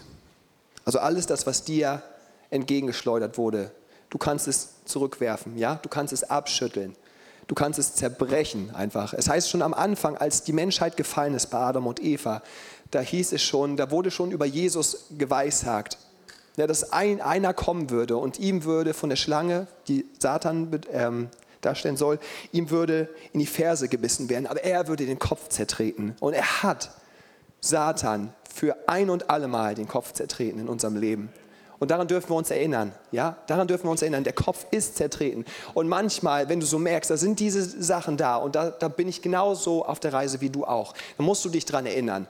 Also 0.85 0.99
alles 0.99 1.25
das, 1.25 1.47
was 1.47 1.63
dir 1.63 2.03
entgegengeschleudert 2.51 3.39
wurde, 3.39 3.71
du 4.11 4.19
kannst 4.19 4.47
es 4.47 4.83
zurückwerfen, 4.85 5.57
ja? 5.57 5.79
Du 5.81 5.89
kannst 5.89 6.13
es 6.13 6.23
abschütteln. 6.23 6.95
Du 7.47 7.55
kannst 7.55 7.79
es 7.79 7.95
zerbrechen 7.95 8.73
einfach. 8.73 9.13
Es 9.13 9.29
heißt 9.29 9.49
schon 9.49 9.61
am 9.61 9.73
Anfang, 9.73 10.17
als 10.17 10.43
die 10.43 10.53
Menschheit 10.53 10.97
gefallen 10.97 11.33
ist 11.33 11.47
bei 11.47 11.59
Adam 11.59 11.87
und 11.87 12.03
Eva, 12.03 12.41
da 12.91 13.01
hieß 13.01 13.33
es 13.33 13.43
schon, 13.43 13.77
da 13.77 13.91
wurde 13.91 14.11
schon 14.11 14.31
über 14.31 14.45
Jesus 14.45 15.07
geweissagt, 15.17 15.97
ja, 16.57 16.67
dass 16.67 16.93
ein, 16.93 17.21
einer 17.21 17.53
kommen 17.53 17.89
würde 17.89 18.17
und 18.17 18.39
ihm 18.39 18.63
würde 18.63 18.93
von 18.93 19.09
der 19.09 19.17
Schlange, 19.17 19.67
die 19.87 20.05
Satan 20.19 20.79
ähm, 20.91 21.29
darstellen 21.61 21.97
soll, 21.97 22.19
ihm 22.51 22.69
würde 22.69 23.09
in 23.33 23.39
die 23.39 23.45
Ferse 23.45 23.89
gebissen 23.89 24.29
werden, 24.29 24.47
aber 24.47 24.63
er 24.63 24.87
würde 24.87 25.05
den 25.05 25.19
Kopf 25.19 25.49
zertreten. 25.49 26.15
Und 26.19 26.33
er 26.33 26.63
hat 26.63 26.91
Satan 27.59 28.33
für 28.53 28.75
ein 28.87 29.09
und 29.09 29.29
allemal 29.29 29.75
den 29.75 29.87
Kopf 29.87 30.13
zertreten 30.13 30.59
in 30.59 30.69
unserem 30.69 30.95
Leben. 30.95 31.29
Und 31.77 31.91
daran 31.91 32.07
dürfen 32.07 32.29
wir 32.29 32.35
uns 32.35 32.51
erinnern, 32.51 32.93
ja? 33.11 33.35
Daran 33.47 33.67
dürfen 33.67 33.83
wir 33.85 33.91
uns 33.91 34.01
erinnern. 34.01 34.23
Der 34.23 34.33
Kopf 34.33 34.65
ist 34.71 34.95
zertreten. 34.95 35.43
Und 35.73 35.89
manchmal, 35.89 36.47
wenn 36.47 36.61
du 36.61 36.65
so 36.65 36.79
merkst, 36.79 37.11
da 37.11 37.17
sind 37.17 37.39
diese 37.39 37.61
Sachen 37.61 38.15
da 38.15 38.37
und 38.37 38.55
da, 38.55 38.69
da 38.69 38.87
bin 38.87 39.09
ich 39.09 39.21
genauso 39.21 39.85
auf 39.85 39.99
der 39.99 40.13
Reise 40.13 40.39
wie 40.39 40.49
du 40.49 40.63
auch, 40.63 40.93
dann 41.17 41.25
musst 41.25 41.43
du 41.43 41.49
dich 41.49 41.65
daran 41.65 41.85
erinnern. 41.85 42.27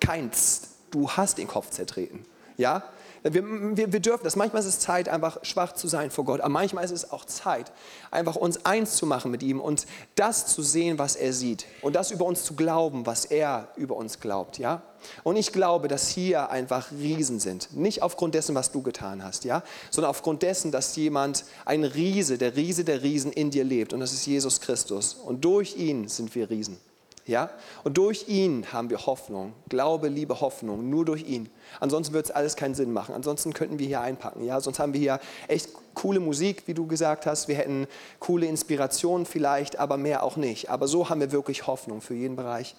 Keins, 0.00 0.70
du 0.90 1.10
hast 1.10 1.38
den 1.38 1.46
Kopf 1.46 1.70
zertreten, 1.70 2.24
ja? 2.56 2.82
Wir, 3.22 3.44
wir, 3.76 3.92
wir, 3.92 4.00
dürfen 4.00 4.24
das. 4.24 4.34
Manchmal 4.34 4.62
ist 4.62 4.68
es 4.68 4.78
Zeit, 4.78 5.08
einfach 5.08 5.44
schwach 5.44 5.72
zu 5.74 5.88
sein 5.88 6.10
vor 6.10 6.24
Gott. 6.24 6.40
Aber 6.40 6.48
manchmal 6.48 6.84
ist 6.84 6.90
es 6.90 7.10
auch 7.10 7.26
Zeit, 7.26 7.70
einfach 8.10 8.34
uns 8.34 8.64
eins 8.64 8.96
zu 8.96 9.04
machen 9.04 9.30
mit 9.30 9.42
ihm 9.42 9.60
und 9.60 9.86
das 10.14 10.46
zu 10.46 10.62
sehen, 10.62 10.98
was 10.98 11.16
er 11.16 11.34
sieht. 11.34 11.66
Und 11.82 11.96
das 11.96 12.10
über 12.12 12.24
uns 12.24 12.44
zu 12.44 12.54
glauben, 12.54 13.04
was 13.04 13.26
er 13.26 13.68
über 13.76 13.96
uns 13.96 14.20
glaubt. 14.20 14.58
Ja? 14.58 14.82
Und 15.22 15.36
ich 15.36 15.52
glaube, 15.52 15.88
dass 15.88 16.08
hier 16.08 16.50
einfach 16.50 16.92
Riesen 16.92 17.40
sind. 17.40 17.76
Nicht 17.76 18.02
aufgrund 18.02 18.34
dessen, 18.34 18.54
was 18.54 18.72
du 18.72 18.80
getan 18.80 19.22
hast, 19.22 19.44
ja? 19.44 19.62
sondern 19.90 20.10
aufgrund 20.10 20.42
dessen, 20.42 20.72
dass 20.72 20.96
jemand, 20.96 21.44
ein 21.66 21.84
Riese, 21.84 22.38
der 22.38 22.56
Riese 22.56 22.84
der 22.84 23.02
Riesen 23.02 23.32
in 23.32 23.50
dir 23.50 23.64
lebt. 23.64 23.92
Und 23.92 24.00
das 24.00 24.14
ist 24.14 24.24
Jesus 24.24 24.62
Christus. 24.62 25.12
Und 25.12 25.44
durch 25.44 25.76
ihn 25.76 26.08
sind 26.08 26.34
wir 26.34 26.48
Riesen. 26.48 26.78
Ja? 27.26 27.50
Und 27.84 27.96
durch 27.98 28.28
ihn 28.28 28.72
haben 28.72 28.90
wir 28.90 29.06
Hoffnung. 29.06 29.52
Glaube, 29.68 30.08
Liebe, 30.08 30.40
Hoffnung. 30.40 30.90
Nur 30.90 31.04
durch 31.04 31.22
ihn. 31.22 31.48
Ansonsten 31.78 32.14
wird 32.14 32.26
es 32.26 32.30
alles 32.30 32.56
keinen 32.56 32.74
Sinn 32.74 32.92
machen. 32.92 33.14
Ansonsten 33.14 33.52
könnten 33.52 33.78
wir 33.78 33.86
hier 33.86 34.00
einpacken. 34.00 34.44
Ja? 34.44 34.60
Sonst 34.60 34.78
haben 34.78 34.92
wir 34.92 35.00
hier 35.00 35.20
echt 35.48 35.70
coole 35.94 36.20
Musik, 36.20 36.64
wie 36.66 36.74
du 36.74 36.86
gesagt 36.86 37.26
hast. 37.26 37.48
Wir 37.48 37.56
hätten 37.56 37.86
coole 38.18 38.46
Inspirationen 38.46 39.26
vielleicht, 39.26 39.78
aber 39.78 39.96
mehr 39.96 40.22
auch 40.22 40.36
nicht. 40.36 40.70
Aber 40.70 40.88
so 40.88 41.08
haben 41.08 41.20
wir 41.20 41.32
wirklich 41.32 41.66
Hoffnung 41.66 42.00
für 42.00 42.14
jeden 42.14 42.36
Bereich 42.36 42.74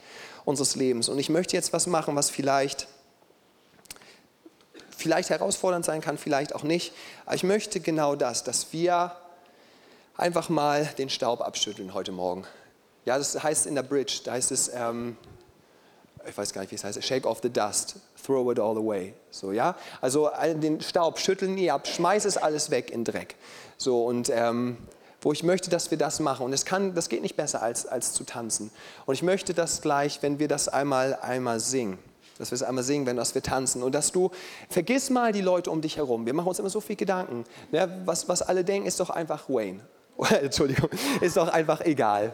unseres 0.46 0.76
Lebens. 0.76 1.10
Und 1.10 1.20
ich 1.20 1.30
möchte 1.30 1.56
jetzt 1.56 1.74
was 1.74 1.88
machen, 1.88 2.16
was 2.16 2.30
vielleicht, 2.30 2.88
vielleicht 4.96 5.30
herausfordernd 5.30 5.86
sein 5.86 6.02
kann, 6.02 6.18
vielleicht 6.18 6.56
auch 6.56 6.64
nicht. 6.64 6.94
Aber 7.26 7.36
ich 7.36 7.44
möchte 7.44 7.80
genau 7.80 8.16
das, 8.16 8.44
dass 8.44 8.74
wir 8.74 9.16
einfach 10.18 10.50
mal 10.50 10.86
den 10.98 11.10
Staub 11.10 11.42
abschütteln 11.42 11.94
heute 11.94 12.12
Morgen. 12.12 12.46
Ja, 13.06 13.18
das 13.18 13.42
heißt 13.42 13.66
in 13.66 13.76
der 13.76 13.84
Bridge, 13.84 14.22
da 14.24 14.34
heißt 14.34 14.52
es, 14.52 14.72
ähm, 14.74 15.18
ich 16.28 16.38
weiß 16.38 16.54
gar 16.54 16.62
nicht, 16.62 16.72
wie 16.72 16.76
es 16.76 16.84
heißt, 16.84 17.04
shake 17.04 17.26
off 17.26 17.40
the 17.42 17.50
dust, 17.50 17.96
throw 18.24 18.52
it 18.52 18.60
all 18.60 18.78
away. 18.78 19.14
So, 19.32 19.52
ja? 19.52 19.76
Also 20.02 20.30
den 20.56 20.82
Staub 20.82 21.20
schütteln 21.20 21.56
nie 21.56 21.72
ab, 21.72 21.88
schmeiß 21.88 22.26
es 22.26 22.38
alles 22.38 22.70
weg 22.70 22.92
in 22.92 23.04
Dreck. 23.04 23.36
So, 23.78 24.06
und 24.06 24.30
ähm, 24.30 24.78
wo 25.22 25.32
ich 25.32 25.44
möchte, 25.44 25.70
dass 25.70 25.92
wir 25.92 25.98
das 25.98 26.20
machen. 26.20 26.46
Und 26.46 26.54
es 26.54 26.66
kann, 26.66 26.96
das 26.96 27.10
geht 27.10 27.22
nicht 27.22 27.36
besser 27.36 27.62
als, 27.62 27.86
als 27.86 28.14
zu 28.14 28.24
tanzen. 28.24 28.72
Und 29.06 29.14
ich 29.14 29.24
möchte 29.24 29.54
das 29.54 29.82
gleich, 29.82 30.22
wenn 30.22 30.40
wir 30.40 30.48
das 30.48 30.68
einmal, 30.68 31.16
einmal 31.22 31.60
singen, 31.60 32.00
dass 32.40 32.52
wir 32.52 32.56
es 32.56 32.64
einmal 32.64 32.84
singen, 32.84 33.06
wenn 33.06 33.18
dass 33.18 33.36
wir 33.36 33.44
tanzen. 33.44 33.84
Und 33.84 33.94
dass 33.94 34.12
du, 34.12 34.32
vergiss 34.70 35.10
mal 35.12 35.32
die 35.32 35.42
Leute 35.42 35.70
um 35.70 35.82
dich 35.82 35.98
herum. 35.98 36.26
Wir 36.26 36.34
machen 36.34 36.48
uns 36.48 36.60
immer 36.60 36.72
so 36.72 36.82
viel 36.82 36.96
Gedanken. 36.96 37.46
Ne? 37.72 38.02
Was, 38.06 38.28
was 38.28 38.42
alle 38.42 38.64
denken, 38.64 38.88
ist 38.88 39.00
doch 39.00 39.12
einfach 39.12 39.48
Wayne. 39.48 39.82
Entschuldigung, 40.42 40.90
ist 41.20 41.38
doch 41.38 41.48
einfach 41.48 41.82
egal. 41.82 42.34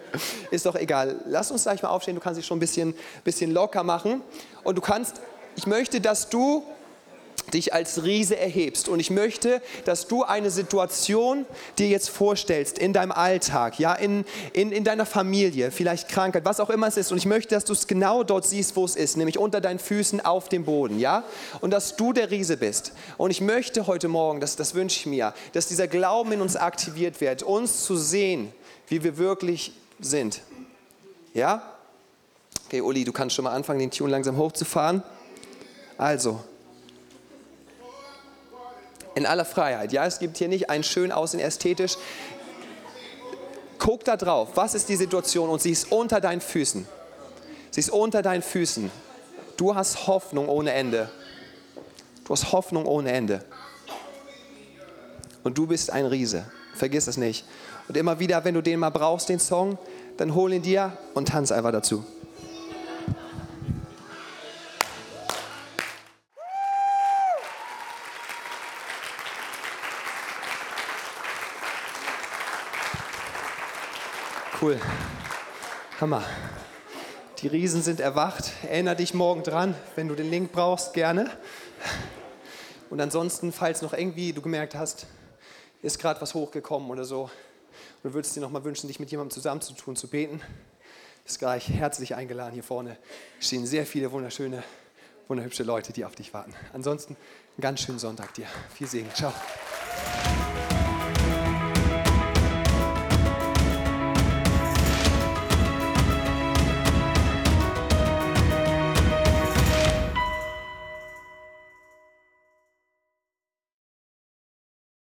ist 0.50 0.64
doch 0.64 0.74
egal. 0.74 1.16
Lass 1.26 1.50
uns 1.50 1.64
gleich 1.64 1.82
mal 1.82 1.90
aufstehen, 1.90 2.14
du 2.14 2.20
kannst 2.20 2.38
dich 2.38 2.46
schon 2.46 2.56
ein 2.56 2.60
bisschen, 2.60 2.94
bisschen 3.24 3.52
locker 3.52 3.82
machen. 3.82 4.22
Und 4.64 4.76
du 4.76 4.80
kannst, 4.80 5.20
ich 5.54 5.66
möchte, 5.66 6.00
dass 6.00 6.30
du 6.30 6.64
dich 7.52 7.72
als 7.72 8.02
Riese 8.04 8.36
erhebst. 8.36 8.88
Und 8.88 9.00
ich 9.00 9.10
möchte, 9.10 9.62
dass 9.84 10.08
du 10.08 10.24
eine 10.24 10.50
Situation 10.50 11.46
dir 11.78 11.88
jetzt 11.88 12.08
vorstellst 12.08 12.78
in 12.78 12.92
deinem 12.92 13.12
Alltag, 13.12 13.78
ja, 13.78 13.94
in, 13.94 14.24
in, 14.52 14.72
in 14.72 14.84
deiner 14.84 15.06
Familie, 15.06 15.70
vielleicht 15.70 16.08
Krankheit, 16.08 16.44
was 16.44 16.60
auch 16.60 16.70
immer 16.70 16.86
es 16.86 16.96
ist. 16.96 17.12
Und 17.12 17.18
ich 17.18 17.26
möchte, 17.26 17.54
dass 17.54 17.64
du 17.64 17.72
es 17.72 17.86
genau 17.86 18.22
dort 18.24 18.46
siehst, 18.46 18.76
wo 18.76 18.84
es 18.84 18.96
ist, 18.96 19.16
nämlich 19.16 19.38
unter 19.38 19.60
deinen 19.60 19.78
Füßen 19.78 20.24
auf 20.24 20.48
dem 20.48 20.64
Boden, 20.64 20.98
ja. 20.98 21.24
Und 21.60 21.70
dass 21.70 21.96
du 21.96 22.12
der 22.12 22.30
Riese 22.30 22.56
bist. 22.56 22.92
Und 23.16 23.30
ich 23.30 23.40
möchte 23.40 23.86
heute 23.86 24.08
Morgen, 24.08 24.40
das, 24.40 24.56
das 24.56 24.74
wünsche 24.74 25.00
ich 25.00 25.06
mir, 25.06 25.34
dass 25.52 25.66
dieser 25.66 25.88
Glauben 25.88 26.32
in 26.32 26.40
uns 26.40 26.56
aktiviert 26.56 27.20
wird, 27.20 27.42
uns 27.42 27.84
zu 27.84 27.96
sehen, 27.96 28.52
wie 28.88 29.02
wir 29.02 29.18
wirklich 29.18 29.72
sind. 30.00 30.42
Ja? 31.34 31.62
Okay, 32.66 32.80
Uli, 32.80 33.04
du 33.04 33.12
kannst 33.12 33.36
schon 33.36 33.44
mal 33.44 33.52
anfangen, 33.52 33.78
den 33.78 33.90
Tune 33.90 34.10
langsam 34.10 34.36
hochzufahren. 34.36 35.02
Also, 35.98 36.40
in 39.16 39.26
aller 39.26 39.46
Freiheit. 39.46 39.92
Ja, 39.92 40.06
es 40.06 40.20
gibt 40.20 40.36
hier 40.36 40.46
nicht 40.46 40.70
ein 40.70 40.84
schön 40.84 41.10
aussehen 41.10 41.40
ästhetisch. 41.40 41.96
Guck 43.78 44.04
da 44.04 44.16
drauf, 44.16 44.50
was 44.54 44.74
ist 44.74 44.88
die 44.88 44.96
Situation 44.96 45.48
und 45.48 45.60
sie 45.60 45.70
ist 45.70 45.90
unter 45.90 46.20
deinen 46.20 46.40
Füßen. 46.40 46.86
Sie 47.70 47.80
ist 47.80 47.90
unter 47.90 48.22
deinen 48.22 48.42
Füßen. 48.42 48.90
Du 49.56 49.74
hast 49.74 50.06
Hoffnung 50.06 50.48
ohne 50.48 50.72
Ende. 50.72 51.10
Du 52.24 52.32
hast 52.32 52.52
Hoffnung 52.52 52.86
ohne 52.86 53.10
Ende. 53.10 53.42
Und 55.42 55.56
du 55.56 55.66
bist 55.66 55.90
ein 55.90 56.06
Riese. 56.06 56.44
Vergiss 56.74 57.06
es 57.06 57.16
nicht. 57.16 57.46
Und 57.88 57.96
immer 57.96 58.18
wieder, 58.18 58.44
wenn 58.44 58.54
du 58.54 58.62
den 58.62 58.80
mal 58.80 58.90
brauchst, 58.90 59.30
den 59.30 59.38
Song, 59.38 59.78
dann 60.18 60.34
hol 60.34 60.52
ihn 60.52 60.62
dir 60.62 60.92
und 61.14 61.28
tanz 61.28 61.52
einfach 61.52 61.72
dazu. 61.72 62.04
Cool. 74.66 74.80
Hammer. 76.00 76.24
Die 77.38 77.46
Riesen 77.46 77.82
sind 77.82 78.00
erwacht. 78.00 78.50
Erinner 78.68 78.96
dich 78.96 79.14
morgen 79.14 79.44
dran, 79.44 79.76
wenn 79.94 80.08
du 80.08 80.16
den 80.16 80.28
Link 80.28 80.50
brauchst, 80.50 80.92
gerne. 80.92 81.30
Und 82.90 83.00
ansonsten, 83.00 83.52
falls 83.52 83.80
noch 83.80 83.92
irgendwie 83.92 84.32
du 84.32 84.42
gemerkt 84.42 84.74
hast, 84.74 85.06
ist 85.82 86.00
gerade 86.00 86.20
was 86.20 86.34
hochgekommen 86.34 86.90
oder 86.90 87.04
so, 87.04 87.22
und 87.22 87.30
du 88.02 88.14
würdest 88.14 88.34
dir 88.34 88.40
noch 88.40 88.50
mal 88.50 88.64
wünschen, 88.64 88.88
dich 88.88 88.98
mit 88.98 89.08
jemandem 89.08 89.32
zusammenzutun, 89.32 89.94
zu 89.94 90.08
beten, 90.08 90.42
bist 91.22 91.38
gleich 91.38 91.68
herzlich 91.68 92.16
eingeladen. 92.16 92.54
Hier 92.54 92.64
vorne 92.64 92.96
stehen 93.38 93.66
sehr 93.66 93.86
viele 93.86 94.10
wunderschöne 94.10 94.64
wunderhübsche 95.28 95.62
Leute, 95.62 95.92
die 95.92 96.04
auf 96.04 96.16
dich 96.16 96.34
warten. 96.34 96.54
Ansonsten 96.72 97.14
einen 97.14 97.60
ganz 97.60 97.82
schönen 97.82 98.00
Sonntag 98.00 98.34
dir. 98.34 98.48
Viel 98.74 98.88
Segen. 98.88 99.14
Ciao. 99.14 99.32